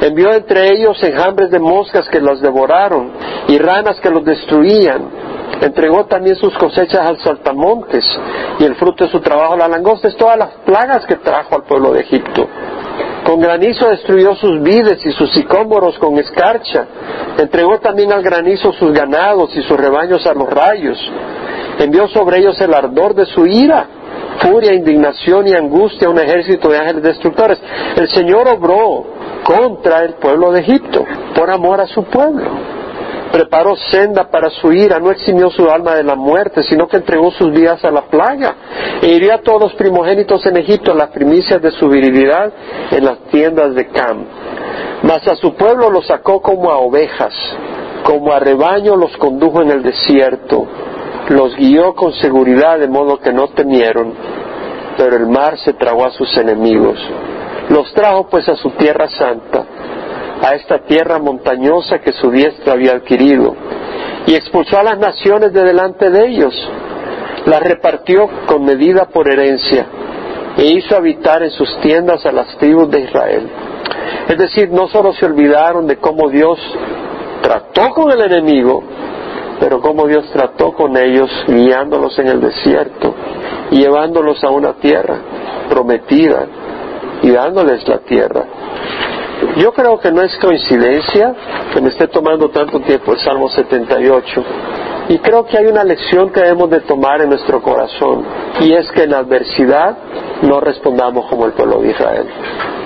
Envió 0.00 0.32
entre 0.32 0.72
ellos 0.72 1.02
enjambres 1.02 1.50
de 1.50 1.58
moscas 1.58 2.08
que 2.08 2.20
los 2.20 2.40
devoraron 2.40 3.12
y 3.48 3.58
ranas 3.58 4.00
que 4.00 4.10
los 4.10 4.24
destruían. 4.24 5.20
Entregó 5.60 6.06
también 6.06 6.36
sus 6.36 6.56
cosechas 6.56 7.06
al 7.06 7.18
saltamontes 7.18 8.04
y 8.58 8.64
el 8.64 8.76
fruto 8.76 9.04
de 9.04 9.10
su 9.10 9.20
trabajo 9.20 9.54
a 9.54 9.58
la 9.58 9.68
langosta. 9.68 10.08
Es 10.08 10.16
todas 10.16 10.38
las 10.38 10.50
plagas 10.64 11.04
que 11.04 11.16
trajo 11.16 11.54
al 11.54 11.64
pueblo 11.64 11.92
de 11.92 12.00
Egipto. 12.00 12.48
Con 13.24 13.40
granizo 13.40 13.88
destruyó 13.88 14.34
sus 14.36 14.62
vides 14.62 15.04
y 15.04 15.12
sus 15.12 15.30
sicómoros 15.32 15.98
con 15.98 16.18
escarcha. 16.18 16.86
Entregó 17.38 17.78
también 17.78 18.12
al 18.12 18.22
granizo 18.22 18.72
sus 18.72 18.92
ganados 18.92 19.54
y 19.54 19.62
sus 19.62 19.78
rebaños 19.78 20.26
a 20.26 20.32
los 20.32 20.48
rayos. 20.48 20.98
Envió 21.78 22.08
sobre 22.08 22.38
ellos 22.38 22.58
el 22.60 22.72
ardor 22.72 23.14
de 23.14 23.26
su 23.26 23.46
ira, 23.46 23.86
furia, 24.40 24.74
indignación 24.74 25.48
y 25.48 25.54
angustia 25.54 26.08
un 26.08 26.18
ejército 26.18 26.68
de 26.68 26.78
ángeles 26.78 27.02
destructores. 27.02 27.60
El 27.96 28.08
Señor 28.08 28.48
obró 28.48 29.06
contra 29.44 30.00
el 30.04 30.14
pueblo 30.14 30.52
de 30.52 30.60
Egipto 30.60 31.04
por 31.34 31.50
amor 31.50 31.80
a 31.80 31.86
su 31.86 32.04
pueblo 32.04 32.70
preparó 33.30 33.76
senda 33.76 34.28
para 34.30 34.50
su 34.50 34.72
ira, 34.72 34.98
no 34.98 35.10
eximió 35.10 35.50
su 35.50 35.68
alma 35.68 35.94
de 35.94 36.02
la 36.02 36.14
muerte, 36.14 36.62
sino 36.64 36.88
que 36.88 36.96
entregó 36.96 37.30
sus 37.30 37.50
vidas 37.52 37.84
a 37.84 37.90
la 37.90 38.02
plaga, 38.02 38.54
e 39.00 39.08
hirió 39.08 39.34
a 39.34 39.38
todos 39.38 39.60
los 39.60 39.74
primogénitos 39.74 40.44
en 40.46 40.56
Egipto, 40.56 40.94
las 40.94 41.10
primicias 41.10 41.62
de 41.62 41.70
su 41.70 41.88
virilidad 41.88 42.52
en 42.90 43.04
las 43.04 43.18
tiendas 43.30 43.74
de 43.74 43.86
Cam. 43.88 44.24
Mas 45.02 45.26
a 45.28 45.36
su 45.36 45.54
pueblo 45.54 45.90
los 45.90 46.06
sacó 46.06 46.42
como 46.42 46.70
a 46.70 46.78
ovejas, 46.78 47.32
como 48.04 48.32
a 48.32 48.40
rebaño 48.40 48.96
los 48.96 49.16
condujo 49.16 49.62
en 49.62 49.70
el 49.70 49.82
desierto, 49.82 50.66
los 51.30 51.54
guió 51.56 51.94
con 51.94 52.12
seguridad 52.14 52.80
de 52.80 52.88
modo 52.88 53.18
que 53.18 53.32
no 53.32 53.48
temieron, 53.48 54.12
pero 54.96 55.16
el 55.16 55.28
mar 55.28 55.56
se 55.58 55.72
tragó 55.74 56.04
a 56.04 56.10
sus 56.10 56.36
enemigos. 56.36 56.98
Los 57.68 57.92
trajo 57.94 58.28
pues 58.28 58.48
a 58.48 58.56
su 58.56 58.70
tierra 58.70 59.06
santa, 59.08 59.64
a 60.42 60.54
esta 60.56 60.80
tierra 60.80 61.20
montañosa 61.20 62.00
que 62.00 62.12
su 62.12 62.32
diestra 62.32 62.72
había 62.72 62.94
adquirido, 62.94 63.54
y 64.26 64.34
expulsó 64.34 64.78
a 64.78 64.82
las 64.82 64.98
naciones 64.98 65.52
de 65.52 65.62
delante 65.62 66.10
de 66.10 66.26
ellos, 66.26 66.70
las 67.46 67.62
repartió 67.62 68.28
con 68.46 68.64
medida 68.64 69.04
por 69.06 69.30
herencia, 69.30 69.86
e 70.58 70.64
hizo 70.64 70.96
habitar 70.96 71.44
en 71.44 71.52
sus 71.52 71.80
tiendas 71.80 72.26
a 72.26 72.32
las 72.32 72.56
tribus 72.58 72.90
de 72.90 73.02
Israel. 73.02 73.48
Es 74.28 74.36
decir, 74.36 74.68
no 74.70 74.88
solo 74.88 75.12
se 75.12 75.26
olvidaron 75.26 75.86
de 75.86 75.96
cómo 75.96 76.28
Dios 76.28 76.58
trató 77.40 77.90
con 77.94 78.10
el 78.10 78.20
enemigo, 78.20 78.82
pero 79.60 79.80
cómo 79.80 80.06
Dios 80.06 80.24
trató 80.32 80.72
con 80.72 80.96
ellos 80.96 81.30
guiándolos 81.46 82.18
en 82.18 82.28
el 82.28 82.40
desierto 82.40 83.14
llevándolos 83.70 84.42
a 84.44 84.50
una 84.50 84.74
tierra 84.74 85.16
prometida 85.68 86.46
y 87.22 87.30
dándoles 87.30 87.86
la 87.86 87.98
tierra. 87.98 88.44
Yo 89.56 89.72
creo 89.72 89.98
que 89.98 90.12
no 90.12 90.22
es 90.22 90.36
coincidencia 90.38 91.34
que 91.72 91.80
me 91.80 91.88
esté 91.88 92.08
tomando 92.08 92.50
tanto 92.50 92.80
tiempo 92.80 93.12
el 93.12 93.18
Salmo 93.20 93.48
78 93.48 94.44
y 95.08 95.18
creo 95.18 95.44
que 95.46 95.58
hay 95.58 95.66
una 95.66 95.82
lección 95.82 96.30
que 96.30 96.40
debemos 96.40 96.70
de 96.70 96.80
tomar 96.80 97.22
en 97.22 97.30
nuestro 97.30 97.62
corazón 97.62 98.24
y 98.60 98.72
es 98.72 98.90
que 98.92 99.04
en 99.04 99.14
adversidad 99.14 99.96
no 100.42 100.60
respondamos 100.60 101.26
como 101.26 101.46
el 101.46 101.52
pueblo 101.52 101.80
de 101.80 101.90
Israel. 101.90 102.26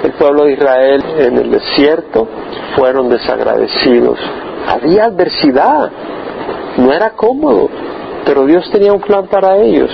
El 0.05 0.13
pueblo 0.13 0.45
de 0.45 0.53
Israel 0.53 1.05
en 1.19 1.39
el 1.39 1.51
desierto 1.51 2.29
fueron 2.77 3.09
desagradecidos. 3.09 4.19
Había 4.67 5.07
adversidad, 5.07 5.91
no 6.79 6.93
era 6.93 7.11
cómodo, 7.11 7.69
pero 8.25 8.47
Dios 8.47 8.69
tenía 8.71 8.93
un 8.93 9.01
plan 9.01 9.27
para 9.27 9.57
ellos 9.59 9.91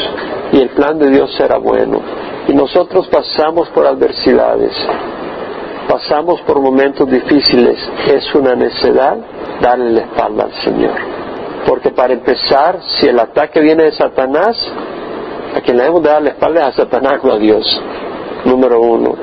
y 0.52 0.60
el 0.60 0.70
plan 0.70 0.98
de 0.98 1.10
Dios 1.10 1.38
era 1.40 1.58
bueno. 1.58 2.00
Y 2.48 2.54
nosotros 2.54 3.06
pasamos 3.08 3.68
por 3.70 3.86
adversidades 3.86 4.72
pasamos 5.90 6.40
por 6.42 6.60
momentos 6.60 7.10
difíciles, 7.10 7.76
es 8.06 8.32
una 8.36 8.54
necesidad 8.54 9.16
darle 9.60 9.90
la 9.90 10.00
espalda 10.02 10.44
al 10.44 10.52
Señor. 10.62 10.94
Porque 11.66 11.90
para 11.90 12.12
empezar, 12.12 12.78
si 12.98 13.08
el 13.08 13.18
ataque 13.18 13.60
viene 13.60 13.84
de 13.84 13.92
Satanás, 13.92 14.56
a 15.56 15.60
quien 15.60 15.76
le 15.76 15.82
debemos 15.82 16.02
dar 16.04 16.22
la 16.22 16.30
espalda 16.30 16.60
es 16.60 16.66
a 16.68 16.82
Satanás, 16.84 17.24
no 17.24 17.32
a 17.32 17.38
Dios, 17.38 17.82
número 18.44 18.80
uno. 18.80 19.16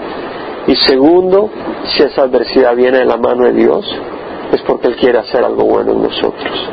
Y 0.68 0.76
segundo, 0.76 1.50
si 1.86 2.04
esa 2.04 2.24
adversidad 2.24 2.76
viene 2.76 3.00
de 3.00 3.06
la 3.06 3.16
mano 3.16 3.46
de 3.46 3.54
Dios, 3.54 3.86
es 4.52 4.62
porque 4.64 4.88
Él 4.88 4.98
quiere 4.98 5.20
hacer 5.20 5.44
algo 5.46 5.64
bueno 5.64 5.94
en 5.94 6.04
nosotros. 6.04 6.70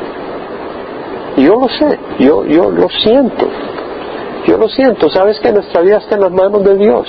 Yo 1.37 1.55
lo 1.55 1.69
sé, 1.69 1.99
yo, 2.21 2.45
yo 2.45 2.71
lo 2.71 2.89
siento, 2.89 3.49
yo 4.47 4.57
lo 4.57 4.69
siento, 4.69 5.11
sabes 5.11 5.41
que 5.41 5.53
nuestra 5.53 5.81
vida 5.81 5.97
está 5.97 6.15
en 6.15 6.21
las 6.21 6.31
manos 6.31 6.63
de 6.65 6.77
Dios. 6.77 7.09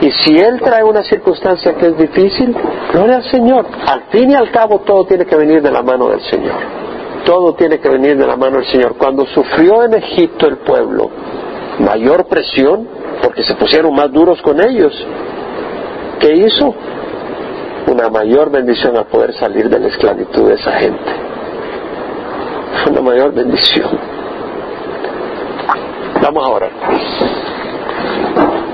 Y 0.00 0.10
si 0.10 0.38
Él 0.38 0.60
trae 0.60 0.84
una 0.84 1.02
circunstancia 1.02 1.74
que 1.74 1.86
es 1.86 1.96
difícil, 1.96 2.54
gloria 2.92 3.16
al 3.16 3.24
Señor. 3.30 3.66
Al 3.86 4.02
fin 4.10 4.30
y 4.30 4.34
al 4.34 4.50
cabo 4.50 4.80
todo 4.80 5.04
tiene 5.06 5.24
que 5.24 5.36
venir 5.36 5.62
de 5.62 5.70
la 5.70 5.82
mano 5.82 6.08
del 6.08 6.20
Señor. 6.20 6.56
Todo 7.24 7.54
tiene 7.54 7.78
que 7.78 7.88
venir 7.88 8.16
de 8.16 8.26
la 8.26 8.36
mano 8.36 8.58
del 8.58 8.66
Señor. 8.66 8.96
Cuando 8.98 9.24
sufrió 9.26 9.84
en 9.84 9.94
Egipto 9.94 10.46
el 10.46 10.58
pueblo 10.58 11.10
mayor 11.78 12.26
presión, 12.26 12.86
porque 13.22 13.42
se 13.42 13.54
pusieron 13.54 13.94
más 13.94 14.12
duros 14.12 14.40
con 14.42 14.60
ellos, 14.60 14.92
¿qué 16.20 16.34
hizo? 16.34 16.74
Una 17.90 18.08
mayor 18.10 18.50
bendición 18.50 18.96
al 18.96 19.06
poder 19.06 19.32
salir 19.34 19.68
de 19.68 19.78
la 19.78 19.88
esclavitud 19.88 20.48
de 20.48 20.54
esa 20.54 20.72
gente. 20.72 21.35
Una 22.90 23.00
mayor 23.00 23.32
bendición. 23.32 23.90
Vamos 26.22 26.44
ahora. 26.44 26.68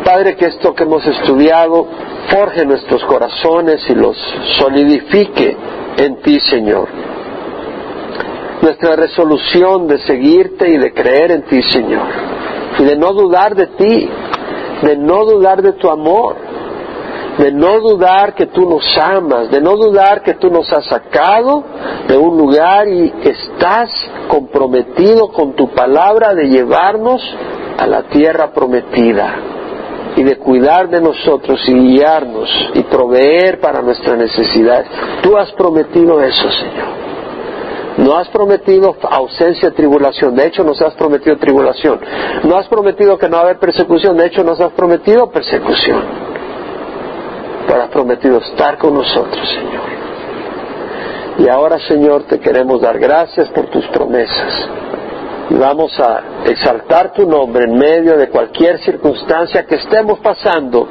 Padre, 0.05 0.37
que 0.37 0.47
esto 0.47 0.75
que 0.75 0.85
hemos 0.85 1.07
estudiado 1.07 1.87
forje 2.29 2.65
nuestros 2.65 3.05
corazones 3.05 3.89
y 3.89 3.95
los 3.95 4.17
solidifique 4.59 5.57
en 5.97 6.23
ti, 6.23 6.41
Señor. 6.41 6.89
Nuestra 8.63 8.97
resolución 8.97 9.89
de 9.89 9.99
seguirte 9.99 10.71
y 10.71 10.79
de 10.79 10.93
creer 10.93 11.33
en 11.33 11.43
ti, 11.43 11.63
Señor. 11.63 12.07
Y 12.79 12.85
de 12.85 12.97
no 12.97 13.13
dudar 13.13 13.55
de 13.55 13.67
ti, 13.67 14.09
de 14.83 14.97
no 14.97 15.25
dudar 15.25 15.63
de 15.63 15.73
tu 15.73 15.91
amor, 15.91 16.37
de 17.39 17.51
no 17.53 17.81
dudar 17.81 18.35
que 18.35 18.47
tú 18.47 18.69
nos 18.69 18.85
amas, 18.99 19.51
de 19.51 19.61
no 19.61 19.77
dudar 19.77 20.23
que 20.23 20.35
tú 20.35 20.51
nos 20.51 20.71
has 20.73 20.85
sacado 20.87 21.65
de 22.07 22.17
un 22.17 22.37
lugar 22.37 22.89
y 22.89 23.13
estás 23.23 23.91
comprometido 24.29 25.29
con 25.29 25.55
tu 25.55 25.69
palabra 25.71 26.35
de 26.35 26.49
llevarnos 26.49 27.23
a 27.79 27.87
la 27.87 28.03
tierra 28.05 28.53
prometida 28.53 29.35
y 30.17 30.23
de 30.23 30.37
cuidar 30.37 30.91
de 30.91 31.01
nosotros 31.01 31.61
y 31.67 31.73
guiarnos 31.73 32.51
y 32.75 32.83
proveer 32.83 33.61
para 33.61 33.81
nuestras 33.81 34.19
necesidades. 34.19 34.89
Tú 35.23 35.37
has 35.37 35.53
prometido 35.53 36.21
eso, 36.23 36.51
Señor. 36.51 37.03
No 37.97 38.17
has 38.17 38.29
prometido 38.29 38.97
ausencia 39.11 39.69
de 39.71 39.77
tribulación, 39.77 40.35
de 40.35 40.47
hecho 40.47 40.65
nos 40.65 40.81
has 40.81 40.95
prometido 40.95 41.37
tribulación. 41.37 42.01
No 42.45 42.57
has 42.57 42.67
prometido 42.67 43.19
que 43.19 43.29
no 43.29 43.37
va 43.37 43.43
a 43.43 43.45
haber 43.45 43.59
persecución, 43.59 44.17
de 44.17 44.27
hecho 44.27 44.43
nos 44.43 44.61
has 44.61 44.73
prometido 44.73 45.31
persecución. 45.31 46.32
Pero 47.67 47.83
has 47.83 47.89
prometido 47.89 48.39
estar 48.39 48.79
con 48.79 48.95
nosotros, 48.95 49.49
Señor. 49.49 50.03
Y 51.39 51.49
ahora, 51.49 51.79
Señor, 51.79 52.25
te 52.25 52.39
queremos 52.39 52.81
dar 52.81 52.99
gracias 52.99 53.49
por 53.51 53.67
tus 53.67 53.87
promesas. 53.89 54.69
Y 55.51 55.55
vamos 55.55 55.99
a 55.99 56.23
exaltar 56.47 57.13
tu 57.13 57.27
nombre 57.27 57.65
en 57.65 57.79
medio 57.79 58.17
de 58.17 58.29
cualquier 58.29 58.79
circunstancia 58.81 59.65
que 59.65 59.77
estemos 59.77 60.19
pasando. 60.21 60.89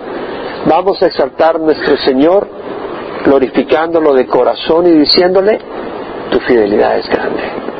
Vamos 0.65 1.01
a 1.01 1.07
exaltar 1.07 1.55
a 1.55 1.59
nuestro 1.59 1.97
Señor, 1.97 2.47
glorificándolo 3.23 4.13
de 4.13 4.27
corazón 4.27 4.87
y 4.87 4.91
diciéndole, 4.91 5.59
tu 6.31 6.39
fidelidad 6.39 6.97
es 6.97 7.07
grande. 7.07 7.70